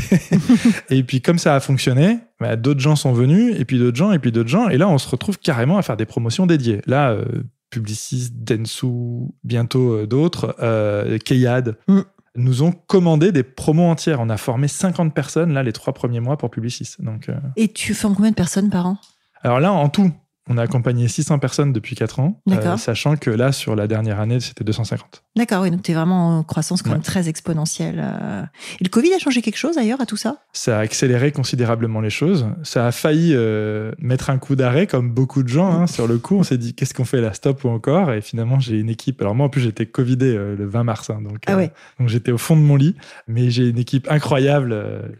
et 0.90 1.02
puis, 1.04 1.22
comme 1.22 1.40
ça 1.40 1.56
a 1.56 1.60
fonctionné, 1.60 2.20
bah, 2.40 2.56
d'autres 2.56 2.80
gens 2.80 2.96
sont 2.96 3.14
venus, 3.14 3.56
et 3.60 3.66
puis 3.66 3.80
d'autres 3.80 3.98
gens, 3.98 4.12
et 4.12 4.20
puis 4.20 4.32
d'autres 4.32 4.50
gens. 4.50 4.70
Et 4.70 4.78
là, 4.78 4.88
on 4.90 5.00
se 5.00 5.10
retrouve 5.10 5.40
carrément 5.40 5.80
à 5.80 5.82
faire 5.82 5.98
des 5.98 6.06
promotions 6.06 6.46
dédiées. 6.46 6.82
Là, 6.86 7.12
euh, 7.12 7.26
Publicis, 7.72 8.30
Densu, 8.32 8.88
bientôt 9.44 9.94
euh, 9.94 10.08
d'autres, 10.08 10.56
euh, 10.62 11.18
Keyad, 11.18 11.78
Mm. 11.88 12.02
Nous 12.38 12.64
ont 12.64 12.72
commandé 12.72 13.32
des 13.32 13.44
promos 13.44 13.86
entières. 13.90 14.22
On 14.22 14.30
a 14.30 14.38
formé 14.38 14.68
50 14.68 15.14
personnes, 15.14 15.54
là, 15.54 15.64
les 15.64 15.74
trois 15.74 15.94
premiers 15.94 16.20
mois 16.20 16.38
pour 16.38 16.50
Publicis. 16.50 16.96
Donc, 17.00 17.30
euh, 17.30 17.36
Et 17.56 17.68
tu 17.68 17.94
formes 17.94 18.16
combien 18.16 18.32
de 18.32 18.36
personnes 18.36 18.70
par 18.70 18.86
an? 18.86 18.98
Alors 19.44 19.60
là, 19.60 19.72
en 19.72 19.90
tout, 19.90 20.12
on 20.50 20.58
a 20.58 20.64
accompagné 20.64 21.08
600 21.08 21.40
personnes 21.40 21.74
depuis 21.74 21.96
4 21.96 22.20
ans, 22.20 22.42
euh, 22.50 22.78
sachant 22.78 23.16
que 23.18 23.30
là, 23.30 23.52
sur 23.52 23.76
la 23.76 23.88
dernière 23.88 24.20
année, 24.20 24.40
c'était 24.40 24.64
250. 24.64 25.24
D'accord, 25.36 25.62
oui, 25.64 25.72
donc 25.72 25.84
tu 25.84 25.92
es 25.92 25.94
vraiment 25.96 26.40
en 26.40 26.44
croissance 26.44 26.82
quand 26.82 26.90
Ouais. 26.90 26.96
même 26.96 27.04
très 27.04 27.28
exponentielle. 27.30 28.02
euh. 28.04 28.44
Et 28.80 28.84
le 28.84 28.90
Covid 28.90 29.14
a 29.14 29.20
changé 29.20 29.42
quelque 29.42 29.58
chose 29.58 29.76
d'ailleurs 29.76 30.02
à 30.02 30.06
tout 30.06 30.18
ça? 30.18 30.38
Ça 30.54 30.78
a 30.78 30.82
accéléré 30.82 31.32
considérablement 31.32 32.02
les 32.02 32.10
choses. 32.10 32.48
Ça 32.64 32.88
a 32.88 32.92
failli 32.92 33.34
euh, 33.36 33.92
mettre 34.00 34.30
un 34.30 34.38
coup 34.38 34.56
d'arrêt, 34.56 34.88
comme 34.88 35.12
beaucoup 35.12 35.44
de 35.44 35.48
gens. 35.50 35.72
hein, 35.82 35.88
sur 35.88 36.08
le 36.08 36.18
coup, 36.18 36.36
on 36.38 36.44
s'est 36.44 36.58
dit 36.58 36.74
qu'est-ce 36.74 36.94
qu'on 36.94 37.06
fait 37.06 37.22
là, 37.22 37.34
stop 37.34 37.64
ou 37.64 37.70
encore? 37.70 38.12
Et 38.12 38.22
finalement, 38.22 38.60
j'ai 38.60 38.80
une 38.80 38.90
équipe. 38.90 39.22
Alors 39.22 39.36
moi, 39.36 39.46
en 39.48 39.50
plus, 39.50 39.62
j'étais 39.62 39.86
covidé 39.86 40.36
euh, 40.36 40.56
le 40.56 40.66
20 40.68 40.84
mars, 40.84 41.10
hein, 41.10 41.20
donc, 41.24 41.38
Ah 41.48 41.56
ouais. 41.58 41.72
donc 42.00 42.10
j'étais 42.10 42.32
au 42.32 42.38
fond 42.38 42.56
de 42.56 42.62
mon 42.62 42.76
lit. 42.76 42.96
Mais 43.28 43.50
j'ai 43.50 43.68
une 43.70 43.78
équipe 43.80 44.08
incroyable. 44.10 44.76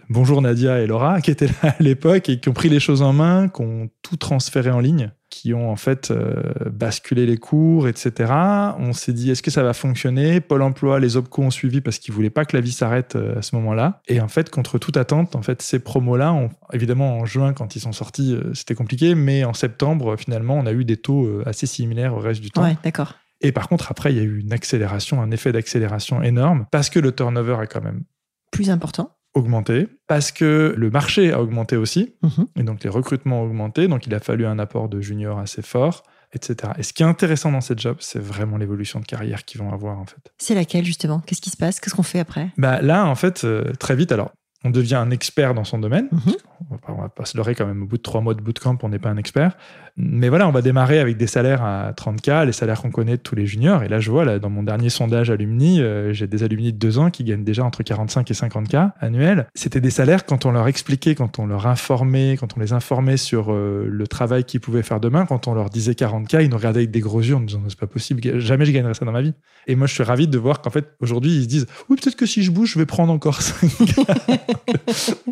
bonjour 0.10 0.42
Nadia 0.42 0.80
et 0.80 0.88
Laura, 0.88 1.22
qui 1.22 1.32
étaient 1.32 1.48
là 1.48 1.54
à 1.80 1.84
l'époque 1.84 2.30
et 2.30 2.40
qui 2.40 2.50
ont 2.50 2.54
pris 2.54 2.70
les 2.70 2.80
choses 2.80 3.02
en 3.02 3.14
main, 3.14 3.50
qui 3.50 3.62
ont 3.62 3.90
tout 4.02 4.18
transféré 4.18 4.72
en 4.72 4.80
ligne 4.80 5.12
qui 5.30 5.54
ont 5.54 5.70
en 5.70 5.76
fait 5.76 6.10
euh, 6.12 6.42
basculé 6.72 7.26
les 7.26 7.38
cours, 7.38 7.88
etc. 7.88 8.32
On 8.80 8.94
s'est 8.94 9.12
dit, 9.14 9.30
est-ce 9.30 9.42
que 9.44 9.52
ça 9.52 9.62
va 9.62 9.74
fonctionner? 9.74 10.40
Pôle 10.40 10.62
emploi, 10.62 11.00
les 11.00 11.18
OPCO 11.18 11.42
ont 11.44 11.50
suivi 11.52 11.82
parce 11.82 12.00
qu'ils 12.00 12.14
voulaient 12.14 12.30
pas 12.30 12.46
que 12.46 12.56
la 12.56 12.62
vie 12.62 12.72
s'arrête 12.72 13.16
euh, 13.16 13.38
à 13.38 13.42
ce 13.42 13.56
moment-là. 13.58 14.02
Et 14.08 14.22
en 14.22 14.28
fait, 14.30 14.50
contre 14.50 14.78
toute 14.80 14.96
attente, 14.98 15.36
en 15.36 15.42
fait, 15.42 15.62
ces 15.62 15.80
promos-là, 15.80 16.32
ont- 16.34 16.50
évidemment 16.72 17.18
en 17.20 17.26
juin, 17.26 17.54
quand 17.54 17.76
ils 17.76 17.80
sont 17.82 17.92
sortis, 17.92 18.36
euh, 18.36 18.54
c'était 18.54 18.76
compliqué, 18.76 19.16
mais 19.16 19.44
en 19.44 19.54
septembre, 19.54 20.16
finalement, 20.18 20.56
on 20.56 20.66
a 20.66 20.72
eu 20.72 20.86
des 20.86 20.98
taux 20.98 21.30
assez 21.46 21.66
similaires 21.68 22.14
au 22.16 22.20
reste 22.20 22.42
du 22.42 22.50
temps. 22.52 22.64
Ouais, 22.64 22.78
d'accord. 22.84 23.16
Et 23.42 23.52
par 23.52 23.68
contre, 23.68 23.92
après, 23.92 24.14
il 24.14 24.18
y 24.18 24.22
a 24.22 24.24
eu 24.24 24.40
une 24.40 24.54
accélération, 24.54 25.22
un 25.22 25.30
effet 25.32 25.52
d'accélération 25.52 26.24
énorme, 26.24 26.66
parce 26.72 26.90
que 26.90 27.00
le 27.00 27.12
turnover 27.12 27.58
a 27.60 27.68
quand 27.68 27.82
même 27.84 28.04
Plus 28.52 28.70
important. 28.70 29.17
Augmenté, 29.38 29.88
parce 30.08 30.32
que 30.32 30.74
le 30.78 30.90
marché 30.90 31.32
a 31.32 31.42
augmenté 31.42 31.78
aussi, 31.78 32.14
Mhm. 32.24 32.48
et 32.58 32.64
donc 32.64 32.84
les 32.84 32.90
recrutements 32.90 33.42
ont 33.42 33.46
augmenté, 33.46 33.88
donc 33.88 34.06
il 34.08 34.14
a 34.16 34.20
fallu 34.20 34.46
un 34.46 34.60
apport 34.60 34.90
de 34.90 35.00
juniors 35.02 35.40
assez 35.40 35.62
fort, 35.62 36.04
etc. 36.34 36.74
Et 36.78 36.84
ce 36.84 36.92
qui 36.94 37.04
est 37.04 37.06
intéressant 37.06 37.52
dans 37.52 37.62
cette 37.62 37.80
job, 37.80 37.98
c'est 38.00 38.20
vraiment 38.20 38.58
l'évolution 38.58 39.00
de 39.00 39.06
carrière 39.06 39.46
qu'ils 39.46 39.62
vont 39.62 39.72
avoir 39.72 39.98
en 40.00 40.06
fait. 40.06 40.18
C'est 40.38 40.56
laquelle 40.56 40.84
justement? 40.86 41.20
Qu'est-ce 41.22 41.42
qui 41.42 41.50
se 41.50 41.58
passe? 41.58 41.80
Qu'est-ce 41.80 41.96
qu'on 41.96 42.04
fait 42.04 42.20
après? 42.20 42.50
Bah 42.58 42.82
là, 42.82 43.06
en 43.06 43.16
fait, 43.16 43.44
euh, 43.46 43.72
très 43.80 43.96
vite, 43.96 44.12
alors 44.12 44.32
on 44.64 44.70
devient 44.72 44.96
un 44.96 45.12
expert 45.12 45.54
dans 45.54 45.64
son 45.64 45.78
domaine. 45.80 46.10
Mhm. 46.12 46.34
On 46.70 46.74
va 46.76 46.78
pas, 46.80 46.94
on 46.94 47.02
va 47.02 47.10
pas 47.10 47.26
se 47.26 47.38
leurrer 47.38 47.56
quand 47.56 47.66
même. 47.68 47.84
Au 47.84 47.86
bout 47.86 47.98
de 47.98 48.02
trois 48.02 48.20
mois 48.22 48.34
de 48.34 48.42
bootcamp, 48.42 48.78
on 48.84 48.90
n'est 48.90 49.00
pas 49.00 49.10
un 49.10 49.18
expert. 49.18 49.56
Mais 50.00 50.30
voilà, 50.30 50.48
on 50.48 50.52
va 50.52 50.62
démarrer 50.62 51.00
avec 51.00 51.18
des 51.18 51.26
salaires 51.26 51.64
à 51.64 51.92
30K, 51.92 52.46
les 52.46 52.52
salaires 52.52 52.84
qu'on 52.84 52.92
connaît 52.92 53.18
de 53.18 53.22
tous 53.22 53.34
les 53.34 53.48
juniors. 53.48 53.82
Et 53.82 53.88
là, 53.88 54.00
je 54.00 54.12
vois, 54.12 54.26
là, 54.26 54.38
dans 54.38 54.52
mon 54.52 54.62
dernier 54.62 54.90
sondage 54.90 55.32
alumni, 55.32 55.82
euh, 55.82 56.14
j'ai 56.14 56.28
des 56.28 56.44
alumni 56.44 56.72
de 56.72 56.78
deux 56.78 57.00
ans 57.00 57.10
qui 57.10 57.24
gagnent 57.24 57.44
déjà 57.44 57.64
entre 57.64 57.82
45 57.82 58.30
et 58.30 58.34
50K 58.36 58.92
annuels. 59.00 59.48
C'était 59.56 59.82
des 59.82 59.90
salaires 59.90 60.28
quand 60.28 60.46
on 60.46 60.52
leur 60.52 60.68
expliquait, 60.68 61.16
quand 61.16 61.40
on 61.40 61.48
leur 61.48 61.66
informait, 61.66 62.38
quand 62.40 62.56
on 62.56 62.60
les 62.60 62.74
informait 62.74 63.18
sur 63.18 63.52
euh, 63.52 63.88
le 63.90 64.08
travail 64.08 64.44
qu'ils 64.44 64.60
pouvaient 64.60 64.84
faire 64.84 65.00
demain, 65.00 65.26
quand 65.26 65.48
on 65.48 65.56
leur 65.56 65.72
disait 65.72 65.94
40K, 65.94 66.44
ils 66.44 66.50
nous 66.50 66.58
regardaient 66.58 66.82
avec 66.82 66.92
des 66.92 67.00
gros 67.00 67.22
yeux 67.22 67.36
en 67.36 67.40
nous 67.40 67.48
disant 67.48 67.64
c'est 67.68 67.80
pas 67.80 67.88
possible, 67.88 68.40
jamais 68.40 68.66
je 68.66 68.72
gagnerai 68.72 68.94
ça 68.94 69.04
dans 69.04 69.12
ma 69.12 69.24
vie. 69.24 69.34
Et 69.66 69.76
moi, 69.76 69.88
je 69.88 69.96
suis 69.96 70.04
ravi 70.04 70.28
de 70.28 70.38
voir 70.38 70.62
qu'en 70.62 70.70
fait, 70.70 70.92
aujourd'hui, 71.02 71.38
ils 71.38 71.44
se 71.44 71.48
disent 71.48 71.66
oui, 71.90 71.98
peut-être 72.00 72.16
que 72.16 72.28
si 72.28 72.44
je 72.44 72.52
bouge, 72.52 72.74
je 72.74 72.78
vais 72.78 72.86
prendre 72.86 73.12
encore 73.12 73.42
5 73.42 73.68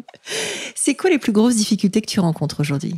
C'est 0.75 0.95
quoi 0.95 1.12
les 1.12 1.19
plus 1.19 1.34
grosses 1.34 1.55
difficultés 1.55 2.01
que 2.01 2.10
tu 2.10 2.19
rencontres 2.19 2.62
aujourd'hui? 2.62 2.95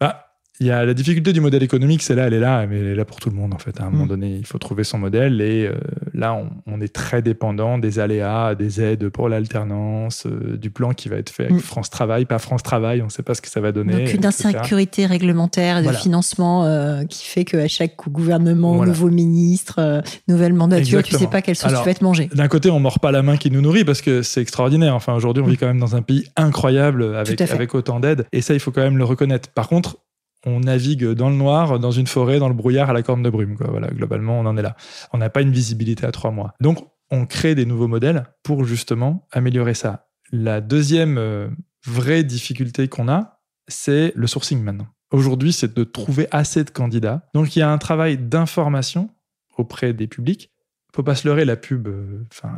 Bah, 0.00 0.27
il 0.60 0.66
y 0.66 0.70
a 0.70 0.84
la 0.84 0.92
difficulté 0.94 1.32
du 1.32 1.40
modèle 1.40 1.62
économique, 1.62 2.02
c'est 2.02 2.14
là, 2.14 2.26
elle 2.26 2.34
est 2.34 2.40
là, 2.40 2.66
mais 2.66 2.78
elle 2.80 2.86
est 2.88 2.94
là 2.94 3.04
pour 3.04 3.20
tout 3.20 3.30
le 3.30 3.36
monde 3.36 3.54
en 3.54 3.58
fait. 3.58 3.80
À 3.80 3.84
un 3.84 3.90
moment 3.90 4.04
Mm. 4.06 4.08
donné, 4.08 4.36
il 4.36 4.46
faut 4.46 4.58
trouver 4.58 4.82
son 4.84 4.98
modèle 4.98 5.40
et 5.40 5.66
euh, 5.66 5.74
là, 6.14 6.34
on, 6.34 6.50
on 6.66 6.80
est 6.80 6.92
très 6.92 7.22
dépendant 7.22 7.78
des 7.78 7.98
aléas, 8.00 8.54
des 8.54 8.80
aides 8.80 9.08
pour 9.08 9.28
l'alternance, 9.28 10.26
euh, 10.26 10.56
du 10.56 10.70
plan 10.70 10.92
qui 10.94 11.08
va 11.08 11.16
être 11.16 11.30
fait 11.30 11.44
avec 11.44 11.56
Mm. 11.56 11.60
France 11.60 11.90
Travail, 11.90 12.24
pas 12.24 12.38
France 12.38 12.62
Travail, 12.62 13.02
on 13.02 13.06
ne 13.06 13.10
sait 13.10 13.22
pas 13.22 13.34
ce 13.34 13.42
que 13.42 13.48
ça 13.48 13.60
va 13.60 13.72
donner. 13.72 14.04
Donc 14.04 14.14
une 14.14 14.26
insécurité 14.26 15.06
réglementaire 15.06 15.78
de 15.78 15.82
Voilà. 15.84 15.98
financement 15.98 16.64
euh, 16.64 17.04
qui 17.04 17.26
fait 17.26 17.44
qu'à 17.44 17.68
chaque 17.68 17.96
gouvernement, 18.08 18.74
Voilà. 18.76 18.90
nouveau 18.92 19.10
ministre, 19.10 20.02
nouvelle 20.26 20.54
mandature, 20.54 21.02
tu 21.02 21.10
sais 21.10 21.16
Exactement. 21.16 21.30
pas 21.30 21.42
quelle 21.42 21.56
sauce 21.56 21.72
tu 21.72 21.84
vas 21.84 21.90
être 21.90 22.02
mangé. 22.02 22.28
D'un 22.34 22.48
côté, 22.48 22.70
on 22.70 22.80
mord 22.80 23.00
pas 23.00 23.12
la 23.12 23.22
main 23.22 23.36
qui 23.36 23.50
nous 23.50 23.60
nourrit 23.60 23.84
parce 23.84 24.02
que 24.02 24.22
c'est 24.22 24.40
extraordinaire. 24.42 24.94
Enfin, 24.94 25.14
aujourd'hui, 25.14 25.42
on 25.42 25.46
vit 25.46 25.56
quand 25.56 25.66
même 25.66 25.78
dans 25.80 25.94
un 25.96 26.02
pays 26.02 26.24
incroyable 26.36 27.14
avec, 27.16 27.38
Mm. 27.40 27.76
Autant 27.78 28.00
d'aide. 28.00 28.24
Et 28.32 28.40
ça, 28.40 28.54
il 28.54 28.60
faut 28.60 28.70
quand 28.70 28.80
même 28.80 28.96
le 28.98 29.04
reconnaître. 29.04 29.48
Par 29.50 29.68
contre, 29.68 29.98
on 30.46 30.60
navigue 30.60 31.04
dans 31.04 31.30
le 31.30 31.36
noir, 31.36 31.78
dans 31.78 31.90
une 31.90 32.06
forêt, 32.06 32.38
dans 32.38 32.48
le 32.48 32.54
brouillard, 32.54 32.90
à 32.90 32.92
la 32.92 33.02
corne 33.02 33.22
de 33.22 33.30
brume. 33.30 33.56
Voilà, 33.60 33.88
globalement, 33.88 34.38
on 34.38 34.46
en 34.46 34.56
est 34.56 34.62
là. 34.62 34.76
On 35.12 35.18
n'a 35.18 35.30
pas 35.30 35.42
une 35.42 35.52
visibilité 35.52 36.06
à 36.06 36.12
trois 36.12 36.30
mois. 36.30 36.54
Donc, 36.60 36.78
on 37.10 37.26
crée 37.26 37.54
des 37.54 37.66
nouveaux 37.66 37.88
modèles 37.88 38.26
pour 38.42 38.64
justement 38.64 39.26
améliorer 39.32 39.74
ça. 39.74 40.08
La 40.30 40.60
deuxième 40.60 41.18
euh, 41.18 41.48
vraie 41.86 42.22
difficulté 42.22 42.88
qu'on 42.88 43.08
a, 43.08 43.40
c'est 43.66 44.12
le 44.14 44.26
sourcing 44.26 44.62
maintenant. 44.62 44.88
Aujourd'hui, 45.10 45.52
c'est 45.52 45.74
de 45.74 45.84
trouver 45.84 46.28
assez 46.30 46.64
de 46.64 46.70
candidats. 46.70 47.26
Donc, 47.34 47.56
il 47.56 47.60
y 47.60 47.62
a 47.62 47.70
un 47.70 47.78
travail 47.78 48.18
d'information 48.18 49.10
auprès 49.56 49.92
des 49.92 50.06
publics. 50.06 50.50
Faut 50.98 51.04
pas 51.04 51.14
se 51.14 51.28
leurrer, 51.28 51.44
la 51.44 51.54
pub, 51.54 51.86
euh, 51.86 52.26
enfin, 52.32 52.50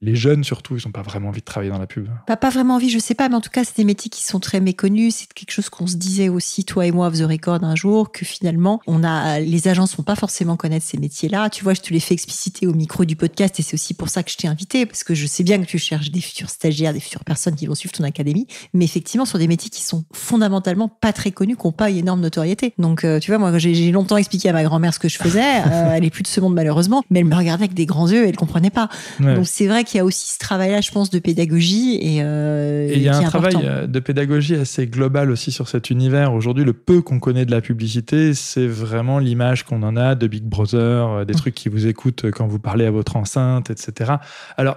les 0.00 0.16
jeunes 0.16 0.44
surtout, 0.44 0.78
ils 0.78 0.86
n'ont 0.86 0.92
pas 0.92 1.02
vraiment 1.02 1.28
envie 1.28 1.40
de 1.40 1.44
travailler 1.44 1.70
dans 1.70 1.78
la 1.78 1.86
pub. 1.86 2.08
Pas, 2.26 2.48
vraiment 2.48 2.76
envie, 2.76 2.88
je 2.88 2.98
sais 2.98 3.14
pas, 3.14 3.28
mais 3.28 3.34
en 3.34 3.42
tout 3.42 3.50
cas, 3.50 3.64
c'est 3.64 3.76
des 3.76 3.84
métiers 3.84 4.08
qui 4.08 4.24
sont 4.24 4.40
très 4.40 4.60
méconnus. 4.60 5.14
C'est 5.16 5.32
quelque 5.32 5.52
chose 5.52 5.68
qu'on 5.68 5.86
se 5.86 5.96
disait 5.96 6.30
aussi, 6.30 6.64
toi 6.64 6.86
et 6.86 6.90
moi, 6.90 7.08
off 7.08 7.18
the 7.18 7.22
record 7.22 7.62
un 7.62 7.76
jour, 7.76 8.10
que 8.10 8.24
finalement, 8.24 8.80
on 8.86 9.04
a, 9.04 9.40
les 9.40 9.68
agences 9.68 9.94
vont 9.94 10.02
pas 10.04 10.16
forcément 10.16 10.56
connaître 10.56 10.86
ces 10.86 10.96
métiers-là. 10.96 11.50
Tu 11.50 11.62
vois, 11.62 11.74
je 11.74 11.82
te 11.82 11.92
l'ai 11.92 12.00
fait 12.00 12.14
expliciter 12.14 12.66
au 12.66 12.72
micro 12.72 13.04
du 13.04 13.14
podcast 13.14 13.60
et 13.60 13.62
c'est 13.62 13.74
aussi 13.74 13.92
pour 13.92 14.08
ça 14.08 14.22
que 14.22 14.30
je 14.30 14.38
t'ai 14.38 14.48
invité, 14.48 14.86
parce 14.86 15.04
que 15.04 15.14
je 15.14 15.26
sais 15.26 15.44
bien 15.44 15.60
que 15.60 15.66
tu 15.66 15.78
cherches 15.78 16.10
des 16.10 16.22
futurs 16.22 16.48
stagiaires, 16.48 16.94
des 16.94 17.00
futures 17.00 17.24
personnes 17.24 17.54
qui 17.56 17.66
vont 17.66 17.74
suivre 17.74 17.92
ton 17.92 18.04
académie, 18.04 18.46
mais 18.72 18.86
effectivement, 18.86 19.26
sur 19.26 19.38
des 19.38 19.48
métiers 19.48 19.70
qui 19.70 19.82
sont 19.82 20.06
fondamentalement 20.14 20.88
pas 20.88 21.12
très 21.12 21.30
connus, 21.30 21.56
qui 21.56 21.66
n'ont 21.66 21.72
pas 21.72 21.90
une 21.90 21.98
énorme 21.98 22.22
notoriété. 22.22 22.72
Donc, 22.78 23.04
euh, 23.04 23.20
tu 23.20 23.30
vois, 23.30 23.38
moi, 23.38 23.56
j'ai 23.58 23.92
longtemps 23.92 24.16
expliqué 24.16 24.48
à 24.48 24.54
ma 24.54 24.64
grand-mère 24.64 24.94
ce 24.94 24.98
que 24.98 25.10
je 25.10 25.18
faisais. 25.18 25.60
Euh, 25.66 25.92
elle 25.94 26.04
est 26.04 26.10
plus 26.10 26.22
de 26.22 26.28
ce 26.28 26.40
monde, 26.40 26.54
malheureusement, 26.54 27.04
mais 27.10 27.20
elle 27.20 27.26
me 27.26 27.36
regardait 27.36 27.64
avec 27.64 27.74
des 27.74 27.81
grands 27.86 28.08
yeux 28.08 28.24
et 28.24 28.28
elle 28.28 28.36
comprenait 28.36 28.70
pas. 28.70 28.88
Ouais. 29.20 29.34
Donc, 29.34 29.46
c'est 29.46 29.66
vrai 29.66 29.84
qu'il 29.84 29.98
y 29.98 30.00
a 30.00 30.04
aussi 30.04 30.28
ce 30.28 30.38
travail-là, 30.38 30.80
je 30.80 30.90
pense, 30.90 31.10
de 31.10 31.18
pédagogie 31.18 31.98
et, 32.00 32.22
euh, 32.22 32.88
Et 32.88 32.96
il 32.96 33.02
y 33.02 33.08
a 33.08 33.16
un 33.16 33.22
travail 33.22 33.54
euh, 33.62 33.86
de 33.86 34.00
pédagogie 34.00 34.54
assez 34.54 34.86
global 34.86 35.30
aussi 35.30 35.52
sur 35.52 35.68
cet 35.68 35.90
univers. 35.90 36.32
Aujourd'hui, 36.34 36.64
le 36.64 36.72
peu 36.72 37.02
qu'on 37.02 37.18
connaît 37.18 37.44
de 37.44 37.50
la 37.50 37.60
publicité, 37.60 38.34
c'est 38.34 38.66
vraiment 38.66 39.18
l'image 39.18 39.64
qu'on 39.64 39.82
en 39.82 39.96
a 39.96 40.14
de 40.14 40.26
Big 40.26 40.44
Brother, 40.44 41.08
euh, 41.10 41.24
des 41.24 41.32
Mm. 41.34 41.36
trucs 41.36 41.54
qui 41.54 41.68
vous 41.68 41.86
écoutent 41.86 42.30
quand 42.30 42.46
vous 42.46 42.58
parlez 42.58 42.86
à 42.86 42.90
votre 42.90 43.16
enceinte, 43.16 43.70
etc. 43.70 44.12
Alors, 44.56 44.76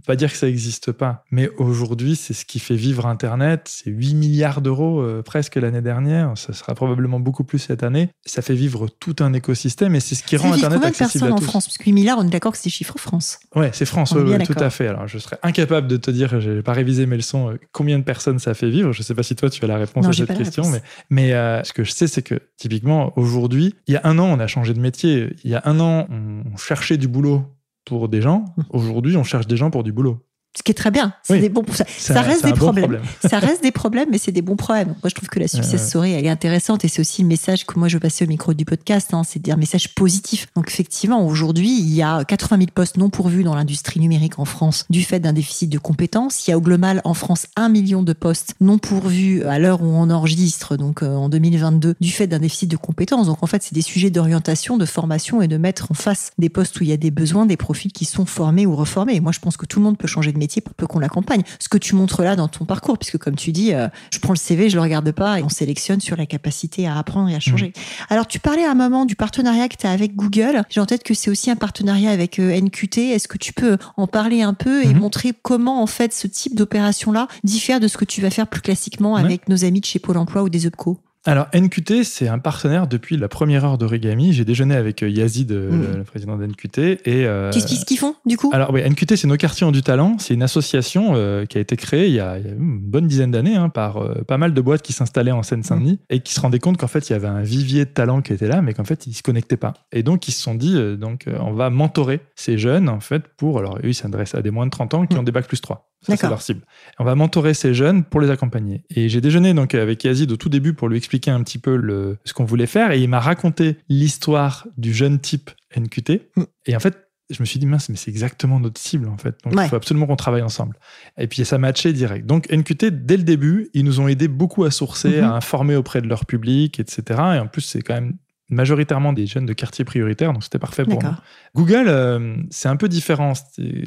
pas 0.00 0.16
dire 0.16 0.32
que 0.32 0.36
ça 0.36 0.46
n'existe 0.46 0.92
pas, 0.92 1.24
mais 1.30 1.48
aujourd'hui, 1.58 2.16
c'est 2.16 2.34
ce 2.34 2.44
qui 2.44 2.58
fait 2.58 2.74
vivre 2.74 3.06
Internet. 3.06 3.70
C'est 3.70 3.90
8 3.90 4.14
milliards 4.14 4.60
d'euros 4.60 5.00
euh, 5.00 5.22
presque 5.22 5.56
l'année 5.56 5.82
dernière. 5.82 6.36
Ça 6.36 6.52
sera 6.52 6.74
probablement 6.74 7.20
beaucoup 7.20 7.44
plus 7.44 7.58
cette 7.58 7.82
année. 7.82 8.10
Ça 8.26 8.42
fait 8.42 8.54
vivre 8.54 8.88
tout 8.88 9.16
un 9.20 9.32
écosystème 9.32 9.94
et 9.94 10.00
c'est 10.00 10.14
ce 10.14 10.24
qui 10.24 10.36
rend 10.36 10.52
Internet 10.52 10.62
combien 10.62 10.80
de 10.80 10.86
accessible 10.86 11.24
personnes 11.24 11.32
à 11.32 11.36
en. 11.36 11.40
France? 11.40 11.66
Parce 11.66 11.78
que 11.78 11.84
8 11.84 11.92
milliards, 11.92 12.18
on 12.18 12.26
est 12.26 12.30
d'accord 12.30 12.52
que 12.52 12.58
c'est 12.58 12.70
chiffre 12.70 12.98
France. 12.98 13.38
Ouais, 13.54 13.70
c'est 13.72 13.86
France, 13.86 14.12
ouais, 14.12 14.22
ouais, 14.22 14.44
tout 14.44 14.54
à 14.56 14.70
fait. 14.70 14.88
Alors, 14.88 15.06
je 15.06 15.18
serais 15.18 15.38
incapable 15.42 15.86
de 15.86 15.96
te 15.96 16.10
dire, 16.10 16.40
j'ai 16.40 16.62
pas 16.62 16.72
révisé 16.72 17.06
mes 17.06 17.16
leçons, 17.16 17.50
euh, 17.50 17.60
combien 17.72 17.98
de 17.98 18.04
personnes 18.04 18.38
ça 18.38 18.54
fait 18.54 18.70
vivre. 18.70 18.92
Je 18.92 19.02
sais 19.02 19.14
pas 19.14 19.22
si 19.22 19.36
toi, 19.36 19.50
tu 19.50 19.64
as 19.64 19.68
la 19.68 19.76
réponse 19.76 20.04
Non, 20.04 20.10
à 20.10 20.12
cette 20.12 20.36
question, 20.36 20.68
mais, 20.70 20.82
mais 21.10 21.32
euh, 21.34 21.62
ce 21.62 21.72
que 21.72 21.84
je 21.84 21.92
sais, 21.92 22.08
c'est 22.08 22.22
que 22.22 22.40
typiquement, 22.56 23.12
aujourd'hui, 23.16 23.74
il 23.86 23.94
y 23.94 23.96
a 23.96 24.00
un 24.04 24.18
an, 24.18 24.26
on 24.26 24.40
a 24.40 24.46
changé 24.46 24.74
de 24.74 24.80
métier. 24.80 25.36
Il 25.44 25.50
y 25.50 25.54
a 25.54 25.62
un 25.64 25.78
an, 25.78 26.08
on 26.10 26.56
cherchait 26.56 26.96
du 26.96 27.08
boulot 27.08 27.44
pour 27.84 28.08
des 28.08 28.20
gens. 28.20 28.44
Aujourd'hui, 28.70 29.16
on 29.16 29.24
cherche 29.24 29.46
des 29.46 29.56
gens 29.56 29.70
pour 29.70 29.84
du 29.84 29.92
boulot. 29.92 30.26
Ce 30.56 30.62
qui 30.62 30.70
est 30.70 30.74
très 30.74 30.90
bien. 30.92 31.12
C'est 31.24 31.34
Oui. 31.34 31.40
des 31.40 31.48
bons, 31.48 31.64
ça, 31.72 31.84
ça 31.98 32.20
reste 32.22 32.44
des 32.44 32.52
bon 32.52 32.56
problèmes. 32.56 32.84
problème. 32.84 33.02
ça 33.28 33.38
reste 33.40 33.62
des 33.62 33.72
problèmes, 33.72 34.08
mais 34.12 34.18
c'est 34.18 34.30
des 34.30 34.40
bons 34.42 34.54
problèmes. 34.56 34.88
Moi, 35.02 35.08
je 35.08 35.14
trouve 35.14 35.28
que 35.28 35.40
la 35.40 35.48
success 35.48 35.72
Ouais. 35.80 35.88
story, 35.88 36.12
elle 36.12 36.24
est 36.26 36.30
intéressante 36.30 36.84
et 36.84 36.88
c'est 36.88 37.00
aussi 37.00 37.22
le 37.22 37.28
message 37.28 37.66
que 37.66 37.76
moi 37.78 37.88
je 37.88 37.96
veux 37.96 38.00
passer 38.00 38.24
au 38.24 38.28
micro 38.28 38.54
du 38.54 38.64
podcast. 38.64 39.12
Hein, 39.14 39.22
c'est 39.28 39.48
un 39.50 39.56
message 39.56 39.94
positif. 39.94 40.46
Donc, 40.54 40.68
effectivement, 40.68 41.26
aujourd'hui, 41.26 41.70
il 41.80 41.92
y 41.92 42.02
a 42.02 42.24
80 42.24 42.56
000 42.58 42.68
postes 42.72 42.96
non 42.98 43.10
pourvus 43.10 43.42
dans 43.42 43.54
l'industrie 43.56 43.98
numérique 44.00 44.38
en 44.38 44.44
France 44.44 44.84
du 44.90 45.02
fait 45.02 45.18
d'un 45.18 45.32
déficit 45.32 45.68
de 45.70 45.78
compétences. 45.78 46.46
Il 46.46 46.50
y 46.50 46.52
a 46.54 46.56
au 46.56 46.60
global 46.60 47.00
en 47.04 47.14
France 47.14 47.46
un 47.56 47.68
million 47.68 48.02
de 48.04 48.12
postes 48.12 48.54
non 48.60 48.78
pourvus 48.78 49.42
à 49.44 49.58
l'heure 49.58 49.82
où 49.82 49.86
on 49.86 50.08
enregistre, 50.10 50.76
donc 50.76 51.02
euh, 51.02 51.14
en 51.16 51.28
2022, 51.28 51.96
du 52.00 52.10
fait 52.12 52.28
d'un 52.28 52.38
déficit 52.38 52.70
de 52.70 52.76
compétences. 52.76 53.26
Donc, 53.26 53.42
en 53.42 53.46
fait, 53.46 53.62
c'est 53.64 53.74
des 53.74 53.82
sujets 53.82 54.10
d'orientation, 54.10 54.76
de 54.76 54.84
formation 54.86 55.42
et 55.42 55.48
de 55.48 55.56
mettre 55.56 55.90
en 55.90 55.94
face 55.94 56.30
des 56.38 56.48
postes 56.48 56.78
où 56.80 56.84
il 56.84 56.90
y 56.90 56.92
a 56.92 56.96
des 56.96 57.10
besoins, 57.10 57.44
des 57.44 57.56
profils 57.56 57.90
qui 57.92 58.04
sont 58.04 58.24
formés 58.24 58.66
ou 58.66 58.76
reformés. 58.76 59.16
Et 59.16 59.20
moi, 59.20 59.32
je 59.32 59.40
pense 59.40 59.56
que 59.56 59.66
tout 59.66 59.80
le 59.80 59.84
monde 59.84 59.98
peut 59.98 60.06
changer 60.06 60.30
de 60.30 60.38
métier 60.38 60.43
pour 60.60 60.74
peu 60.74 60.86
qu'on 60.86 60.98
l'accompagne. 60.98 61.42
Ce 61.58 61.68
que 61.68 61.78
tu 61.78 61.94
montres 61.94 62.22
là 62.22 62.36
dans 62.36 62.48
ton 62.48 62.64
parcours, 62.64 62.98
puisque 62.98 63.18
comme 63.18 63.36
tu 63.36 63.52
dis, 63.52 63.72
euh, 63.74 63.88
je 64.12 64.18
prends 64.18 64.32
le 64.32 64.38
CV, 64.38 64.70
je 64.70 64.76
le 64.76 64.82
regarde 64.82 65.10
pas 65.12 65.38
et 65.40 65.42
on 65.42 65.48
sélectionne 65.48 66.00
sur 66.00 66.16
la 66.16 66.26
capacité 66.26 66.86
à 66.86 66.98
apprendre 66.98 67.28
et 67.30 67.34
à 67.34 67.40
changer. 67.40 67.72
Alors, 68.10 68.26
tu 68.26 68.38
parlais 68.38 68.64
à 68.64 68.70
un 68.70 68.74
moment 68.74 69.04
du 69.06 69.16
partenariat 69.16 69.68
que 69.68 69.76
tu 69.76 69.86
as 69.86 69.90
avec 69.90 70.14
Google. 70.16 70.62
J'ai 70.70 70.80
en 70.80 70.86
tête 70.86 71.02
que 71.02 71.14
c'est 71.14 71.30
aussi 71.30 71.50
un 71.50 71.56
partenariat 71.56 72.10
avec 72.10 72.38
euh, 72.38 72.58
NQT. 72.60 73.10
Est-ce 73.10 73.28
que 73.28 73.38
tu 73.38 73.52
peux 73.52 73.78
en 73.96 74.06
parler 74.06 74.42
un 74.42 74.54
peu 74.54 74.84
et 74.84 74.88
Mhm. 74.88 74.98
montrer 74.98 75.32
comment, 75.42 75.82
en 75.82 75.86
fait, 75.86 76.12
ce 76.14 76.26
type 76.26 76.54
d'opération-là 76.54 77.28
diffère 77.44 77.80
de 77.80 77.88
ce 77.88 77.96
que 77.96 78.04
tu 78.04 78.20
vas 78.20 78.30
faire 78.30 78.46
plus 78.46 78.60
classiquement 78.60 79.14
Ouais. 79.14 79.20
avec 79.20 79.48
nos 79.48 79.64
amis 79.64 79.80
de 79.80 79.86
chez 79.86 79.98
Pôle 79.98 80.16
emploi 80.16 80.42
ou 80.42 80.48
des 80.48 80.66
EPCO 80.66 80.98
Alors, 81.26 81.46
NQT, 81.54 82.04
c'est 82.04 82.28
un 82.28 82.38
partenaire 82.38 82.86
depuis 82.86 83.16
la 83.16 83.28
première 83.28 83.64
heure 83.64 83.78
d'Origami. 83.78 84.34
J'ai 84.34 84.44
déjeuné 84.44 84.74
avec 84.74 85.02
euh, 85.02 85.08
Yazid, 85.08 85.52
euh, 85.52 85.70
Mm. 85.70 85.80
le, 85.92 85.96
le 85.98 86.04
président 86.04 86.36
d'NQT. 86.36 86.78
Et, 87.06 87.24
euh, 87.26 87.50
Tu 87.50 87.58
expliques 87.60 87.80
ce 87.80 87.84
qu'ils 87.86 87.98
font, 87.98 88.14
du 88.26 88.36
coup? 88.36 88.50
Alors 88.52 88.70
oui, 88.74 88.82
NQT, 88.82 89.16
c'est 89.16 89.26
Nos 89.26 89.38
Quartiers 89.38 89.66
ont 89.66 89.72
du 89.72 89.82
talent. 89.82 90.16
C'est 90.18 90.34
une 90.34 90.42
association 90.42 91.12
euh, 91.14 91.46
qui 91.46 91.56
a 91.56 91.62
été 91.62 91.76
créée 91.76 92.08
il 92.08 92.12
y 92.14 92.20
a, 92.20 92.38
il 92.38 92.44
y 92.44 92.48
a 92.50 92.52
une 92.52 92.78
bonne 92.78 93.06
dizaine 93.06 93.30
d'années 93.30 93.56
hein, 93.56 93.70
par 93.70 93.96
euh, 94.02 94.22
pas 94.28 94.36
mal 94.36 94.52
de 94.52 94.60
boîtes 94.60 94.82
qui 94.82 94.92
s'installaient 94.92 95.32
en 95.32 95.42
Seine-Saint-Denis 95.42 95.98
et 96.10 96.20
qui 96.20 96.34
se 96.34 96.40
rendaient 96.40 96.58
compte 96.58 96.76
qu'en 96.76 96.88
fait, 96.88 97.08
il 97.08 97.14
y 97.14 97.16
avait 97.16 97.26
un 97.26 97.40
vivier 97.42 97.86
de 97.86 97.90
talent 97.90 98.20
qui 98.20 98.34
était 98.34 98.48
là, 98.48 98.60
mais 98.60 98.74
qu'en 98.74 98.84
fait, 98.84 99.06
ils 99.06 99.14
se 99.14 99.22
connectaient 99.22 99.56
pas. 99.56 99.72
Et 99.92 100.02
donc, 100.02 100.28
ils 100.28 100.32
se 100.32 100.42
sont 100.42 100.54
dit, 100.54 100.76
donc, 100.98 101.24
on 101.40 101.52
va 101.54 101.70
mentorer 101.70 102.20
ces 102.36 102.58
jeunes, 102.58 102.90
en 102.90 103.00
fait, 103.00 103.22
pour... 103.38 103.58
Alors, 103.58 103.78
eux, 103.78 103.88
ils 103.88 103.94
s'adressent 103.94 104.34
à 104.34 104.42
des 104.42 104.50
moins 104.50 104.66
de 104.66 104.70
30 104.70 104.92
ans 104.92 105.06
qui 105.06 105.16
Mm. 105.16 105.20
ont 105.20 105.22
des 105.22 105.32
bacs 105.32 105.48
plus 105.48 105.60
3. 105.62 105.90
Ça, 106.06 106.16
c'est 106.16 106.28
leur 106.28 106.42
cible. 106.42 106.62
On 106.98 107.04
va 107.04 107.14
mentorer 107.14 107.54
ces 107.54 107.74
jeunes 107.74 108.04
pour 108.04 108.20
les 108.20 108.30
accompagner. 108.30 108.84
Et 108.90 109.08
j'ai 109.08 109.20
déjeuné 109.20 109.54
donc 109.54 109.74
avec 109.74 110.04
Yazid 110.04 110.30
au 110.32 110.36
tout 110.36 110.48
début 110.48 110.74
pour 110.74 110.88
lui 110.88 110.96
expliquer 110.98 111.30
un 111.30 111.42
petit 111.42 111.58
peu 111.58 111.76
le, 111.76 112.18
ce 112.24 112.32
qu'on 112.32 112.44
voulait 112.44 112.66
faire. 112.66 112.90
Et 112.92 113.00
il 113.00 113.08
m'a 113.08 113.20
raconté 113.20 113.78
l'histoire 113.88 114.66
du 114.76 114.92
jeune 114.94 115.18
type 115.18 115.50
NQT. 115.76 116.30
Mm. 116.36 116.42
Et 116.66 116.76
en 116.76 116.80
fait, 116.80 116.98
je 117.30 117.40
me 117.40 117.46
suis 117.46 117.58
dit, 117.58 117.66
mince, 117.66 117.88
mais 117.88 117.96
c'est 117.96 118.10
exactement 118.10 118.60
notre 118.60 118.78
cible, 118.78 119.08
en 119.08 119.16
fait. 119.16 119.34
Donc, 119.44 119.54
Ouais. 119.56 119.64
il 119.64 119.68
faut 119.70 119.76
absolument 119.76 120.06
qu'on 120.06 120.14
travaille 120.14 120.42
ensemble. 120.42 120.76
Et 121.18 121.26
puis, 121.26 121.42
ça 121.46 121.56
matchait 121.56 121.94
direct. 121.94 122.26
Donc, 122.26 122.50
NQT, 122.52 122.90
dès 122.90 123.16
le 123.16 123.22
début, 123.22 123.70
ils 123.72 123.82
nous 123.82 123.98
ont 123.98 124.08
aidé 124.08 124.28
beaucoup 124.28 124.64
à 124.64 124.70
sourcer, 124.70 125.18
Mhm. 125.22 125.24
à 125.24 125.32
informer 125.36 125.74
auprès 125.74 126.02
de 126.02 126.06
leur 126.06 126.26
public, 126.26 126.78
etc. 126.78 127.02
Et 127.36 127.38
en 127.38 127.46
plus, 127.46 127.62
c'est 127.62 127.80
quand 127.80 127.94
même 127.94 128.18
majoritairement 128.50 129.12
des 129.12 129.26
jeunes 129.26 129.46
de 129.46 129.52
quartiers 129.52 129.84
prioritaires, 129.84 130.32
donc 130.32 130.44
c'était 130.44 130.58
parfait 130.58 130.84
pour 130.84 130.94
nous. 130.94 131.00
D'accord. 131.00 131.22
Google, 131.54 131.84
euh, 131.88 132.36
c'est 132.50 132.68
un 132.68 132.76
peu 132.76 132.88
différent. 132.88 133.32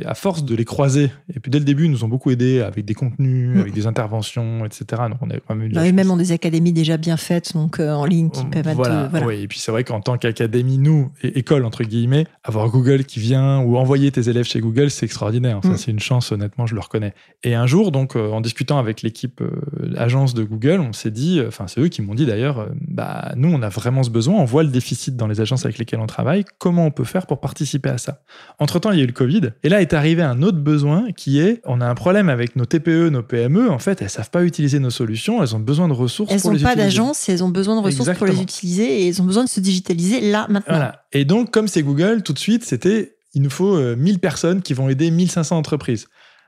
À 0.05 0.13
force 0.15 0.43
de 0.43 0.55
les 0.55 0.65
croiser, 0.65 1.11
et 1.33 1.39
puis 1.39 1.51
dès 1.51 1.59
le 1.59 1.65
début, 1.65 1.85
ils 1.85 1.91
nous 1.91 2.03
ont 2.03 2.07
beaucoup 2.07 2.31
aidés 2.31 2.61
avec 2.61 2.85
des 2.85 2.93
contenus, 2.93 3.55
Mm. 3.55 3.59
avec 3.59 3.73
des 3.73 3.87
interventions, 3.87 4.65
etc. 4.65 5.03
Donc, 5.09 5.19
on 5.21 5.29
a 5.29 5.35
quand 5.39 5.55
même 5.55 5.65
eu 5.65 5.69
de 5.69 5.75
Bah, 5.75 5.83
chance. 5.83 5.93
même 5.93 6.11
en 6.11 6.17
des 6.17 6.31
académies 6.31 6.73
déjà 6.73 6.97
bien 6.97 7.17
faites, 7.17 7.53
donc 7.53 7.79
euh, 7.79 7.91
en 7.93 8.05
ligne, 8.05 8.29
qui 8.29 8.45
permettent 8.45 8.75
voilà, 8.75 9.03
de. 9.05 9.09
Voilà. 9.09 9.25
Oui, 9.27 9.41
et 9.41 9.47
puis 9.47 9.59
c'est 9.59 9.71
vrai 9.71 9.83
qu'en 9.83 10.01
tant 10.01 10.17
qu'académie, 10.17 10.77
nous, 10.77 11.11
et 11.21 11.37
école, 11.39 11.65
entre 11.65 11.83
guillemets, 11.83 12.25
avoir 12.43 12.69
Google 12.69 13.03
qui 13.03 13.19
vient 13.19 13.59
ou 13.59 13.77
envoyer 13.77 14.11
tes 14.11 14.29
élèves 14.29 14.45
chez 14.45 14.59
Google, 14.59 14.89
c'est 14.89 15.05
extraordinaire. 15.05 15.59
Ça, 15.63 15.69
Mm. 15.69 15.77
c'est 15.77 15.91
une 15.91 15.99
chance, 15.99 16.31
honnêtement, 16.31 16.65
je 16.65 16.73
le 16.75 16.81
reconnais. 16.81 17.13
Et 17.43 17.53
un 17.53 17.67
jour, 17.67 17.91
donc, 17.91 18.15
euh, 18.15 18.31
en 18.31 18.41
discutant 18.41 18.79
avec 18.79 19.01
l'équipe 19.01 19.41
euh, 19.41 19.51
agence 19.97 20.33
de 20.33 20.43
Google, 20.43 20.79
on 20.79 20.93
s'est 20.93 21.11
dit, 21.11 21.39
euh, 21.39 21.47
enfin, 21.49 21.67
c'est 21.67 21.79
eux 21.81 21.87
qui 21.89 22.01
m'ont 22.01 22.15
dit 22.15 22.25
d'ailleurs, 22.25 22.59
euh, 22.59 22.65
bah, 22.87 23.33
nous, 23.35 23.49
on 23.53 23.61
a 23.61 23.69
vraiment 23.69 24.03
ce 24.03 24.09
besoin, 24.09 24.41
voit 24.47 24.63
le 24.63 24.69
déficit 24.69 25.15
dans 25.15 25.27
les 25.27 25.41
agences 25.41 25.65
avec 25.65 25.77
lesquelles 25.77 25.99
on 25.99 26.07
travaille, 26.07 26.43
comment 26.57 26.85
on 26.85 26.91
peut 26.91 27.03
faire 27.03 27.27
pour 27.27 27.39
participer 27.39 27.89
à 27.89 27.99
ça? 27.99 28.23
Entre-temps, 28.57 28.91
il 28.91 28.97
y 28.97 29.01
a 29.01 29.03
eu 29.03 29.07
le 29.07 29.13
Covid, 29.13 29.51
et 29.63 29.69
là 29.69 29.81
est 29.81 29.93
arrivé 29.93 30.23
un 30.23 30.41
autre 30.41 30.57
besoin 30.57 31.11
qui 31.11 31.39
est, 31.39 31.61
on 31.65 31.81
a 31.81 31.85
un 31.85 31.95
problème 31.95 32.29
avec 32.29 32.55
nos 32.55 32.65
TPE, 32.65 33.09
nos 33.09 33.23
PME, 33.23 33.69
en 33.69 33.79
fait, 33.79 34.01
elles 34.01 34.09
savent 34.09 34.31
pas 34.31 34.43
utiliser 34.43 34.79
nos 34.79 34.89
solutions, 34.89 35.43
elles 35.43 35.55
ont 35.55 35.59
besoin 35.59 35.87
de 35.87 35.93
ressources 35.93 36.31
Elles 36.33 36.41
pour 36.41 36.53
n'ont 36.53 36.59
pas 36.59 36.75
d'agence 36.75 37.29
elles 37.29 37.43
ont 37.43 37.49
besoin 37.49 37.75
de 37.75 37.85
ressources 37.85 38.17
pour 38.17 38.27
les 38.27 38.41
utiliser 38.41 39.01
et 39.01 39.07
elles 39.09 39.21
ont 39.21 39.25
besoin 39.25 39.43
de 39.43 39.49
se 39.49 39.59
digitaliser 39.59 40.21
là, 40.21 40.47
maintenant. 40.49 40.75
Voilà. 40.75 41.03
Et 41.11 41.25
donc, 41.25 41.51
comme 41.51 41.67
c'est 41.67 41.83
Google, 41.83 42.23
tout 42.23 42.33
de 42.33 42.39
suite, 42.39 42.63
c'était 42.63 43.17
il 43.33 43.41
nous 43.41 43.49
faut 43.49 43.75
euh, 43.75 43.95
1000 43.95 44.19
personnes 44.19 44.61
qui 44.61 44.73
vont 44.73 44.89
aider 44.89 45.11
1500 45.11 45.57
entreprises. 45.57 46.07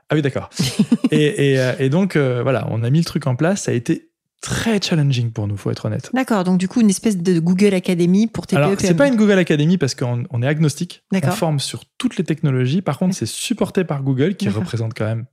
Ah 0.10 0.16
oui, 0.16 0.22
d'accord. 0.22 0.50
et, 1.12 1.52
et, 1.52 1.60
euh, 1.60 1.74
et 1.78 1.90
donc, 1.90 2.16
euh, 2.16 2.42
voilà, 2.42 2.68
on 2.72 2.84
a 2.84 2.90
mis 2.90 3.00
le 3.00 3.06
truc 3.06 3.28
en 3.28 3.36
place. 3.36 3.64
Ça 3.64 3.72
a 3.72 3.74
été 3.76 4.09
très 4.42 4.82
challenging 4.82 5.32
pour 5.32 5.48
nous, 5.48 5.58
faut 5.58 5.72
être 5.72 5.86
honnête. 5.86 6.10
D'accord, 6.14 6.44
donc 6.44 6.58
du 6.58 6.68
coup, 6.68 6.82
une 6.82 6.90
espèce 6.90 7.18
de 7.18 7.40
Google 7.40 7.74
Academy 7.74 8.28
pour 8.28 8.48
TPE. 8.48 8.58
Alors, 8.58 8.72
c'est 8.78 8.88
PME. 8.88 8.98
pas 8.98 9.08
une 9.08 9.16
Google 9.16 9.40
Academy 9.40 9.78
parce 9.78 9.96
qu'on 9.96 10.24
on 10.30 10.42
est 10.42 10.48
agnostique. 10.48 11.04
On 11.12 11.32
forme 11.32 11.60
sur 11.60 11.84
toutes 11.98 12.18
les 12.18 12.24
technologies. 12.24 12.82
Par 12.82 12.98
contre, 12.98 13.16
c'est 13.16 13.26
supporté 13.26 13.84
par 13.84 14.04
Google 14.04 14.36
qui 14.36 14.50
représente 14.50 14.94
quand 14.94 15.06
même 15.06 15.26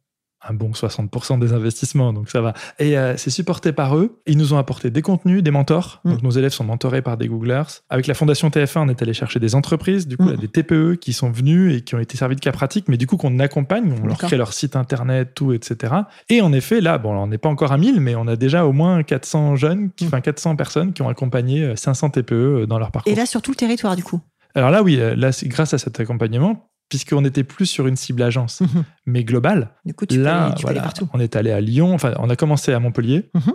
un 0.49 0.55
bon 0.55 0.71
60% 0.71 1.39
des 1.39 1.53
investissements, 1.53 2.13
donc 2.13 2.29
ça 2.31 2.41
va. 2.41 2.55
Et 2.79 2.97
euh, 2.99 3.17
c'est 3.17 3.31
supporté 3.31 3.73
par 3.73 3.97
eux. 3.97 4.21
Ils 4.27 4.39
nous 4.39 4.53
ont 4.55 4.59
apporté 4.59 4.91
des 4.91 5.03
contenus, 5.03 5.43
des 5.43 5.51
mentors. 5.51 6.01
Mm. 6.05 6.11
Donc 6.13 6.23
nos 6.23 6.31
élèves 6.31 6.53
sont 6.53 6.63
mentorés 6.65 7.03
par 7.03 7.17
des 7.17 7.27
Googlers. 7.27 7.63
Avec 7.91 8.07
la 8.07 8.15
Fondation 8.15 8.49
TF1, 8.49 8.81
on 8.81 8.89
est 8.89 9.03
allé 9.03 9.13
chercher 9.15 9.41
des 9.41 9.55
entreprises, 9.55 10.07
du 10.07 10.17
coup, 10.17 10.25
Mm. 10.25 10.31
là, 10.31 10.37
des 10.37 10.49
TPE 10.49 10.97
qui 11.01 11.13
sont 11.13 11.31
venus 11.31 11.75
et 11.77 11.81
qui 11.81 11.95
ont 11.95 11.99
été 11.99 12.17
servis 12.17 12.37
de 12.37 12.41
cas 12.41 12.53
pratiques, 12.53 12.87
mais 12.89 12.97
du 12.97 13.07
coup 13.07 13.17
qu'on 13.17 13.39
accompagne, 13.39 13.93
on 14.03 14.07
leur 14.07 14.19
crée 14.19 14.37
leur 14.37 14.53
site 14.53 14.77
internet, 14.77 15.33
tout, 15.35 15.53
etc. 15.53 15.95
Et 16.29 16.41
en 16.43 16.53
effet, 16.53 16.81
là, 16.81 16.99
bon, 16.99 17.17
on 17.17 17.27
n'est 17.27 17.39
pas 17.39 17.49
encore 17.49 17.73
à 17.73 17.79
1000, 17.79 18.01
mais 18.01 18.15
on 18.15 18.27
a 18.29 18.37
déjà 18.37 18.67
au 18.67 18.73
moins 18.73 19.03
400 19.03 19.57
jeunes, 19.57 19.91
qui, 19.97 20.05
Mm. 20.05 20.09
enfin 20.09 20.21
400 20.21 20.57
personnes 20.57 20.93
qui 20.93 21.03
ont 21.03 21.09
accompagné 21.09 21.63
euh, 21.65 21.77
500 21.77 22.11
TPE 22.11 22.67
dans 22.69 22.79
leur 22.79 22.91
parcours. 22.93 23.11
Et 23.11 23.17
là, 23.17 23.27
sur 23.27 23.43
tout 23.43 23.51
le 23.51 23.57
territoire, 23.57 23.97
du 23.97 24.05
coup? 24.05 24.21
Alors 24.55 24.71
là, 24.71 24.83
oui, 24.83 24.99
euh, 25.01 25.15
là, 25.17 25.33
c'est 25.33 25.49
grâce 25.49 25.75
à 25.75 25.79
cet 25.79 25.99
accompagnement, 26.01 26.69
puisqu'on 26.89 27.21
n'était 27.23 27.45
plus 27.45 27.67
sur 27.67 27.87
une 27.87 27.97
cible 27.97 28.23
agence, 28.23 28.61
Mhm. 28.61 28.85
mais 29.07 29.25
globale. 29.25 29.71
Du 29.85 29.95
coup, 29.95 30.07
tu 30.07 30.21
là, 30.21 30.53
tu 30.57 30.63
peux 30.63 30.69
aller 30.69 30.79
voilà, 30.79 30.83
partout. 30.83 31.09
on 31.13 31.21
est 31.21 31.35
allé 31.37 31.51
à 31.53 31.61
Lyon. 31.61 31.95
Enfin, 31.95 32.15
on 32.19 32.31
a 32.31 32.37
commencé 32.37 32.73
à 32.73 32.79
Montpellier, 32.81 33.29
Mhm. 33.35 33.53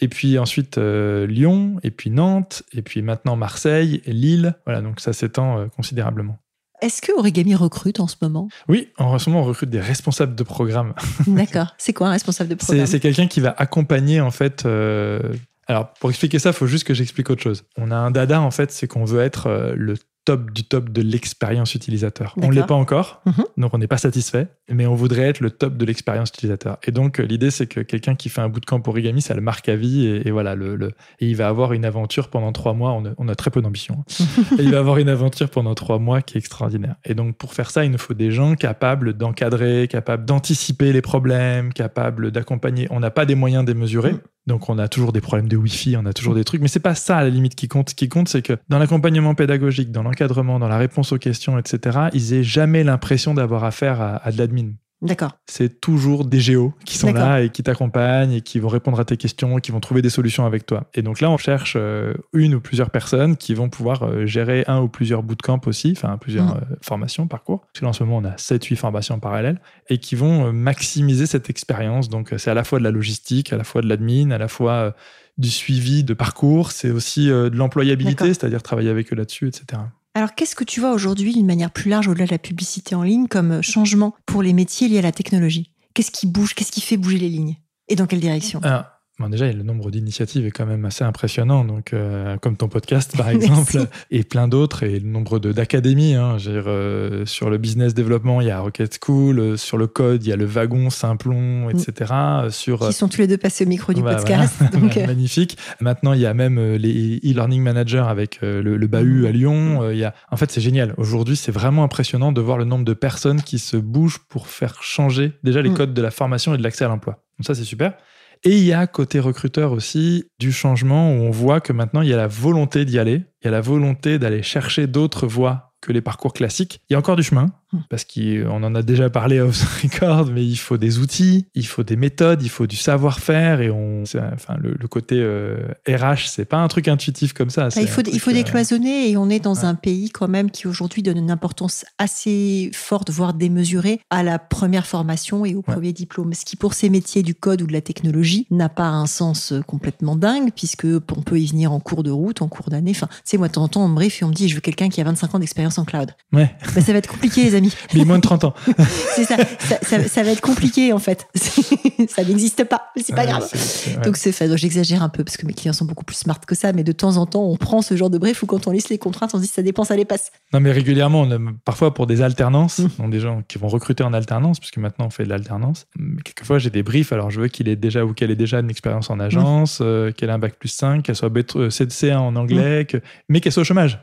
et 0.00 0.08
puis 0.08 0.38
ensuite 0.38 0.78
euh, 0.78 1.26
Lyon, 1.26 1.78
et 1.82 1.90
puis 1.90 2.10
Nantes, 2.10 2.62
et 2.72 2.82
puis 2.82 3.00
maintenant 3.02 3.36
Marseille, 3.36 4.02
et 4.04 4.12
Lille. 4.12 4.54
Voilà, 4.66 4.80
donc 4.82 5.00
ça 5.00 5.12
s'étend 5.12 5.58
euh, 5.58 5.66
considérablement. 5.68 6.38
Est-ce 6.82 7.00
que 7.00 7.12
Origami 7.18 7.54
recrute 7.54 8.00
en 8.00 8.08
ce 8.08 8.16
moment? 8.20 8.48
Oui, 8.68 8.88
en 8.98 9.18
ce 9.18 9.30
moment, 9.30 9.42
on 9.42 9.46
recrute 9.46 9.70
des 9.70 9.80
responsables 9.80 10.34
de 10.34 10.42
programme. 10.42 10.92
D'accord. 11.26 11.74
C'est 11.78 11.92
quoi 11.94 12.08
un 12.08 12.10
responsable 12.10 12.50
de 12.50 12.54
programme? 12.56 12.86
c'est 12.86 13.00
quelqu'un 13.00 13.26
qui 13.28 13.40
va 13.40 13.54
accompagner 13.56 14.20
en 14.20 14.30
fait. 14.32 14.66
euh, 14.66 15.20
Alors 15.66 15.94
pour 15.94 16.10
expliquer 16.10 16.38
ça, 16.38 16.50
il 16.50 16.52
faut 16.54 16.66
juste 16.66 16.84
que 16.86 16.92
j'explique 16.92 17.30
autre 17.30 17.42
chose. 17.42 17.64
On 17.78 17.90
a 17.90 17.96
un 17.96 18.10
dada 18.10 18.42
en 18.42 18.50
fait, 18.50 18.70
c'est 18.70 18.86
qu'on 18.88 19.04
veut 19.06 19.22
être 19.22 19.72
le 19.74 19.94
top 20.24 20.50
du 20.52 20.64
top 20.64 20.88
de 20.90 21.02
l'expérience 21.02 21.74
utilisateur. 21.74 22.34
On 22.40 22.48
ne 22.48 22.54
l'est 22.54 22.66
pas 22.66 22.74
encore, 22.74 23.20
Mhm. 23.26 23.44
donc 23.58 23.74
on 23.74 23.78
n'est 23.78 23.86
pas 23.86 23.98
satisfait, 23.98 24.48
mais 24.70 24.86
on 24.86 24.94
voudrait 24.94 25.22
être 25.28 25.40
le 25.40 25.50
top 25.50 25.76
de 25.76 25.84
l'expérience 25.84 26.30
utilisateur. 26.30 26.78
Et 26.84 26.90
donc 26.92 27.20
euh, 27.20 27.24
l'idée 27.24 27.50
c'est 27.50 27.66
que 27.66 27.80
quelqu'un 27.80 28.14
qui 28.14 28.28
fait 28.28 28.40
un 28.40 28.48
bootcamp 28.48 28.82
origami, 28.86 29.20
ça 29.22 29.34
le 29.34 29.40
marque 29.42 29.68
à 29.68 29.76
vie 29.76 30.06
et, 30.06 30.28
et 30.28 30.30
voilà 30.30 30.54
le, 30.54 30.76
le- 30.76 30.92
et 31.20 31.28
il 31.28 31.36
va 31.36 31.48
avoir 31.48 31.72
une 31.72 31.84
aventure 31.84 32.28
pendant 32.28 32.52
trois 32.52 32.72
mois. 32.74 32.92
On 32.92 33.04
a, 33.06 33.10
on 33.18 33.28
a 33.28 33.34
très 33.34 33.50
peu 33.50 33.60
d'ambition. 33.60 33.96
hein. 33.98 34.24
Et 34.58 34.62
il 34.62 34.70
va 34.70 34.78
avoir 34.78 34.98
une 34.98 35.08
aventure 35.08 35.50
pendant 35.50 35.74
trois 35.74 35.98
mois 35.98 36.22
qui 36.22 36.36
est 36.36 36.40
extraordinaire. 36.40 36.96
Et 37.04 37.14
donc, 37.14 37.36
pour 37.36 37.52
faire 37.54 37.70
ça, 37.70 37.84
il 37.84 37.90
nous 37.90 37.98
faut 37.98 38.14
des 38.14 38.30
gens 38.30 38.54
capables 38.54 39.12
d'encadrer, 39.14 39.88
capables 39.88 40.24
d'anticiper 40.24 40.92
les 40.92 41.02
problèmes, 41.02 41.72
capables 41.72 42.30
d'accompagner. 42.30 42.86
On 42.90 43.00
n'a 43.00 43.10
pas 43.10 43.26
des 43.26 43.34
moyens 43.34 43.64
démesurés. 43.64 44.12
Mm. 44.12 44.20
Donc, 44.46 44.68
on 44.68 44.78
a 44.78 44.88
toujours 44.88 45.12
des 45.12 45.20
problèmes 45.20 45.48
de 45.48 45.56
Wi-Fi, 45.56 45.96
on 45.96 46.06
a 46.06 46.12
toujours 46.12 46.34
des 46.34 46.44
trucs. 46.44 46.60
Mais 46.60 46.68
c'est 46.68 46.80
pas 46.80 46.94
ça, 46.94 47.18
à 47.18 47.24
la 47.24 47.30
limite, 47.30 47.54
qui 47.54 47.68
compte. 47.68 47.90
Ce 47.90 47.94
qui 47.94 48.08
compte, 48.08 48.28
c'est 48.28 48.42
que 48.42 48.58
dans 48.68 48.78
l'accompagnement 48.78 49.34
pédagogique, 49.34 49.90
dans 49.90 50.02
l'encadrement, 50.02 50.58
dans 50.58 50.68
la 50.68 50.78
réponse 50.78 51.12
aux 51.12 51.18
questions, 51.18 51.58
etc., 51.58 52.08
ils 52.12 52.34
aient 52.34 52.44
jamais 52.44 52.84
l'impression 52.84 53.34
d'avoir 53.34 53.64
affaire 53.64 54.00
à, 54.00 54.16
à 54.16 54.32
de 54.32 54.38
l'admin 54.38 54.72
D'accord. 55.04 55.32
c'est 55.46 55.80
toujours 55.80 56.24
des 56.24 56.40
géos 56.40 56.72
qui 56.84 56.96
sont 56.96 57.12
là 57.12 57.42
et 57.42 57.50
qui 57.50 57.62
t'accompagnent 57.62 58.32
et 58.32 58.40
qui 58.40 58.58
vont 58.58 58.68
répondre 58.68 58.98
à 58.98 59.04
tes 59.04 59.16
questions, 59.18 59.56
qui 59.58 59.70
vont 59.70 59.80
trouver 59.80 60.00
des 60.02 60.10
solutions 60.10 60.46
avec 60.46 60.64
toi. 60.64 60.88
Et 60.94 61.02
donc 61.02 61.20
là, 61.20 61.30
on 61.30 61.36
cherche 61.36 61.74
euh, 61.76 62.14
une 62.32 62.54
ou 62.54 62.60
plusieurs 62.60 62.90
personnes 62.90 63.36
qui 63.36 63.54
vont 63.54 63.68
pouvoir 63.68 64.02
euh, 64.02 64.24
gérer 64.26 64.64
un 64.66 64.80
ou 64.80 64.88
plusieurs 64.88 65.22
bootcamps 65.22 65.60
aussi, 65.66 65.92
enfin 65.96 66.16
plusieurs 66.16 66.46
Mm. 66.46 66.60
euh, 66.72 66.76
formations, 66.82 67.26
parcours. 67.26 67.60
Parce 67.60 67.80
que 67.80 67.84
là, 67.84 67.90
en 67.90 67.92
ce 67.92 68.02
moment, 68.02 68.18
on 68.18 68.24
a 68.24 68.36
7-8 68.36 68.76
formations 68.76 69.18
parallèles 69.20 69.60
et 69.88 69.98
qui 69.98 70.14
vont 70.16 70.52
maximiser 70.52 71.26
cette 71.26 71.50
expérience. 71.50 72.08
Donc, 72.08 72.32
c'est 72.38 72.50
à 72.50 72.54
la 72.54 72.64
fois 72.64 72.78
de 72.78 72.84
la 72.84 72.90
logistique, 72.90 73.52
à 73.52 73.56
la 73.56 73.64
fois 73.64 73.82
de 73.82 73.88
l'admin, 73.88 74.30
à 74.30 74.38
la 74.38 74.48
fois 74.48 74.94
du 75.36 75.50
suivi 75.50 76.04
de 76.04 76.14
parcours, 76.14 76.72
c'est 76.72 76.90
aussi 76.90 77.26
de 77.26 77.50
l'employabilité, 77.54 78.28
c'est-à-dire 78.28 78.62
travailler 78.62 78.90
avec 78.90 79.12
eux 79.12 79.16
là-dessus, 79.16 79.48
etc. 79.48 79.82
Alors, 80.16 80.36
qu'est-ce 80.36 80.54
que 80.54 80.62
tu 80.62 80.78
vois 80.78 80.92
aujourd'hui 80.92 81.32
d'une 81.32 81.46
manière 81.46 81.72
plus 81.72 81.90
large 81.90 82.06
au-delà 82.06 82.26
de 82.26 82.30
la 82.30 82.38
publicité 82.38 82.94
en 82.94 83.02
ligne 83.02 83.26
comme 83.26 83.62
changement 83.62 84.14
pour 84.26 84.42
les 84.42 84.52
métiers 84.52 84.88
liés 84.88 85.00
à 85.00 85.02
la 85.02 85.10
technologie? 85.10 85.72
Qu'est-ce 85.92 86.12
qui 86.12 86.28
bouge? 86.28 86.54
Qu'est-ce 86.54 86.70
qui 86.70 86.80
fait 86.80 86.96
bouger 86.96 87.18
les 87.18 87.28
lignes? 87.28 87.56
Et 87.88 87.96
dans 87.96 88.06
quelle 88.06 88.20
direction? 88.20 88.60
Alors, 88.62 88.84
bon, 89.18 89.28
déjà, 89.28 89.50
le 89.52 89.62
nombre 89.62 89.90
d'initiatives 89.90 90.46
est 90.46 90.50
quand 90.50 90.66
même 90.66 90.84
assez 90.84 91.04
impressionnant, 91.04 91.64
donc 91.64 91.92
euh, 91.92 92.36
comme 92.38 92.56
ton 92.56 92.68
podcast 92.68 93.16
par 93.16 93.26
Merci. 93.32 93.46
exemple, 93.46 93.86
et 94.10 94.24
plein 94.24 94.48
d'autres, 94.48 94.82
et 94.82 94.98
le 94.98 95.08
nombre 95.08 95.38
d'académies. 95.38 96.14
Hein, 96.14 96.36
euh, 96.46 97.26
sur 97.26 97.50
le 97.50 97.58
business 97.58 97.94
développement, 97.94 98.40
il 98.40 98.48
y 98.48 98.50
a 98.50 98.60
Rocket 98.60 98.98
School, 99.04 99.38
euh, 99.38 99.56
sur 99.56 99.76
le 99.76 99.86
code, 99.86 100.24
il 100.24 100.28
y 100.28 100.32
a 100.32 100.36
le 100.36 100.44
wagon, 100.46 100.90
Simplon, 100.90 101.68
etc. 101.70 102.10
euh, 102.12 102.50
Sur 102.50 102.80
Qui 102.86 102.92
sont 102.92 103.08
tous 103.08 103.18
les 103.18 103.26
deux 103.26 103.36
passés 103.38 103.64
au 103.64 103.68
micro 103.68 103.92
du 103.92 104.02
bah, 104.02 104.16
podcast. 104.16 104.54
voilà. 104.58 104.72
Donc, 104.78 104.96
Magnifique. 104.96 105.56
Maintenant, 105.80 106.12
il 106.12 106.20
y 106.20 106.26
a 106.26 106.34
même 106.34 106.74
les 106.76 107.18
e-learning 107.24 107.62
managers 107.62 108.04
avec 108.08 108.40
le, 108.42 108.60
le 108.62 108.86
Bahut 108.86 109.26
à 109.26 109.30
Lyon. 109.32 109.82
Euh, 109.82 109.92
il 109.94 109.98
y 109.98 110.04
a... 110.04 110.14
En 110.30 110.36
fait, 110.36 110.50
c'est 110.50 110.60
génial. 110.60 110.94
Aujourd'hui, 110.96 111.36
c'est 111.36 111.52
vraiment 111.52 111.84
impressionnant 111.84 112.32
de 112.32 112.40
voir 112.40 112.58
le 112.58 112.64
nombre 112.64 112.84
de 112.84 112.94
personnes 112.94 113.42
qui 113.42 113.58
se 113.58 113.76
bougent 113.76 114.20
pour 114.28 114.48
faire 114.48 114.82
changer 114.82 115.32
déjà 115.42 115.60
les 115.62 115.70
Mm. 115.70 115.74
codes 115.74 115.94
de 115.94 116.02
la 116.02 116.10
formation 116.10 116.54
et 116.54 116.58
de 116.58 116.62
l'accès 116.62 116.84
à 116.84 116.88
l'emploi. 116.88 117.24
Donc 117.38 117.46
ça, 117.46 117.54
c'est 117.54 117.64
super. 117.64 117.94
Et 118.42 118.58
il 118.58 118.64
y 118.64 118.72
a 118.72 118.86
côté 118.86 119.20
recruteur 119.20 119.72
aussi 119.72 120.26
du 120.38 120.52
changement 120.52 121.12
où 121.12 121.22
on 121.22 121.30
voit 121.30 121.60
que 121.60 121.72
maintenant, 121.72 122.02
il 122.02 122.08
y 122.08 122.14
a 122.14 122.16
la 122.16 122.26
volonté 122.26 122.84
d'y 122.84 122.98
aller. 122.98 123.24
Il 123.42 123.46
y 123.46 123.48
a 123.48 123.50
la 123.50 123.60
volonté 123.60 124.18
d'aller 124.18 124.42
chercher 124.42 124.86
d'autres 124.86 125.26
voies 125.26 125.72
que 125.80 125.92
les 125.92 126.00
parcours 126.00 126.32
classiques. 126.32 126.80
Il 126.88 126.94
y 126.94 126.96
a 126.96 126.98
encore 126.98 127.16
du 127.16 127.22
chemin. 127.22 127.46
Parce 127.88 128.04
qu'on 128.04 128.62
en 128.62 128.74
a 128.74 128.82
déjà 128.82 129.10
parlé 129.10 129.40
off 129.40 129.82
record, 129.82 130.26
mais 130.26 130.44
il 130.44 130.56
faut 130.56 130.76
des 130.76 130.98
outils, 130.98 131.46
il 131.54 131.66
faut 131.66 131.82
des 131.82 131.96
méthodes, 131.96 132.42
il 132.42 132.48
faut 132.48 132.66
du 132.66 132.76
savoir-faire, 132.76 133.60
et 133.60 133.70
on, 133.70 134.02
enfin, 134.02 134.56
le, 134.60 134.76
le 134.78 134.88
côté 134.88 135.16
euh, 135.18 135.56
RH, 135.88 136.28
c'est 136.28 136.44
pas 136.44 136.58
un 136.58 136.68
truc 136.68 136.88
intuitif 136.88 137.32
comme 137.32 137.50
ça. 137.50 137.68
bah, 137.68 137.80
il, 137.80 137.88
faut, 137.88 138.02
il 138.02 138.20
faut 138.20 138.30
euh, 138.30 138.34
décloisonner 138.34 139.10
et 139.10 139.16
on 139.16 139.28
est 139.28 139.40
dans 139.40 139.54
ouais. 139.54 139.64
un 139.64 139.74
pays 139.74 140.10
quand 140.10 140.28
même 140.28 140.50
qui 140.50 140.66
aujourd'hui 140.66 141.02
donne 141.02 141.18
une 141.18 141.30
importance 141.30 141.84
assez 141.98 142.70
forte, 142.74 143.10
voire 143.10 143.34
démesurée, 143.34 144.00
à 144.10 144.22
la 144.22 144.38
première 144.38 144.86
formation 144.86 145.44
et 145.44 145.54
au 145.54 145.62
premier 145.62 145.92
diplôme. 145.92 146.32
Ce 146.34 146.44
qui, 146.44 146.56
pour 146.56 146.74
ces 146.74 146.88
métiers 146.88 147.22
du 147.22 147.34
code 147.34 147.62
ou 147.62 147.66
de 147.66 147.72
la 147.72 147.80
technologie, 147.80 148.46
n'a 148.50 148.68
pas 148.68 148.88
un 148.88 149.06
sens 149.06 149.52
euh, 149.52 149.60
complètement 149.62 150.16
dingue, 150.16 150.50
puisque 150.54 150.86
on 150.86 151.22
peut 151.22 151.38
y 151.38 151.46
venir 151.46 151.72
en 151.72 151.80
cours 151.80 152.02
de 152.02 152.10
route, 152.10 152.42
en 152.42 152.48
cours 152.48 152.70
d'année. 152.70 152.92
Enfin, 152.92 153.08
tu 153.08 153.16
sais, 153.24 153.38
moi, 153.38 153.48
de 153.48 153.52
temps 153.52 153.64
en 153.64 153.68
temps, 153.68 153.84
on 153.84 153.88
me 153.88 153.94
brief 153.94 154.20
et 154.20 154.24
on 154.24 154.28
me 154.28 154.34
dit, 154.34 154.48
je 154.48 154.54
veux 154.54 154.60
quelqu'un 154.60 154.88
qui 154.88 155.00
a 155.00 155.04
25 155.04 155.34
ans 155.34 155.38
d'expérience 155.38 155.78
en 155.78 155.84
cloud. 155.84 156.10
Ouais, 156.32 156.54
Bah, 156.74 156.80
ça 156.80 156.92
va 156.92 156.98
être 156.98 157.10
compliqué, 157.10 157.44
les 157.44 157.54
amis. 157.54 157.63
mais 157.94 158.04
moins 158.04 158.16
de 158.16 158.22
30 158.22 158.44
ans. 158.44 158.54
C'est 159.16 159.24
ça. 159.24 159.36
Ça, 159.58 159.78
ça- 159.82 160.08
ça 160.08 160.22
va 160.22 160.30
être 160.30 160.40
compliqué, 160.40 160.92
en 160.92 160.98
fait. 160.98 161.26
ça 162.08 162.22
n'existe 162.24 162.64
pas. 162.64 162.88
C'est 162.96 163.14
pas 163.14 163.22
Ouais, 163.22 163.28
grave. 163.28 163.48
c'est- 163.50 163.58
c'est- 163.58 163.96
ouais. 163.96 164.02
Donc 164.02 164.16
c'est 164.16 164.32
fait. 164.32 164.54
J'exagère 164.56 165.02
un 165.02 165.08
peu 165.08 165.24
parce 165.24 165.36
que 165.36 165.46
mes 165.46 165.52
clients 165.54 165.72
sont 165.72 165.84
beaucoup 165.84 166.04
plus 166.04 166.16
smart 166.16 166.38
que 166.40 166.54
ça, 166.54 166.72
mais 166.72 166.84
de 166.84 166.92
temps 166.92 167.16
en 167.16 167.26
temps, 167.26 167.42
on 167.44 167.56
prend 167.56 167.82
ce 167.82 167.96
genre 167.96 168.10
de 168.10 168.18
brief 168.18 168.42
où 168.42 168.46
quand 168.46 168.66
on 168.66 168.70
liste 168.70 168.88
les 168.90 168.98
contraintes, 168.98 169.30
on 169.34 169.38
se 169.38 169.42
dit 169.42 169.48
ça 169.48 169.62
dépend, 169.62 169.84
ça 169.84 169.96
dépasse. 169.96 170.30
Non, 170.52 170.60
mais 170.60 170.72
régulièrement, 170.72 171.22
on 171.22 171.30
a, 171.30 171.38
parfois 171.64 171.94
pour 171.94 172.06
des 172.06 172.22
alternances, 172.22 172.78
Mm. 172.78 172.88
donc 172.98 173.10
des 173.10 173.20
gens 173.20 173.42
qui 173.46 173.58
vont 173.58 173.68
recruter 173.68 174.02
en 174.04 174.12
alternance, 174.12 174.58
puisque 174.60 174.78
maintenant 174.78 175.06
on 175.06 175.10
fait 175.10 175.24
de 175.24 175.28
l'alternance. 175.28 175.86
Mais 175.98 176.22
quelquefois, 176.22 176.58
j'ai 176.58 176.70
des 176.70 176.82
briefs, 176.82 177.12
alors 177.12 177.30
je 177.30 177.40
veux 177.40 177.48
qu'il 177.48 177.68
ait 177.68 177.76
déjà 177.76 178.04
ou 178.04 178.12
qu'elle 178.14 178.30
ait 178.30 178.36
déjà 178.36 178.60
une 178.60 178.70
expérience 178.70 179.10
en 179.10 179.20
agence, 179.20 179.78
euh, 179.80 180.12
qu'elle 180.12 180.28
ait 180.28 180.32
un 180.32 180.38
bac 180.38 180.54
plus 180.58 180.68
5, 180.68 181.02
qu'elle 181.02 181.16
soit 181.16 181.30
euh, 181.56 181.68
C1 181.70 182.16
en 182.16 182.36
anglais, 182.36 182.84
que- 182.88 182.98
mais 183.28 183.40
qu'elle 183.40 183.52
soit 183.52 183.62
au 183.62 183.64
chômage. 183.64 183.98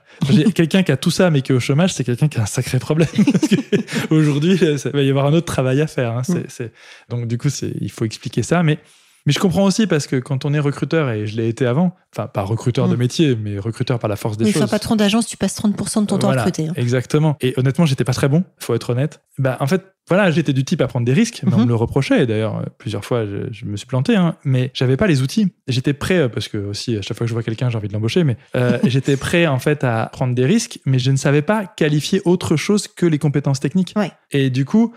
Quelqu'un 0.56 0.84
qui 0.84 0.92
a 0.92 0.98
tout 0.98 1.12
ça, 1.12 1.30
mais 1.30 1.42
qui 1.42 1.52
est 1.52 1.56
au 1.56 1.60
chômage, 1.60 1.94
c'est 1.94 2.04
quelqu'un 2.04 2.28
qui 2.28 2.38
a 2.40 2.44
un 2.44 2.46
sacré 2.46 2.80
problème. 2.80 3.10
Parce 3.42 3.48
que 3.56 4.10
Aujourd'hui, 4.14 4.58
euh, 4.62 4.78
va 4.94 5.02
y 5.02 5.10
avoir 5.10 5.26
un 5.26 5.34
autre 5.34 5.46
travail 5.48 5.82
à 5.82 5.88
faire. 5.88 6.12
hein. 6.18 6.24
C'est- 6.24 6.72
Donc, 7.10 7.28
du 7.28 7.38
coup, 7.38 7.50
il 7.82 7.92
faut 7.92 8.06
expliquer 8.06 8.44
ça. 8.44 8.64
Mais 8.64 8.78
mais 9.26 9.34
je 9.34 9.40
comprends 9.40 9.64
aussi 9.66 9.88
parce 9.88 10.08
que 10.08 10.16
quand 10.18 10.46
on 10.46 10.54
est 10.54 10.60
recruteur, 10.60 11.10
et 11.12 11.28
je 11.28 11.36
l'ai 11.38 11.48
été 11.48 11.66
avant, 11.66 11.96
enfin 12.16 12.28
pas 12.28 12.42
recruteur 12.44 12.88
de 12.90 12.96
Mm. 12.96 13.00
métier, 13.00 13.36
mais 13.36 13.60
recruteur 13.60 14.00
par 14.00 14.10
la 14.10 14.16
force 14.16 14.38
des 14.38 14.46
Oui, 14.46 14.52
choses. 14.52 14.64
enfin, 14.64 14.72
patron 14.72 14.96
d'agence, 14.96 15.28
tu 15.28 15.38
passes 15.38 15.56
30% 15.56 16.02
de 16.02 16.08
ton 16.08 16.18
temps 16.18 16.30
à 16.30 16.36
recruter. 16.38 16.68
hein. 16.70 16.74
Exactement. 16.76 17.38
Et 17.42 17.54
honnêtement, 17.58 17.86
j'étais 17.86 18.04
pas 18.04 18.14
très 18.14 18.28
bon, 18.30 18.44
faut 18.60 18.74
être 18.76 18.90
honnête. 18.92 19.22
Bah, 19.38 19.58
en 19.60 19.68
fait, 19.68 19.84
voilà, 20.08 20.30
j'étais 20.32 20.52
du 20.52 20.66
type 20.66 20.82
à 20.82 20.88
prendre 20.88 21.06
des 21.06 21.14
risques, 21.14 21.42
mais 21.46 21.54
on 21.54 21.58
Mhm. 21.60 21.64
me 21.64 21.68
le 21.70 21.76
reprochait. 21.76 22.24
Et 22.24 22.26
D'ailleurs, 22.26 22.58
euh, 22.58 22.64
plusieurs 22.78 23.06
fois, 23.06 23.26
je, 23.26 23.48
je 23.52 23.66
me 23.66 23.78
suis 23.78 23.88
planté, 23.88 24.16
hein, 24.16 24.36
mais 24.44 24.72
j'avais 24.74 24.98
pas 24.98 25.08
les 25.08 25.22
outils. 25.22 25.54
J'étais 25.68 25.94
prêt, 25.94 26.18
euh, 26.18 26.28
parce 26.30 26.48
que 26.48 26.58
aussi, 26.58 26.98
à 26.98 27.02
chaque 27.02 27.16
fois 27.18 27.26
que 27.26 27.30
je 27.30 27.34
vois 27.34 27.44
quelqu'un, 27.44 27.70
j'ai 27.70 27.78
envie 27.78 27.88
de 27.88 27.94
l'embaucher, 27.94 28.24
mais 28.24 28.36
euh, 28.56 28.78
j'étais 28.86 29.16
prêt 29.18 29.48
en 29.48 29.60
fait 29.60 29.84
à 29.84 30.10
prendre 30.12 30.36
des 30.36 30.46
risques, 30.46 30.80
mais 30.86 31.00
je 31.00 31.12
ne 31.12 31.16
savais 31.18 31.42
pas 31.44 31.66
qualifier 31.66 32.22
autre 32.26 32.56
chose 32.58 32.88
que 32.88 33.06
les 33.06 33.20
compétences 33.20 33.60
techniques. 33.60 33.94
Ouais. 33.96 34.12
Et 34.32 34.50
du 34.50 34.66
coup, 34.66 34.94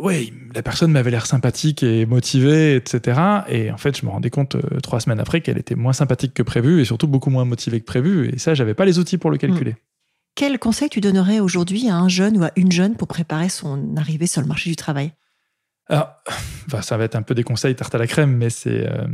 oui, 0.00 0.32
la 0.54 0.62
personne 0.62 0.92
m'avait 0.92 1.10
l'air 1.10 1.26
sympathique 1.26 1.82
et 1.82 2.06
motivée, 2.06 2.76
etc. 2.76 3.20
Et 3.48 3.70
en 3.70 3.76
fait, 3.76 3.98
je 3.98 4.06
me 4.06 4.10
rendais 4.10 4.30
compte 4.30 4.54
euh, 4.54 4.80
trois 4.82 5.00
semaines 5.00 5.20
après 5.20 5.40
qu'elle 5.40 5.58
était 5.58 5.74
moins 5.74 5.92
sympathique 5.92 6.34
que 6.34 6.42
prévu 6.42 6.80
et 6.80 6.84
surtout 6.84 7.08
beaucoup 7.08 7.30
moins 7.30 7.44
motivée 7.44 7.80
que 7.80 7.84
prévu. 7.84 8.30
Et 8.32 8.38
ça, 8.38 8.54
j'avais 8.54 8.74
pas 8.74 8.84
les 8.84 8.98
outils 8.98 9.18
pour 9.18 9.30
le 9.30 9.38
calculer. 9.38 9.76
Quel 10.34 10.58
conseil 10.58 10.88
tu 10.88 11.00
donnerais 11.00 11.40
aujourd'hui 11.40 11.88
à 11.88 11.96
un 11.96 12.08
jeune 12.08 12.38
ou 12.38 12.44
à 12.44 12.52
une 12.56 12.72
jeune 12.72 12.96
pour 12.96 13.06
préparer 13.08 13.48
son 13.48 13.96
arrivée 13.96 14.26
sur 14.26 14.40
le 14.40 14.46
marché 14.46 14.70
du 14.70 14.76
travail? 14.76 15.12
Alors, 15.88 16.10
enfin, 16.66 16.80
ça 16.80 16.96
va 16.96 17.04
être 17.04 17.16
un 17.16 17.22
peu 17.22 17.34
des 17.34 17.44
conseils 17.44 17.74
tarte 17.74 17.94
à 17.94 17.98
la 17.98 18.06
crème, 18.06 18.34
mais 18.36 18.48
c'est 18.48 18.88
euh, 18.88 19.06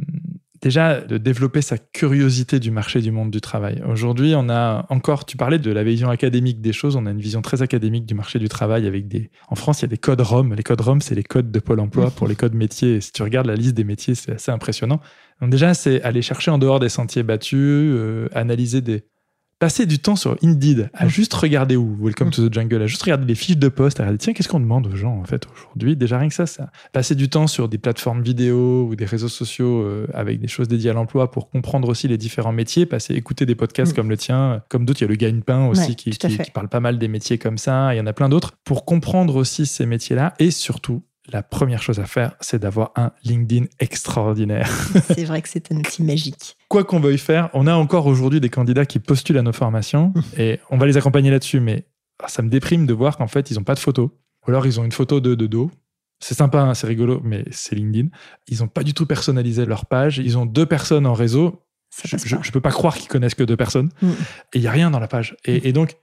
déjà 0.60 1.00
de 1.00 1.18
développer 1.18 1.62
sa 1.62 1.78
curiosité 1.78 2.58
du 2.58 2.70
marché 2.70 3.00
du 3.00 3.10
monde 3.10 3.30
du 3.30 3.40
travail. 3.40 3.82
Aujourd'hui, 3.86 4.34
on 4.36 4.48
a 4.48 4.86
encore, 4.88 5.24
tu 5.24 5.36
parlais 5.36 5.58
de 5.58 5.70
la 5.70 5.84
vision 5.84 6.10
académique 6.10 6.60
des 6.60 6.72
choses, 6.72 6.96
on 6.96 7.06
a 7.06 7.10
une 7.10 7.20
vision 7.20 7.42
très 7.42 7.62
académique 7.62 8.06
du 8.06 8.14
marché 8.14 8.38
du 8.38 8.48
travail 8.48 8.86
avec 8.86 9.08
des. 9.08 9.30
En 9.48 9.54
France, 9.54 9.80
il 9.80 9.82
y 9.82 9.84
a 9.86 9.88
des 9.88 9.98
codes 9.98 10.20
ROM. 10.20 10.54
Les 10.54 10.62
codes 10.62 10.80
ROM, 10.80 11.00
c'est 11.00 11.14
les 11.14 11.22
codes 11.22 11.50
de 11.50 11.58
Pôle 11.60 11.80
emploi 11.80 12.10
pour 12.10 12.26
les 12.26 12.36
codes 12.36 12.54
métiers. 12.54 12.96
Et 12.96 13.00
si 13.00 13.12
tu 13.12 13.22
regardes 13.22 13.46
la 13.46 13.54
liste 13.54 13.74
des 13.74 13.84
métiers, 13.84 14.14
c'est 14.14 14.32
assez 14.32 14.50
impressionnant. 14.50 15.00
Donc, 15.40 15.50
déjà, 15.50 15.74
c'est 15.74 16.02
aller 16.02 16.22
chercher 16.22 16.50
en 16.50 16.58
dehors 16.58 16.80
des 16.80 16.88
sentiers 16.88 17.22
battus, 17.22 17.58
euh, 17.60 18.28
analyser 18.34 18.80
des 18.80 19.04
passer 19.58 19.86
du 19.86 19.98
temps 19.98 20.14
sur 20.16 20.36
Indeed 20.42 20.88
à 20.94 21.06
Mm. 21.06 21.08
juste 21.08 21.34
regarder 21.34 21.76
où 21.76 21.96
Welcome 22.00 22.28
Mm. 22.28 22.30
to 22.30 22.48
the 22.48 22.54
Jungle, 22.54 22.82
à 22.82 22.86
juste 22.86 23.02
regarder 23.02 23.26
les 23.26 23.34
fiches 23.34 23.56
de 23.56 23.68
poste, 23.68 23.98
à 24.00 24.04
regarder 24.04 24.18
tiens 24.18 24.32
qu'est-ce 24.32 24.48
qu'on 24.48 24.60
demande 24.60 24.86
aux 24.86 24.94
gens 24.96 25.16
en 25.18 25.24
fait 25.24 25.46
aujourd'hui? 25.52 25.96
Déjà 25.96 26.18
rien 26.18 26.28
que 26.28 26.34
ça, 26.34 26.46
ça. 26.46 26.70
Passer 26.92 27.14
du 27.14 27.28
temps 27.28 27.46
sur 27.46 27.68
des 27.68 27.78
plateformes 27.78 28.22
vidéo 28.22 28.86
ou 28.88 28.94
des 28.96 29.04
réseaux 29.04 29.28
sociaux 29.28 29.82
euh, 29.82 30.06
avec 30.14 30.40
des 30.40 30.48
choses 30.48 30.68
dédiées 30.68 30.90
à 30.90 30.92
l'emploi 30.94 31.30
pour 31.30 31.50
comprendre 31.50 31.88
aussi 31.88 32.06
les 32.08 32.18
différents 32.18 32.52
métiers. 32.52 32.86
Passer 32.86 33.14
écouter 33.14 33.46
des 33.46 33.54
podcasts 33.54 33.92
Mm. 33.92 33.96
comme 33.96 34.10
le 34.10 34.16
tien, 34.16 34.62
comme 34.68 34.84
d'autres. 34.84 35.00
Il 35.00 35.04
y 35.04 35.06
a 35.06 35.08
le 35.08 35.16
Gagne-Pain 35.16 35.66
aussi 35.66 35.88
Ouais, 35.90 35.94
qui 35.94 36.50
parle 36.52 36.68
pas 36.68 36.80
mal 36.80 36.98
des 36.98 37.08
métiers 37.08 37.38
comme 37.38 37.58
ça. 37.58 37.94
Il 37.94 37.98
y 37.98 38.00
en 38.00 38.06
a 38.06 38.12
plein 38.12 38.28
d'autres 38.28 38.52
pour 38.64 38.84
comprendre 38.84 39.34
aussi 39.36 39.66
ces 39.66 39.86
métiers-là 39.86 40.34
et 40.38 40.50
surtout. 40.50 41.02
La 41.30 41.42
première 41.42 41.82
chose 41.82 42.00
à 42.00 42.06
faire, 42.06 42.34
c'est 42.40 42.58
d'avoir 42.58 42.92
un 42.96 43.12
LinkedIn 43.22 43.66
extraordinaire. 43.80 44.70
C'est 45.14 45.24
vrai 45.24 45.42
que 45.42 45.48
c'est 45.48 45.70
un 45.70 45.76
outil 45.76 46.02
magique. 46.02 46.56
quoi 46.68 46.84
qu'on 46.84 47.00
veuille 47.00 47.18
faire, 47.18 47.50
on 47.52 47.66
a 47.66 47.74
encore 47.74 48.06
aujourd'hui 48.06 48.40
des 48.40 48.48
candidats 48.48 48.86
qui 48.86 48.98
postulent 48.98 49.36
à 49.36 49.42
nos 49.42 49.52
formations 49.52 50.14
et 50.38 50.58
on 50.70 50.78
va 50.78 50.86
les 50.86 50.96
accompagner 50.96 51.30
là-dessus, 51.30 51.60
mais 51.60 51.86
ah, 52.22 52.28
ça 52.28 52.40
me 52.40 52.48
déprime 52.48 52.86
de 52.86 52.94
voir 52.94 53.18
qu'en 53.18 53.26
fait, 53.26 53.50
ils 53.50 53.54
n'ont 53.54 53.64
pas 53.64 53.74
de 53.74 53.78
photo. 53.78 54.18
Ou 54.46 54.50
alors, 54.50 54.66
ils 54.66 54.80
ont 54.80 54.84
une 54.84 54.92
photo 54.92 55.20
de, 55.20 55.34
de 55.34 55.46
dos. 55.46 55.70
C'est 56.20 56.34
sympa, 56.34 56.60
hein, 56.60 56.74
c'est 56.74 56.86
rigolo, 56.86 57.20
mais 57.22 57.44
c'est 57.50 57.76
LinkedIn. 57.76 58.08
Ils 58.48 58.60
n'ont 58.60 58.68
pas 58.68 58.82
du 58.82 58.94
tout 58.94 59.04
personnalisé 59.04 59.66
leur 59.66 59.86
page. 59.86 60.18
Ils 60.18 60.38
ont 60.38 60.46
deux 60.46 60.66
personnes 60.66 61.06
en 61.06 61.12
réseau. 61.14 61.62
Je 62.04 62.16
je 62.16 62.52
peux 62.52 62.60
pas 62.60 62.70
croire 62.70 62.96
qu'ils 62.96 63.08
connaissent 63.08 63.34
que 63.34 63.44
deux 63.44 63.56
personnes. 63.56 63.90
Mm. 64.00 64.10
Et 64.54 64.58
il 64.58 64.62
y 64.62 64.66
a 64.66 64.72
rien 64.72 64.90
dans 64.90 64.98
la 64.98 65.08
page. 65.08 65.36
Et, 65.44 65.68
et 65.68 65.72
donc, 65.72 65.96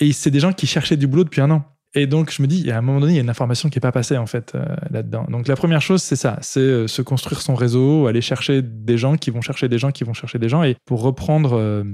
et 0.00 0.12
c'est 0.12 0.30
des 0.30 0.40
gens 0.40 0.52
qui 0.52 0.66
cherchaient 0.66 0.96
du 0.96 1.06
boulot 1.06 1.24
depuis 1.24 1.40
un 1.40 1.50
an. 1.50 1.64
Et 1.94 2.06
donc, 2.06 2.30
je 2.30 2.42
me 2.42 2.46
dis, 2.46 2.70
a 2.70 2.78
un 2.78 2.82
moment 2.82 3.00
donné, 3.00 3.14
il 3.14 3.16
y 3.16 3.18
a 3.18 3.22
une 3.22 3.30
information 3.30 3.70
qui 3.70 3.76
n'est 3.76 3.80
pas 3.80 3.92
passée, 3.92 4.16
en 4.18 4.26
fait, 4.26 4.54
euh, 4.54 4.76
là-dedans. 4.90 5.24
Donc, 5.28 5.48
la 5.48 5.56
première 5.56 5.80
chose, 5.80 6.02
c'est 6.02 6.16
ça. 6.16 6.38
C'est 6.42 6.60
euh, 6.60 6.86
se 6.86 7.00
construire 7.00 7.40
son 7.40 7.54
réseau, 7.54 8.06
aller 8.06 8.20
chercher 8.20 8.60
des 8.62 8.98
gens 8.98 9.16
qui 9.16 9.30
vont 9.30 9.40
chercher 9.40 9.68
des 9.68 9.78
gens 9.78 9.90
qui 9.90 10.04
vont 10.04 10.12
chercher 10.12 10.38
des 10.38 10.48
gens. 10.48 10.62
Et 10.62 10.76
pour 10.84 11.00
reprendre 11.00 11.56
euh, 11.56 11.84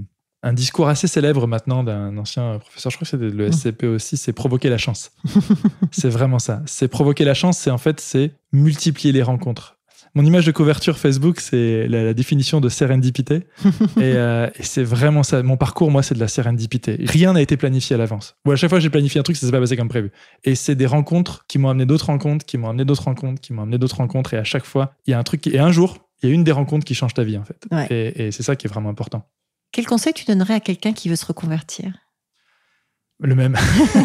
un 0.43 0.53
discours 0.53 0.89
assez 0.89 1.07
célèbre 1.07 1.47
maintenant 1.47 1.85
d'un 1.85 2.17
ancien 2.19 2.59
professeur, 2.59 2.91
je 2.91 2.97
crois 2.97 3.05
que 3.05 3.11
c'était 3.11 3.31
de 3.31 3.37
l'ESCP 3.37 3.85
aussi, 3.85 4.17
c'est 4.17 4.33
provoquer 4.33 4.69
la 4.69 4.79
chance. 4.79 5.13
c'est 5.93 6.11
vraiment 6.11 6.41
ça. 6.41 6.63
C'est 6.67 6.89
provoquer 6.89 7.25
la 7.25 7.35
chance, 7.35 7.59
c'est 7.59 7.71
en 7.71 7.79
fait, 7.79 8.01
c'est 8.01 8.33
multiplier 8.53 9.13
les 9.13 9.23
rencontres. 9.23 9.74
Mon 10.15 10.25
image 10.25 10.47
de 10.47 10.53
couverture 10.53 10.97
Facebook, 10.99 11.41
c'est 11.41 11.89
la, 11.89 12.05
la 12.05 12.15
définition 12.15 12.61
de 12.61 12.69
sérendipité. 12.69 13.47
et 13.65 13.73
euh, 13.99 14.49
et 14.57 14.63
c'est 14.63 14.85
vraiment 14.85 15.23
ça. 15.23 15.43
Mon 15.43 15.57
parcours, 15.57 15.91
moi, 15.91 16.03
c'est 16.03 16.15
de 16.15 16.21
la 16.21 16.29
sérendipité. 16.29 16.97
Rien 17.01 17.33
n'a 17.33 17.43
été 17.43 17.57
planifié 17.57 17.95
à 17.95 17.99
l'avance. 17.99 18.37
Ou 18.47 18.53
à 18.53 18.57
chaque 18.57 18.71
fois 18.71 18.79
que 18.79 18.83
j'ai 18.83 18.91
planifié 18.91 19.19
un 19.19 19.25
truc, 19.25 19.37
ça 19.37 19.47
s'est 19.47 19.53
pas 19.53 19.61
passé 19.61 19.77
comme 19.77 19.89
prévu. 19.89 20.13
Et 20.45 20.55
c'est 20.55 20.77
des 20.77 20.87
rencontres 20.87 21.45
qui 21.49 21.59
m'ont 21.59 21.69
amené 21.69 21.85
d'autres 21.85 22.07
rencontres, 22.07 22.47
qui 22.47 22.59
m'ont 22.59 22.69
amené 22.69 22.85
d'autres 22.85 23.05
rencontres, 23.05 23.41
qui 23.41 23.53
m'ont 23.53 23.63
amené 23.63 23.79
d'autres 23.79 23.97
rencontres. 23.97 24.35
Et 24.35 24.39
à 24.39 24.45
chaque 24.45 24.65
fois, 24.65 24.95
il 25.07 25.11
y 25.11 25.15
a 25.15 25.19
un 25.19 25.25
truc. 25.25 25.41
Qui... 25.41 25.51
Et 25.51 25.59
un 25.59 25.73
jour, 25.73 25.99
il 26.23 26.29
y 26.29 26.33
a 26.33 26.35
une 26.35 26.45
des 26.45 26.53
rencontres 26.53 26.85
qui 26.85 26.95
change 26.95 27.15
ta 27.15 27.25
vie, 27.25 27.37
en 27.37 27.45
fait. 27.45 27.67
Ouais. 27.73 27.87
Et, 27.91 28.27
et 28.27 28.31
c'est 28.31 28.45
ça 28.45 28.55
qui 28.55 28.67
est 28.67 28.71
vraiment 28.71 28.91
important. 28.91 29.29
Quel 29.73 29.87
conseil 29.87 30.13
tu 30.13 30.25
donnerais 30.25 30.55
à 30.55 30.61
quelqu'un 30.61 30.93
qui 30.93 31.09
veut 31.09 31.17
se 31.17 31.27
reconvertir? 31.27 31.93
Le 33.19 33.35
même. 33.35 33.57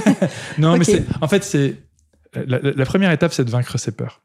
non, 0.57 0.77
mais 0.77 0.83
c'est. 0.83 1.05
En 1.21 1.27
fait, 1.27 1.43
c'est. 1.43 1.75
La 2.33 2.85
première 2.85 3.11
étape, 3.11 3.33
c'est 3.33 3.45
de 3.45 3.49
vaincre 3.51 3.77
ses 3.77 3.91
peurs. 3.91 4.21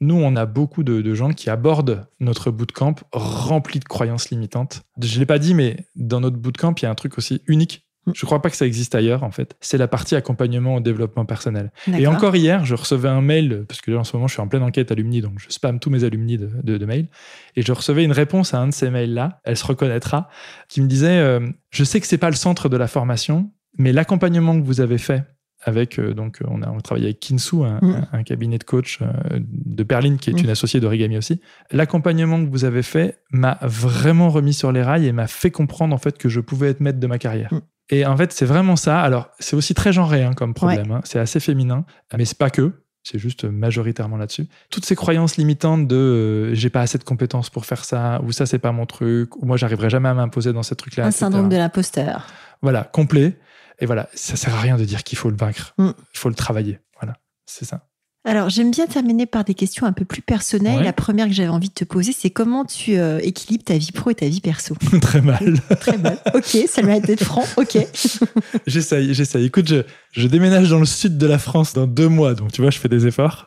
Nous, 0.00 0.16
on 0.16 0.36
a 0.36 0.46
beaucoup 0.46 0.82
de, 0.82 1.02
de 1.02 1.14
gens 1.14 1.30
qui 1.30 1.50
abordent 1.50 2.06
notre 2.20 2.50
bootcamp 2.50 2.96
rempli 3.12 3.78
de 3.78 3.84
croyances 3.84 4.30
limitantes. 4.30 4.82
Je 5.00 5.14
ne 5.14 5.20
l'ai 5.20 5.26
pas 5.26 5.38
dit, 5.38 5.54
mais 5.54 5.86
dans 5.96 6.20
notre 6.20 6.36
bootcamp, 6.36 6.74
il 6.78 6.82
y 6.82 6.86
a 6.86 6.90
un 6.90 6.94
truc 6.94 7.16
aussi 7.18 7.42
unique. 7.46 7.86
Mm. 8.06 8.12
Je 8.14 8.24
ne 8.24 8.26
crois 8.26 8.42
pas 8.42 8.50
que 8.50 8.56
ça 8.56 8.66
existe 8.66 8.94
ailleurs, 8.94 9.22
en 9.22 9.30
fait. 9.30 9.56
C'est 9.60 9.78
la 9.78 9.88
partie 9.88 10.14
accompagnement 10.14 10.76
au 10.76 10.80
développement 10.80 11.24
personnel. 11.24 11.72
Et 11.96 12.06
encore 12.06 12.36
hier, 12.36 12.64
je 12.64 12.74
recevais 12.74 13.08
un 13.08 13.20
mail, 13.20 13.64
parce 13.68 13.80
que 13.80 13.90
là, 13.90 13.98
en 13.98 14.04
ce 14.04 14.16
moment, 14.16 14.26
je 14.26 14.34
suis 14.34 14.42
en 14.42 14.48
pleine 14.48 14.62
enquête 14.62 14.90
alumni, 14.92 15.20
donc 15.20 15.38
je 15.38 15.46
spam 15.50 15.78
tous 15.78 15.90
mes 15.90 16.04
alumni 16.04 16.36
de, 16.36 16.50
de, 16.62 16.76
de 16.76 16.86
mails. 16.86 17.08
Et 17.56 17.62
je 17.62 17.72
recevais 17.72 18.04
une 18.04 18.12
réponse 18.12 18.54
à 18.54 18.58
un 18.58 18.68
de 18.68 18.74
ces 18.74 18.90
mails-là, 18.90 19.40
elle 19.44 19.56
se 19.56 19.66
reconnaîtra, 19.66 20.28
qui 20.68 20.80
me 20.80 20.86
disait 20.86 21.18
euh, 21.18 21.40
Je 21.70 21.84
sais 21.84 22.00
que 22.00 22.06
c'est 22.06 22.18
pas 22.18 22.30
le 22.30 22.36
centre 22.36 22.68
de 22.68 22.76
la 22.76 22.88
formation, 22.88 23.50
mais 23.78 23.92
l'accompagnement 23.92 24.58
que 24.58 24.64
vous 24.64 24.80
avez 24.80 24.98
fait 24.98 25.24
avec, 25.64 25.98
euh, 25.98 26.14
donc, 26.14 26.40
on 26.46 26.62
a 26.62 26.68
on 26.70 26.80
travaille 26.80 27.04
avec 27.04 27.20
Kinsu, 27.20 27.64
un, 27.64 27.78
Mm. 27.82 28.06
un- 28.12 28.22
cabinet 28.22 28.58
de 28.58 28.64
coach 28.64 28.98
euh, 29.02 29.06
de 29.40 29.82
Berlin, 29.82 30.16
qui 30.16 30.30
est 30.30 30.34
Mm. 30.34 30.38
une 30.44 30.50
associée 30.50 30.80
d'Origami 30.80 31.16
aussi. 31.18 31.40
L'accompagnement 31.72 32.44
que 32.44 32.50
vous 32.50 32.64
avez 32.64 32.82
fait 32.82 33.18
m'a 33.30 33.58
vraiment 33.62 34.28
remis 34.30 34.54
sur 34.54 34.72
les 34.72 34.82
rails 34.82 35.06
et 35.06 35.12
m'a 35.12 35.26
fait 35.26 35.50
comprendre, 35.50 35.94
en 35.94 35.98
fait, 35.98 36.18
que 36.18 36.28
je 36.28 36.40
pouvais 36.40 36.68
être 36.70 36.80
maître 36.80 37.00
de 37.00 37.06
ma 37.06 37.18
carrière. 37.18 37.52
Mm. 37.52 37.60
Et 37.90 38.06
en 38.06 38.16
fait, 38.16 38.32
c'est 38.32 38.46
vraiment 38.46 38.76
ça. 38.76 39.00
Alors, 39.00 39.28
c'est 39.38 39.56
aussi 39.56 39.74
très 39.74 39.92
genré 39.92 40.22
hein, 40.22 40.32
comme 40.34 40.54
problème. 40.54 40.90
hein. 40.90 41.00
C'est 41.04 41.18
assez 41.18 41.40
féminin, 41.40 41.84
mais 42.16 42.24
c'est 42.24 42.38
pas 42.38 42.50
que. 42.50 42.72
C'est 43.06 43.18
juste 43.18 43.44
majoritairement 43.44 44.16
là-dessus. 44.16 44.46
Toutes 44.70 44.86
ces 44.86 44.94
croyances 44.96 45.36
limitantes 45.36 45.86
de 45.86 45.94
euh, 45.94 46.54
j'ai 46.54 46.70
pas 46.70 46.80
assez 46.80 46.96
de 46.96 47.04
compétences 47.04 47.50
pour 47.50 47.66
faire 47.66 47.84
ça, 47.84 48.22
ou 48.24 48.32
ça 48.32 48.46
c'est 48.46 48.58
pas 48.58 48.72
mon 48.72 48.86
truc, 48.86 49.36
ou 49.36 49.44
moi 49.44 49.58
j'arriverai 49.58 49.90
jamais 49.90 50.08
à 50.08 50.14
m'imposer 50.14 50.54
dans 50.54 50.62
ce 50.62 50.72
truc-là. 50.72 51.04
Un 51.04 51.08
etc. 51.08 51.18
syndrome 51.26 51.50
de 51.50 51.56
l'imposteur. 51.58 52.26
Voilà, 52.62 52.84
complet. 52.84 53.36
Et 53.78 53.86
voilà, 53.86 54.08
ça 54.14 54.36
sert 54.36 54.54
à 54.54 54.60
rien 54.60 54.76
de 54.76 54.84
dire 54.84 55.02
qu'il 55.04 55.18
faut 55.18 55.30
le 55.30 55.36
vaincre. 55.36 55.74
Mm. 55.78 55.90
Il 56.14 56.18
faut 56.18 56.28
le 56.28 56.34
travailler. 56.34 56.78
Voilà, 57.00 57.14
c'est 57.46 57.64
ça. 57.64 57.88
Alors, 58.26 58.48
j'aime 58.48 58.70
bien 58.70 58.86
terminer 58.86 59.26
par 59.26 59.44
des 59.44 59.52
questions 59.52 59.86
un 59.86 59.92
peu 59.92 60.06
plus 60.06 60.22
personnelles. 60.22 60.78
Ouais. 60.78 60.84
La 60.84 60.94
première 60.94 61.26
que 61.26 61.34
j'avais 61.34 61.50
envie 61.50 61.68
de 61.68 61.74
te 61.74 61.84
poser, 61.84 62.12
c'est 62.12 62.30
comment 62.30 62.64
tu 62.64 62.96
euh, 62.96 63.18
équilibres 63.22 63.64
ta 63.64 63.76
vie 63.76 63.92
pro 63.92 64.10
et 64.10 64.14
ta 64.14 64.26
vie 64.26 64.40
perso? 64.40 64.74
Très 65.02 65.20
mal. 65.20 65.60
Très 65.80 65.98
mal. 65.98 66.18
Ok, 66.32 66.56
ça 66.66 66.80
mérite 66.80 67.04
d'être 67.04 67.22
franc. 67.22 67.44
Ok. 67.58 67.76
j'essaye, 68.66 69.12
j'essaye. 69.12 69.44
Écoute, 69.44 69.68
je, 69.68 69.82
je 70.12 70.26
déménage 70.26 70.70
dans 70.70 70.78
le 70.78 70.86
sud 70.86 71.18
de 71.18 71.26
la 71.26 71.38
France 71.38 71.74
dans 71.74 71.86
deux 71.86 72.08
mois, 72.08 72.32
donc 72.32 72.50
tu 72.50 72.62
vois, 72.62 72.70
je 72.70 72.78
fais 72.78 72.88
des 72.88 73.06
efforts. 73.06 73.46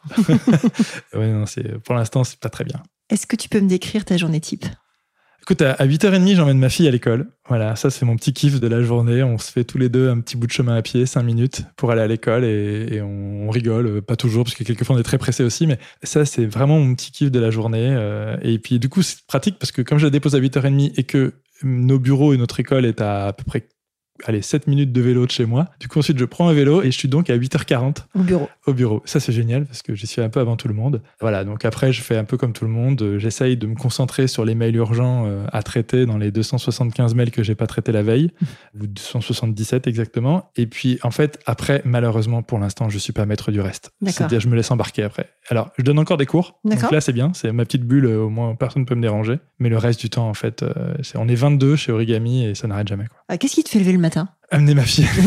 ouais, 1.16 1.32
non, 1.32 1.48
c'est, 1.48 1.80
pour 1.80 1.96
l'instant, 1.96 2.24
c'est 2.24 2.40
pas 2.40 2.50
très 2.50 2.64
bien. 2.64 2.84
Est-ce 3.10 3.26
que 3.26 3.36
tu 3.36 3.50
peux 3.50 3.60
me 3.60 3.68
décrire 3.68 4.06
ta 4.06 4.16
journée 4.16 4.42
type? 4.42 4.66
Écoute, 5.48 5.62
à 5.62 5.72
à 5.72 5.88
8h30, 5.88 6.36
j'emmène 6.36 6.60
ma 6.60 6.68
fille 6.68 6.90
à 6.90 6.92
l'école. 6.92 7.30
Voilà, 7.48 7.78
ça 7.78 7.90
c'est 7.90 8.06
mon 8.06 8.18
petit 8.18 8.34
kiff 8.34 8.60
de 8.60 8.68
la 8.68 8.82
journée. 8.82 9.24
On 9.24 9.38
se 9.38 9.50
fait 9.50 9.64
tous 9.64 9.78
les 9.78 9.88
deux 9.88 10.10
un 10.10 10.20
petit 10.20 10.36
bout 10.36 10.46
de 10.46 10.52
chemin 10.52 10.76
à 10.76 10.82
pied, 10.82 11.06
5 11.06 11.24
minutes, 11.24 11.62
pour 11.78 11.90
aller 11.90 12.02
à 12.02 12.08
l'école 12.08 12.44
et, 12.44 13.02
on, 13.02 13.50
rigole. 13.50 13.88
Euh, 13.88 14.02
Pas 14.02 14.18
toujours, 14.18 14.44
parce 14.44 14.56
que 14.56 14.66
quelquefois 14.66 14.98
on 14.98 15.00
est 15.00 15.04
très 15.04 15.18
pressé 15.18 15.46
aussi, 15.46 15.66
mais 15.66 15.80
ça 16.04 16.26
c'est 16.26 16.46
vraiment 16.46 16.80
mon 16.80 16.94
petit 16.96 17.14
kiff 17.14 17.32
de 17.32 17.40
la 17.40 17.50
journée. 17.50 17.96
Euh, 17.98 18.36
Et 18.42 18.60
puis 18.60 18.78
du 18.78 18.90
coup, 18.90 19.02
c'est 19.04 19.26
pratique 19.26 19.58
parce 19.58 19.72
que 19.72 19.82
comme 19.82 20.00
je 20.00 20.04
la 20.04 20.10
dépose 20.10 20.36
à 20.36 20.40
8h30 20.42 20.92
et 20.98 21.04
que 21.06 21.36
nos 21.64 21.98
bureaux 21.98 22.34
et 22.34 22.38
notre 22.38 22.60
école 22.60 22.84
est 22.84 23.00
à 23.00 23.32
peu 23.32 23.46
près 23.46 23.70
allez, 24.26 24.42
7 24.42 24.68
minutes 24.68 24.92
de 24.92 25.02
vélo 25.02 25.26
de 25.26 25.32
chez 25.32 25.46
moi. 25.46 25.68
Du 25.80 25.88
coup, 25.88 26.00
ensuite, 26.00 26.18
je 26.18 26.26
prends 26.26 26.48
un 26.50 26.54
vélo 26.54 26.82
et 26.82 26.92
je 26.92 26.98
suis 26.98 27.08
donc 27.08 27.30
à 27.30 27.38
8h40 27.38 27.98
au 28.16 28.20
bureau 28.20 28.50
au 28.66 28.74
bureau. 28.74 29.02
Ça, 29.06 29.20
c'est 29.20 29.32
génial 29.32 29.66
parce 29.66 29.82
que 29.82 29.96
j'y 29.96 30.08
suis 30.08 30.22
un 30.22 30.30
peu 30.30 30.40
avant 30.42 30.56
tout 30.58 30.68
le 30.68 30.74
monde. 30.74 31.02
Voilà, 31.22 31.44
donc 31.46 31.64
après, 31.66 31.94
je 31.94 32.02
fais 32.02 32.18
un 32.18 32.24
peu 32.26 32.36
comme 32.38 32.52
tout 32.54 32.66
le 32.66 32.72
monde. 32.72 33.02
Euh, 33.02 33.18
J'essaye 33.20 33.56
de 33.58 33.66
me 33.68 33.76
concentrer 33.76 34.28
sur 34.28 34.44
les 34.46 34.56
mails 34.56 34.76
urgents 34.76 35.26
euh, 35.26 35.46
à 35.54 35.64
traiter 35.64 36.06
dans 36.06 36.18
les 36.18 36.32
275 36.32 37.16
mails 37.16 37.32
que 37.32 37.44
j'ai 37.44 37.56
pas 37.56 37.68
traités 37.68 37.92
la 37.94 38.04
veille, 38.04 38.32
ou 38.80 38.88
277 38.88 39.88
exactement. 39.88 40.52
Et 40.56 40.68
puis, 40.68 41.00
en 41.04 41.12
fait, 41.12 41.40
après, 41.46 41.82
malheureusement, 41.86 42.42
pour 42.44 42.60
l'instant, 42.60 42.90
je 42.90 42.98
suis 42.98 43.14
pas 43.14 43.26
maître 43.26 43.52
du 43.52 43.62
reste. 43.62 43.92
C'est-à-dire, 44.18 44.40
je 44.42 44.48
me 44.50 44.56
laisse 44.56 44.70
embarquer 44.72 45.04
après. 45.04 45.30
Alors, 45.50 45.72
je 45.78 45.84
donne 45.84 46.00
encore 46.00 46.18
des 46.18 46.26
cours. 46.26 46.60
Donc 46.66 46.92
là, 46.92 47.02
c'est 47.02 47.14
bien. 47.14 47.32
C'est 47.34 47.52
ma 47.52 47.66
petite 47.66 47.84
bulle. 47.84 48.06
euh, 48.06 48.18
Au 48.24 48.30
moins, 48.30 48.56
personne 48.56 48.82
ne 48.82 48.88
peut 48.88 48.96
me 48.96 49.02
déranger. 49.02 49.40
Mais 49.60 49.70
le 49.70 49.78
reste 49.78 50.00
du 50.02 50.10
temps, 50.10 50.28
en 50.30 50.34
fait, 50.34 50.64
c'est- 51.04 51.18
on 51.18 51.28
est 51.28 51.36
22 51.36 51.76
chez 51.76 51.92
Origami 51.92 52.44
et 52.46 52.56
ça 52.56 52.68
n'arrête 52.68 52.88
jamais. 52.88 53.06
Quoi. 53.08 53.18
Ah, 53.30 53.38
Qu'est-ce 53.38 53.56
qui 53.56 53.64
te 53.64 53.70
fait 53.70 53.80
lever 53.80 53.92
le 53.94 53.98
matin 54.08 54.30
Amener 54.52 54.74
ma 54.76 54.84
fille. 54.84 55.06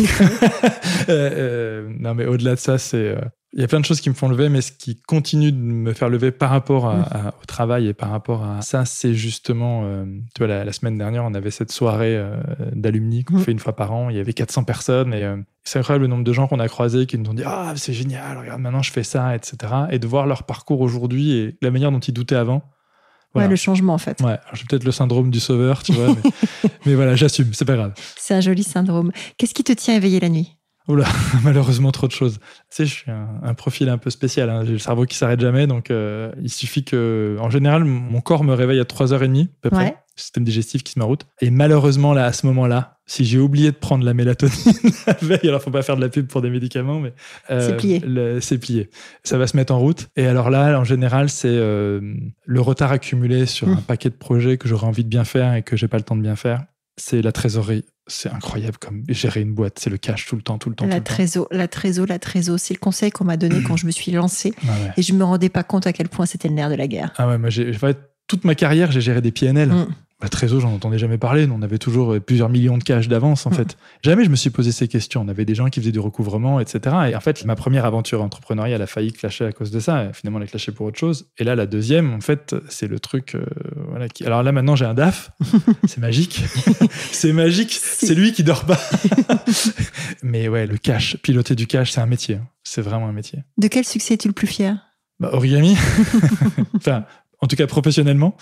Euh, 1.08 1.30
euh, 1.32 1.88
non, 1.98 2.14
mais 2.14 2.26
au-delà 2.26 2.54
de 2.54 2.60
ça, 2.60 2.78
c'est. 2.78 2.96
euh, 2.98 3.20
Il 3.52 3.60
y 3.60 3.64
a 3.64 3.66
plein 3.66 3.80
de 3.80 3.84
choses 3.84 4.00
qui 4.00 4.08
me 4.10 4.14
font 4.14 4.28
lever, 4.28 4.48
mais 4.48 4.60
ce 4.60 4.70
qui 4.70 5.00
continue 5.00 5.50
de 5.50 5.56
me 5.56 5.92
faire 5.92 6.08
lever 6.08 6.30
par 6.30 6.50
rapport 6.50 6.86
à- 6.88 6.96
Mm. 6.96 7.04
à- 7.10 7.34
au 7.42 7.46
travail 7.46 7.88
et 7.88 7.94
par 7.94 8.10
rapport 8.10 8.44
à 8.44 8.60
ça, 8.62 8.84
c'est 8.84 9.12
justement, 9.14 9.82
euh, 9.84 10.04
tu 10.36 10.38
vois, 10.40 10.46
la, 10.46 10.64
la 10.64 10.72
semaine 10.72 10.96
dernière, 10.98 11.24
on 11.24 11.34
avait 11.34 11.50
cette 11.50 11.72
soirée 11.72 12.16
euh, 12.16 12.36
d'alumni 12.74 13.24
qu'on 13.24 13.36
Mm. 13.38 13.40
fait 13.40 13.50
une 13.52 13.58
fois 13.58 13.74
par 13.74 13.92
an. 13.92 14.08
Il 14.10 14.16
y 14.16 14.20
avait 14.20 14.34
400 14.34 14.62
personnes 14.64 15.12
et 15.14 15.24
euh, 15.24 15.36
c'est 15.64 15.78
incroyable 15.80 16.04
le 16.04 16.08
nombre 16.10 16.22
de 16.24 16.32
gens 16.32 16.46
qu'on 16.46 16.60
a 16.60 16.68
croisés 16.68 17.06
qui 17.06 17.18
nous 17.18 17.28
ont 17.30 17.34
dit 17.34 17.42
Ah, 17.44 17.72
c'est 17.76 17.92
génial, 17.94 18.38
regarde, 18.38 18.60
maintenant 18.60 18.82
je 18.82 18.92
fais 18.92 19.02
ça, 19.02 19.34
etc. 19.34 19.56
Et 19.90 19.98
de 19.98 20.06
voir 20.06 20.26
leur 20.26 20.44
parcours 20.44 20.80
aujourd'hui 20.80 21.32
et 21.32 21.56
la 21.62 21.70
manière 21.72 21.90
dont 21.90 21.98
ils 21.98 22.14
doutaient 22.14 22.36
avant. 22.36 22.62
Voilà. 23.32 23.46
Ouais, 23.46 23.50
le 23.50 23.56
changement 23.56 23.94
en 23.94 23.98
fait. 23.98 24.20
Ouais, 24.22 24.38
j'ai 24.54 24.64
peut-être 24.68 24.84
le 24.84 24.90
syndrome 24.92 25.30
du 25.30 25.38
sauveur, 25.40 25.82
tu 25.82 25.92
vois, 25.92 26.08
mais, 26.08 26.30
mais 26.86 26.94
voilà, 26.94 27.14
j'assume, 27.14 27.52
c'est 27.52 27.64
pas 27.64 27.76
grave. 27.76 27.92
C'est 28.16 28.34
un 28.34 28.40
joli 28.40 28.62
syndrome. 28.64 29.12
Qu'est-ce 29.38 29.54
qui 29.54 29.62
te 29.64 29.72
tient 29.72 29.94
éveillé 29.94 30.18
la 30.20 30.28
nuit? 30.28 30.56
Malheureusement 31.44 31.92
trop 31.92 32.06
de 32.08 32.12
choses. 32.12 32.38
Tu 32.40 32.44
sais, 32.70 32.86
je 32.86 32.92
suis 32.92 33.10
un, 33.10 33.28
un 33.44 33.54
profil 33.54 33.88
un 33.88 33.98
peu 33.98 34.10
spécial. 34.10 34.50
hein. 34.50 34.64
J'ai 34.64 34.72
le 34.72 34.78
cerveau 34.78 35.04
qui 35.04 35.16
s'arrête 35.16 35.40
jamais, 35.40 35.66
donc 35.68 35.90
euh, 35.90 36.32
il 36.42 36.50
suffit 36.50 36.84
que, 36.84 37.36
en 37.40 37.48
général, 37.50 37.84
mon 37.84 38.20
corps 38.20 38.42
me 38.42 38.54
réveille 38.54 38.80
à 38.80 38.84
3h30 38.84 39.44
à 39.44 39.48
peu 39.62 39.70
près. 39.70 39.84
Ouais. 39.84 39.94
Système 40.20 40.44
digestif 40.44 40.82
qui 40.82 40.92
se 40.92 40.98
maroute. 40.98 41.26
Et 41.40 41.50
malheureusement, 41.50 42.12
là, 42.12 42.26
à 42.26 42.32
ce 42.32 42.46
moment-là, 42.46 42.98
si 43.06 43.24
j'ai 43.24 43.38
oublié 43.38 43.70
de 43.72 43.76
prendre 43.76 44.04
la 44.04 44.14
mélatonine 44.14 44.72
la 45.06 45.14
veille, 45.22 45.48
alors 45.48 45.62
faut 45.62 45.70
pas 45.70 45.82
faire 45.82 45.96
de 45.96 46.00
la 46.00 46.08
pub 46.08 46.26
pour 46.26 46.42
des 46.42 46.50
médicaments, 46.50 47.00
mais 47.00 47.12
euh, 47.50 47.66
C'est 47.68 47.76
plié. 47.76 48.02
C'est 48.40 48.58
plié. 48.58 48.90
Ça 49.24 49.38
va 49.38 49.46
se 49.46 49.56
mettre 49.56 49.72
en 49.74 49.78
route. 49.78 50.08
Et 50.16 50.26
alors 50.26 50.50
là, 50.50 50.78
en 50.78 50.84
général, 50.84 51.28
c'est 51.30 51.48
euh, 51.48 52.14
le 52.44 52.60
retard 52.60 52.92
accumulé 52.92 53.46
sur 53.46 53.66
Mm. 53.68 53.72
un 53.72 53.76
paquet 53.82 54.10
de 54.10 54.14
projets 54.14 54.56
que 54.58 54.68
j'aurais 54.68 54.86
envie 54.86 55.04
de 55.04 55.08
bien 55.08 55.24
faire 55.24 55.54
et 55.54 55.62
que 55.62 55.76
j'ai 55.76 55.88
pas 55.88 55.96
le 55.96 56.02
temps 56.04 56.16
de 56.16 56.22
bien 56.22 56.36
faire. 56.36 56.64
C'est 56.96 57.22
la 57.22 57.32
trésorerie. 57.32 57.84
C'est 58.06 58.28
incroyable 58.30 58.76
comme 58.78 59.04
gérer 59.08 59.40
une 59.40 59.54
boîte. 59.54 59.78
C'est 59.78 59.88
le 59.90 59.96
cash 59.96 60.26
tout 60.26 60.36
le 60.36 60.42
temps, 60.42 60.58
tout 60.58 60.68
le 60.68 60.74
temps. 60.74 60.86
La 60.86 61.00
trésor, 61.00 61.46
la 61.52 61.68
trésor, 61.68 62.06
la 62.08 62.18
trésor. 62.18 62.58
C'est 62.58 62.74
le 62.74 62.78
conseil 62.80 63.10
qu'on 63.10 63.24
m'a 63.24 63.36
donné 63.36 63.62
quand 63.66 63.76
je 63.76 63.86
me 63.86 63.90
suis 63.90 64.12
lancée 64.12 64.52
Ah 64.62 64.66
ouais. 64.66 64.92
et 64.96 65.02
je 65.02 65.12
me 65.14 65.24
rendais 65.24 65.48
pas 65.48 65.62
compte 65.62 65.86
à 65.86 65.92
quel 65.92 66.08
point 66.08 66.26
c'était 66.26 66.48
le 66.48 66.54
nerf 66.54 66.68
de 66.68 66.74
la 66.74 66.88
guerre. 66.88 67.12
Ah 67.16 67.28
ouais, 67.28 67.38
moi, 67.38 67.48
j'ai, 67.50 67.70
en 67.82 67.92
toute 68.26 68.44
ma 68.44 68.54
carrière, 68.54 68.90
j'ai 68.92 69.00
géré 69.00 69.20
des 69.20 69.30
PNL. 69.32 69.68
Mm. 69.70 69.86
Bah, 70.20 70.28
Trésor, 70.28 70.60
j'en 70.60 70.72
entendais 70.72 70.98
jamais 70.98 71.16
parler. 71.18 71.48
On 71.50 71.62
avait 71.62 71.78
toujours 71.78 72.14
euh, 72.14 72.20
plusieurs 72.20 72.48
millions 72.48 72.76
de 72.78 72.84
cash 72.84 73.08
d'avance, 73.08 73.46
en 73.46 73.50
Mhm. 73.50 73.56
fait. 73.56 73.76
Jamais 74.04 74.24
je 74.24 74.30
me 74.30 74.36
suis 74.36 74.50
posé 74.50 74.70
ces 74.72 74.86
questions. 74.88 75.22
On 75.22 75.28
avait 75.28 75.44
des 75.44 75.54
gens 75.54 75.68
qui 75.70 75.80
faisaient 75.80 75.92
du 75.92 75.98
recouvrement, 75.98 76.60
etc. 76.60 76.94
Et 77.10 77.16
en 77.16 77.20
fait, 77.20 77.44
ma 77.44 77.56
première 77.56 77.84
aventure 77.84 78.22
entrepreneuriale 78.22 78.82
a 78.82 78.86
failli 78.86 79.12
clasher 79.12 79.46
à 79.46 79.52
cause 79.52 79.70
de 79.70 79.80
ça. 79.80 80.04
Et 80.04 80.12
finalement, 80.12 80.38
elle 80.38 80.44
a 80.44 80.48
clashé 80.48 80.72
pour 80.72 80.86
autre 80.86 80.98
chose. 80.98 81.26
Et 81.38 81.44
là, 81.44 81.54
la 81.54 81.66
deuxième, 81.66 82.12
en 82.14 82.20
fait, 82.20 82.54
c'est 82.68 82.86
le 82.86 83.00
truc. 83.00 83.34
euh, 83.34 83.44
voilà, 83.88 84.08
qui... 84.08 84.24
Alors 84.24 84.42
là, 84.42 84.52
maintenant, 84.52 84.76
j'ai 84.76 84.84
un 84.84 84.94
DAF. 84.94 85.30
c'est 85.86 85.98
magique. 86.00 86.42
c'est 87.12 87.32
magique. 87.32 87.72
C'est 87.80 88.14
lui 88.14 88.32
qui 88.32 88.44
dort 88.44 88.64
pas. 88.66 88.78
Mais 90.22 90.48
ouais, 90.48 90.66
le 90.66 90.76
cash, 90.76 91.16
piloter 91.16 91.54
du 91.54 91.66
cash, 91.66 91.92
c'est 91.92 92.00
un 92.00 92.06
métier. 92.06 92.36
hein. 92.36 92.46
C'est 92.62 92.82
vraiment 92.82 93.06
un 93.08 93.12
métier. 93.12 93.40
De 93.58 93.68
quel 93.68 93.84
succès 93.84 94.14
es-tu 94.14 94.28
le 94.28 94.34
plus 94.34 94.46
fier? 94.46 94.76
Bah, 95.18 95.30
origami. 95.32 95.76
enfin, 96.76 97.04
en 97.40 97.46
tout 97.46 97.56
cas, 97.56 97.66
professionnellement. 97.66 98.36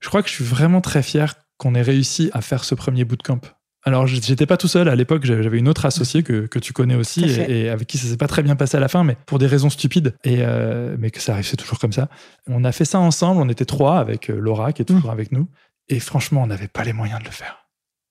Je 0.00 0.08
crois 0.08 0.22
que 0.22 0.28
je 0.28 0.34
suis 0.34 0.44
vraiment 0.44 0.80
très 0.80 1.02
fier 1.02 1.34
qu'on 1.58 1.74
ait 1.74 1.82
réussi 1.82 2.30
à 2.32 2.40
faire 2.40 2.64
ce 2.64 2.74
premier 2.74 3.04
bootcamp. 3.04 3.40
Alors, 3.84 4.06
j'étais 4.06 4.44
pas 4.46 4.58
tout 4.58 4.68
seul. 4.68 4.88
À 4.90 4.94
l'époque, 4.94 5.24
j'avais 5.24 5.58
une 5.58 5.68
autre 5.68 5.86
associée 5.86 6.22
que, 6.22 6.46
que 6.46 6.58
tu 6.58 6.74
connais 6.74 6.94
aussi 6.96 7.22
et, 7.50 7.64
et 7.64 7.70
avec 7.70 7.86
qui 7.88 7.96
ça 7.96 8.06
s'est 8.08 8.16
pas 8.18 8.26
très 8.28 8.42
bien 8.42 8.54
passé 8.56 8.76
à 8.76 8.80
la 8.80 8.88
fin, 8.88 9.04
mais 9.04 9.16
pour 9.26 9.38
des 9.38 9.46
raisons 9.46 9.70
stupides. 9.70 10.14
Et, 10.24 10.38
euh, 10.40 10.96
mais 10.98 11.10
que 11.10 11.20
ça 11.20 11.32
arrive, 11.32 11.46
c'est 11.46 11.56
toujours 11.56 11.78
comme 11.78 11.92
ça. 11.92 12.08
On 12.46 12.64
a 12.64 12.72
fait 12.72 12.84
ça 12.84 12.98
ensemble. 12.98 13.40
On 13.40 13.48
était 13.48 13.64
trois 13.64 13.98
avec 13.98 14.28
euh, 14.28 14.38
Laura 14.38 14.72
qui 14.74 14.82
est 14.82 14.84
toujours 14.84 15.10
avec 15.10 15.32
nous. 15.32 15.48
Et 15.88 15.98
franchement, 15.98 16.42
on 16.42 16.46
n'avait 16.46 16.68
pas 16.68 16.84
les 16.84 16.92
moyens 16.92 17.20
de 17.20 17.24
le 17.24 17.30
faire. 17.30 17.56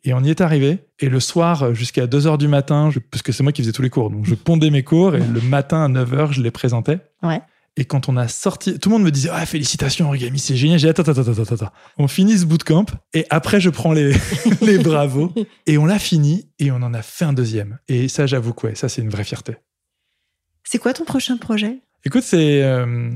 Et 0.04 0.13
on 0.13 0.23
y 0.23 0.30
est 0.32 0.41
arrivé. 0.41 0.80
Et 0.99 1.08
le 1.10 1.19
soir, 1.19 1.62
euh, 1.63 1.73
jusqu'à 1.75 2.08
2 2.08 2.25
heures 2.25 2.38
du 2.39 2.47
matin, 2.47 2.89
je- 2.89 2.99
parce 2.99 3.21
que 3.21 3.32
c'est 3.32 3.43
moi 3.43 3.52
qui 3.52 3.62
faisais 3.62 3.71
tous 3.73 3.82
les 3.84 3.89
cours, 3.91 4.10
donc 4.10 4.25
je 4.25 4.34
pondais 4.34 4.69
mes 4.71 4.84
cours 4.84 5.15
et 5.15 5.19
le 5.19 5.41
matin 5.41 5.84
à 5.84 5.88
9 5.88 6.13
heures, 6.13 6.34
je 6.34 6.41
les 6.41 6.52
présentais. 6.52 6.99
Ouais. 7.21 7.41
Et 7.77 7.86
quand 7.86 8.10
on 8.10 8.17
a 8.17 8.27
sorti, 8.27 8.77
tout 8.79 8.89
le 8.89 8.95
monde 8.95 9.03
me 9.03 9.12
disait 9.12 9.29
ah 9.32 9.45
félicitations 9.45 10.08
origami, 10.08 10.38
c'est 10.39 10.55
génial. 10.55 10.79
J'ai 10.79 10.88
dit, 10.88 10.99
attends 10.99 11.12
attends 11.12 11.32
attends 11.32 11.53
attends. 11.55 11.71
On 11.97 12.08
finit 12.08 12.38
ce 12.38 12.45
bootcamp 12.45 12.86
et 13.13 13.25
après 13.29 13.62
je 13.62 13.69
prends 13.69 13.93
les 13.93 14.13
les 14.62 14.77
bravos 14.79 15.34
et 15.65 15.77
on 15.77 15.86
l'a 15.86 15.99
fini 15.99 16.49
et 16.60 16.71
on 16.71 16.77
en 16.77 16.93
a 16.93 17.01
fait 17.01 17.25
un 17.25 17.34
deuxième. 17.34 17.79
Et 17.88 18.08
ça 18.08 18.25
j'avoue 18.27 18.53
que 18.53 18.67
ouais, 18.67 18.75
ça 18.75 18.89
c'est 18.89 19.01
une 19.01 19.10
vraie 19.10 19.23
fierté. 19.23 19.55
C'est 20.63 20.77
quoi 20.79 20.93
ton 20.93 21.05
prochain 21.05 21.38
projet? 21.38 21.79
Écoute, 22.05 22.23
c'est 22.23 22.63
euh, 22.63 23.10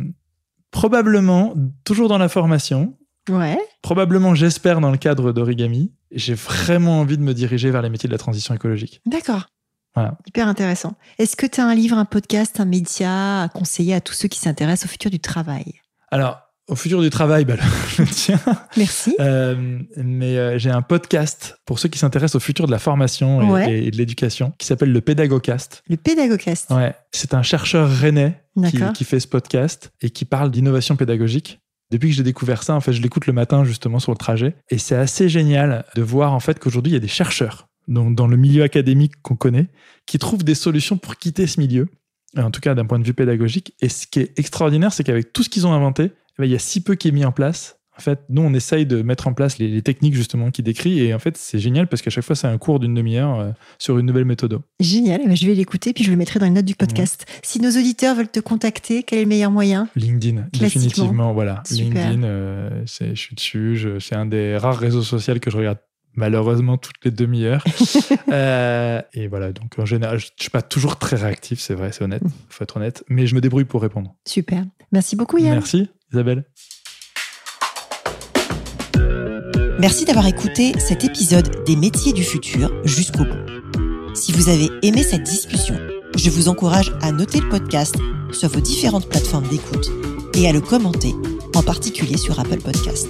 probablement 0.71 1.53
toujours 1.83 2.09
dans 2.09 2.17
la 2.17 2.29
formation, 2.29 2.97
Ouais. 3.29 3.57
probablement 3.81 4.35
j'espère 4.35 4.81
dans 4.81 4.91
le 4.91 4.97
cadre 4.97 5.31
d'origami. 5.31 5.93
J'ai 6.11 6.33
vraiment 6.33 6.99
envie 6.99 7.17
de 7.17 7.23
me 7.23 7.33
diriger 7.33 7.71
vers 7.71 7.81
les 7.81 7.89
métiers 7.89 8.07
de 8.07 8.13
la 8.13 8.17
transition 8.17 8.53
écologique. 8.53 9.01
D'accord. 9.05 9.47
Voilà. 9.95 10.17
Hyper 10.27 10.47
intéressant. 10.47 10.95
Est-ce 11.19 11.35
que 11.35 11.45
tu 11.45 11.61
as 11.61 11.65
un 11.65 11.75
livre, 11.75 11.97
un 11.97 12.05
podcast, 12.05 12.59
un 12.59 12.65
média 12.65 13.43
à 13.43 13.49
conseiller 13.49 13.93
à 13.93 14.01
tous 14.01 14.13
ceux 14.13 14.27
qui 14.27 14.39
s'intéressent 14.39 14.85
au 14.85 14.91
futur 14.91 15.11
du 15.11 15.19
travail? 15.19 15.65
Alors 16.11 16.39
au 16.69 16.75
futur 16.77 17.01
du 17.01 17.09
travail, 17.09 17.43
bah, 17.43 17.55
le 17.99 18.05
tien. 18.05 18.39
Merci. 18.77 19.13
Euh, 19.19 19.79
mais 19.97 20.37
euh, 20.37 20.57
j'ai 20.57 20.69
un 20.71 20.81
podcast 20.81 21.57
pour 21.65 21.77
ceux 21.77 21.89
qui 21.89 21.99
s'intéressent 21.99 22.35
au 22.35 22.39
futur 22.39 22.65
de 22.67 22.71
la 22.71 22.79
formation 22.79 23.41
et, 23.41 23.45
Ouais. 23.51 23.71
et- 23.73 23.87
et 23.87 23.91
de 23.91 23.97
l'éducation 23.97 24.53
qui 24.57 24.65
s'appelle 24.65 24.93
le 24.93 25.01
Pédagogcast. 25.01 25.83
Le 25.89 25.97
Pédagogcast. 25.97 26.71
Ouais, 26.71 26.95
c'est 27.11 27.33
un 27.33 27.43
chercheur 27.43 27.89
rennais 27.89 28.41
qui, 28.69 28.79
qui 28.95 29.03
fait 29.03 29.19
ce 29.19 29.27
podcast 29.27 29.91
et 30.01 30.09
qui 30.09 30.23
parle 30.23 30.51
d'innovation 30.51 30.95
pédagogique. 30.95 31.59
Depuis 31.91 32.09
que 32.09 32.15
j'ai 32.15 32.23
découvert 32.23 32.63
ça, 32.63 32.73
en 32.75 32.79
fait, 32.79 32.93
je 32.93 33.01
l'écoute 33.01 33.27
le 33.27 33.33
matin 33.33 33.65
justement 33.65 33.99
sur 33.99 34.11
le 34.13 34.17
trajet 34.17 34.55
et 34.69 34.77
c'est 34.77 34.95
assez 34.95 35.27
génial 35.29 35.83
de 35.95 36.01
voir 36.01 36.31
en 36.33 36.39
fait 36.39 36.59
qu'aujourd'hui 36.59 36.91
il 36.91 36.95
y 36.95 36.97
a 36.97 37.01
des 37.01 37.07
chercheurs 37.09 37.67
donc 37.87 38.15
dans 38.15 38.27
le 38.27 38.37
milieu 38.37 38.63
académique 38.63 39.13
qu'on 39.21 39.35
connaît 39.35 39.67
qui 40.05 40.19
trouvent 40.19 40.43
des 40.43 40.55
solutions 40.55 40.97
pour 40.97 41.17
quitter 41.17 41.47
ce 41.47 41.59
milieu, 41.59 41.87
en 42.37 42.51
tout 42.51 42.61
cas 42.61 42.75
d'un 42.75 42.85
point 42.85 42.99
de 42.99 43.05
vue 43.05 43.13
pédagogique. 43.13 43.73
Et 43.81 43.89
ce 43.89 44.07
qui 44.07 44.19
est 44.19 44.37
extraordinaire, 44.37 44.93
c'est 44.93 45.03
qu'avec 45.03 45.33
tout 45.33 45.43
ce 45.43 45.49
qu'ils 45.49 45.67
ont 45.67 45.73
inventé, 45.73 46.05
eh 46.05 46.41
ben, 46.41 46.45
il 46.45 46.51
y 46.51 46.55
a 46.55 46.59
si 46.59 46.81
peu 46.81 46.95
qui 46.95 47.09
est 47.09 47.11
mis 47.11 47.25
en 47.25 47.31
place. 47.31 47.77
En 47.95 48.01
fait, 48.01 48.21
nous, 48.29 48.41
on 48.41 48.51
essaye 48.55 48.87
de 48.87 49.03
mettre 49.03 49.27
en 49.27 49.33
place 49.33 49.59
les, 49.59 49.67
les 49.67 49.83
techniques 49.83 50.15
justement 50.15 50.49
qu'il 50.49 50.65
décrit. 50.65 50.99
Et 50.99 51.13
en 51.13 51.19
fait, 51.19 51.37
c'est 51.37 51.59
génial 51.59 51.87
parce 51.87 52.01
qu'à 52.01 52.09
chaque 52.09 52.23
fois, 52.23 52.35
c'est 52.35 52.47
un 52.47 52.57
cours 52.57 52.79
d'une 52.79 52.95
demi-heure 52.95 53.39
euh, 53.39 53.51
sur 53.77 53.99
une 53.99 54.07
nouvelle 54.07 54.25
méthode. 54.25 54.59
Génial. 54.79 55.21
Eh 55.23 55.27
ben, 55.27 55.35
je 55.35 55.45
vais 55.45 55.53
l'écouter 55.53 55.93
puis 55.93 56.03
je 56.03 56.09
le 56.09 56.17
mettrai 56.17 56.39
dans 56.39 56.47
les 56.47 56.51
notes 56.51 56.65
du 56.65 56.73
podcast. 56.73 57.27
Si 57.43 57.61
nos 57.61 57.69
auditeurs 57.69 58.15
veulent 58.15 58.31
te 58.31 58.39
contacter, 58.39 59.03
quel 59.03 59.19
est 59.19 59.23
le 59.23 59.29
meilleur 59.29 59.51
moyen? 59.51 59.89
LinkedIn, 59.95 60.47
définitivement. 60.53 61.33
Voilà, 61.33 61.61
Super. 61.67 62.09
LinkedIn, 62.09 62.23
euh, 62.23 62.83
je 62.85 63.13
suis 63.13 63.35
dessus. 63.35 63.85
C'est 63.99 64.15
un 64.15 64.25
des 64.25 64.57
rares 64.57 64.79
réseaux 64.79 65.03
sociaux 65.03 65.35
que 65.39 65.51
je 65.51 65.57
regarde 65.57 65.77
malheureusement 66.15 66.77
toutes 66.77 67.03
les 67.03 67.11
demi-heures. 67.11 67.63
Euh, 68.31 68.99
et 69.13 69.27
voilà, 69.27 69.51
donc 69.51 69.77
en 69.77 69.85
général, 69.85 70.17
je 70.17 70.25
ne 70.25 70.31
suis 70.39 70.49
pas 70.49 70.63
toujours 70.63 70.97
très 70.97 71.17
réactif, 71.17 71.59
c'est 71.59 71.75
vrai, 71.75 71.91
c'est 71.91 72.03
honnête, 72.03 72.23
faut 72.49 72.63
être 72.63 72.77
honnête, 72.77 73.03
mais 73.07 73.27
je 73.27 73.35
me 73.35 73.41
débrouille 73.41 73.65
pour 73.65 73.81
répondre. 73.81 74.15
Super. 74.25 74.65
Merci 74.91 75.15
beaucoup 75.15 75.37
Yann. 75.37 75.53
Merci, 75.53 75.89
Isabelle. 76.11 76.45
Merci 79.79 80.05
d'avoir 80.05 80.25
écouté 80.25 80.73
cet 80.79 81.03
épisode 81.03 81.63
des 81.65 81.75
métiers 81.75 82.13
du 82.13 82.23
futur 82.23 82.71
jusqu'au 82.85 83.25
bout. 83.25 84.15
Si 84.15 84.31
vous 84.31 84.49
avez 84.49 84.69
aimé 84.81 85.03
cette 85.03 85.23
discussion, 85.23 85.75
je 86.15 86.29
vous 86.29 86.47
encourage 86.47 86.91
à 87.01 87.11
noter 87.11 87.39
le 87.39 87.49
podcast 87.49 87.95
sur 88.31 88.49
vos 88.49 88.61
différentes 88.61 89.09
plateformes 89.09 89.47
d'écoute 89.47 89.89
et 90.35 90.47
à 90.47 90.53
le 90.53 90.61
commenter, 90.61 91.13
en 91.55 91.63
particulier 91.63 92.17
sur 92.17 92.39
Apple 92.39 92.61
Podcast. 92.61 93.09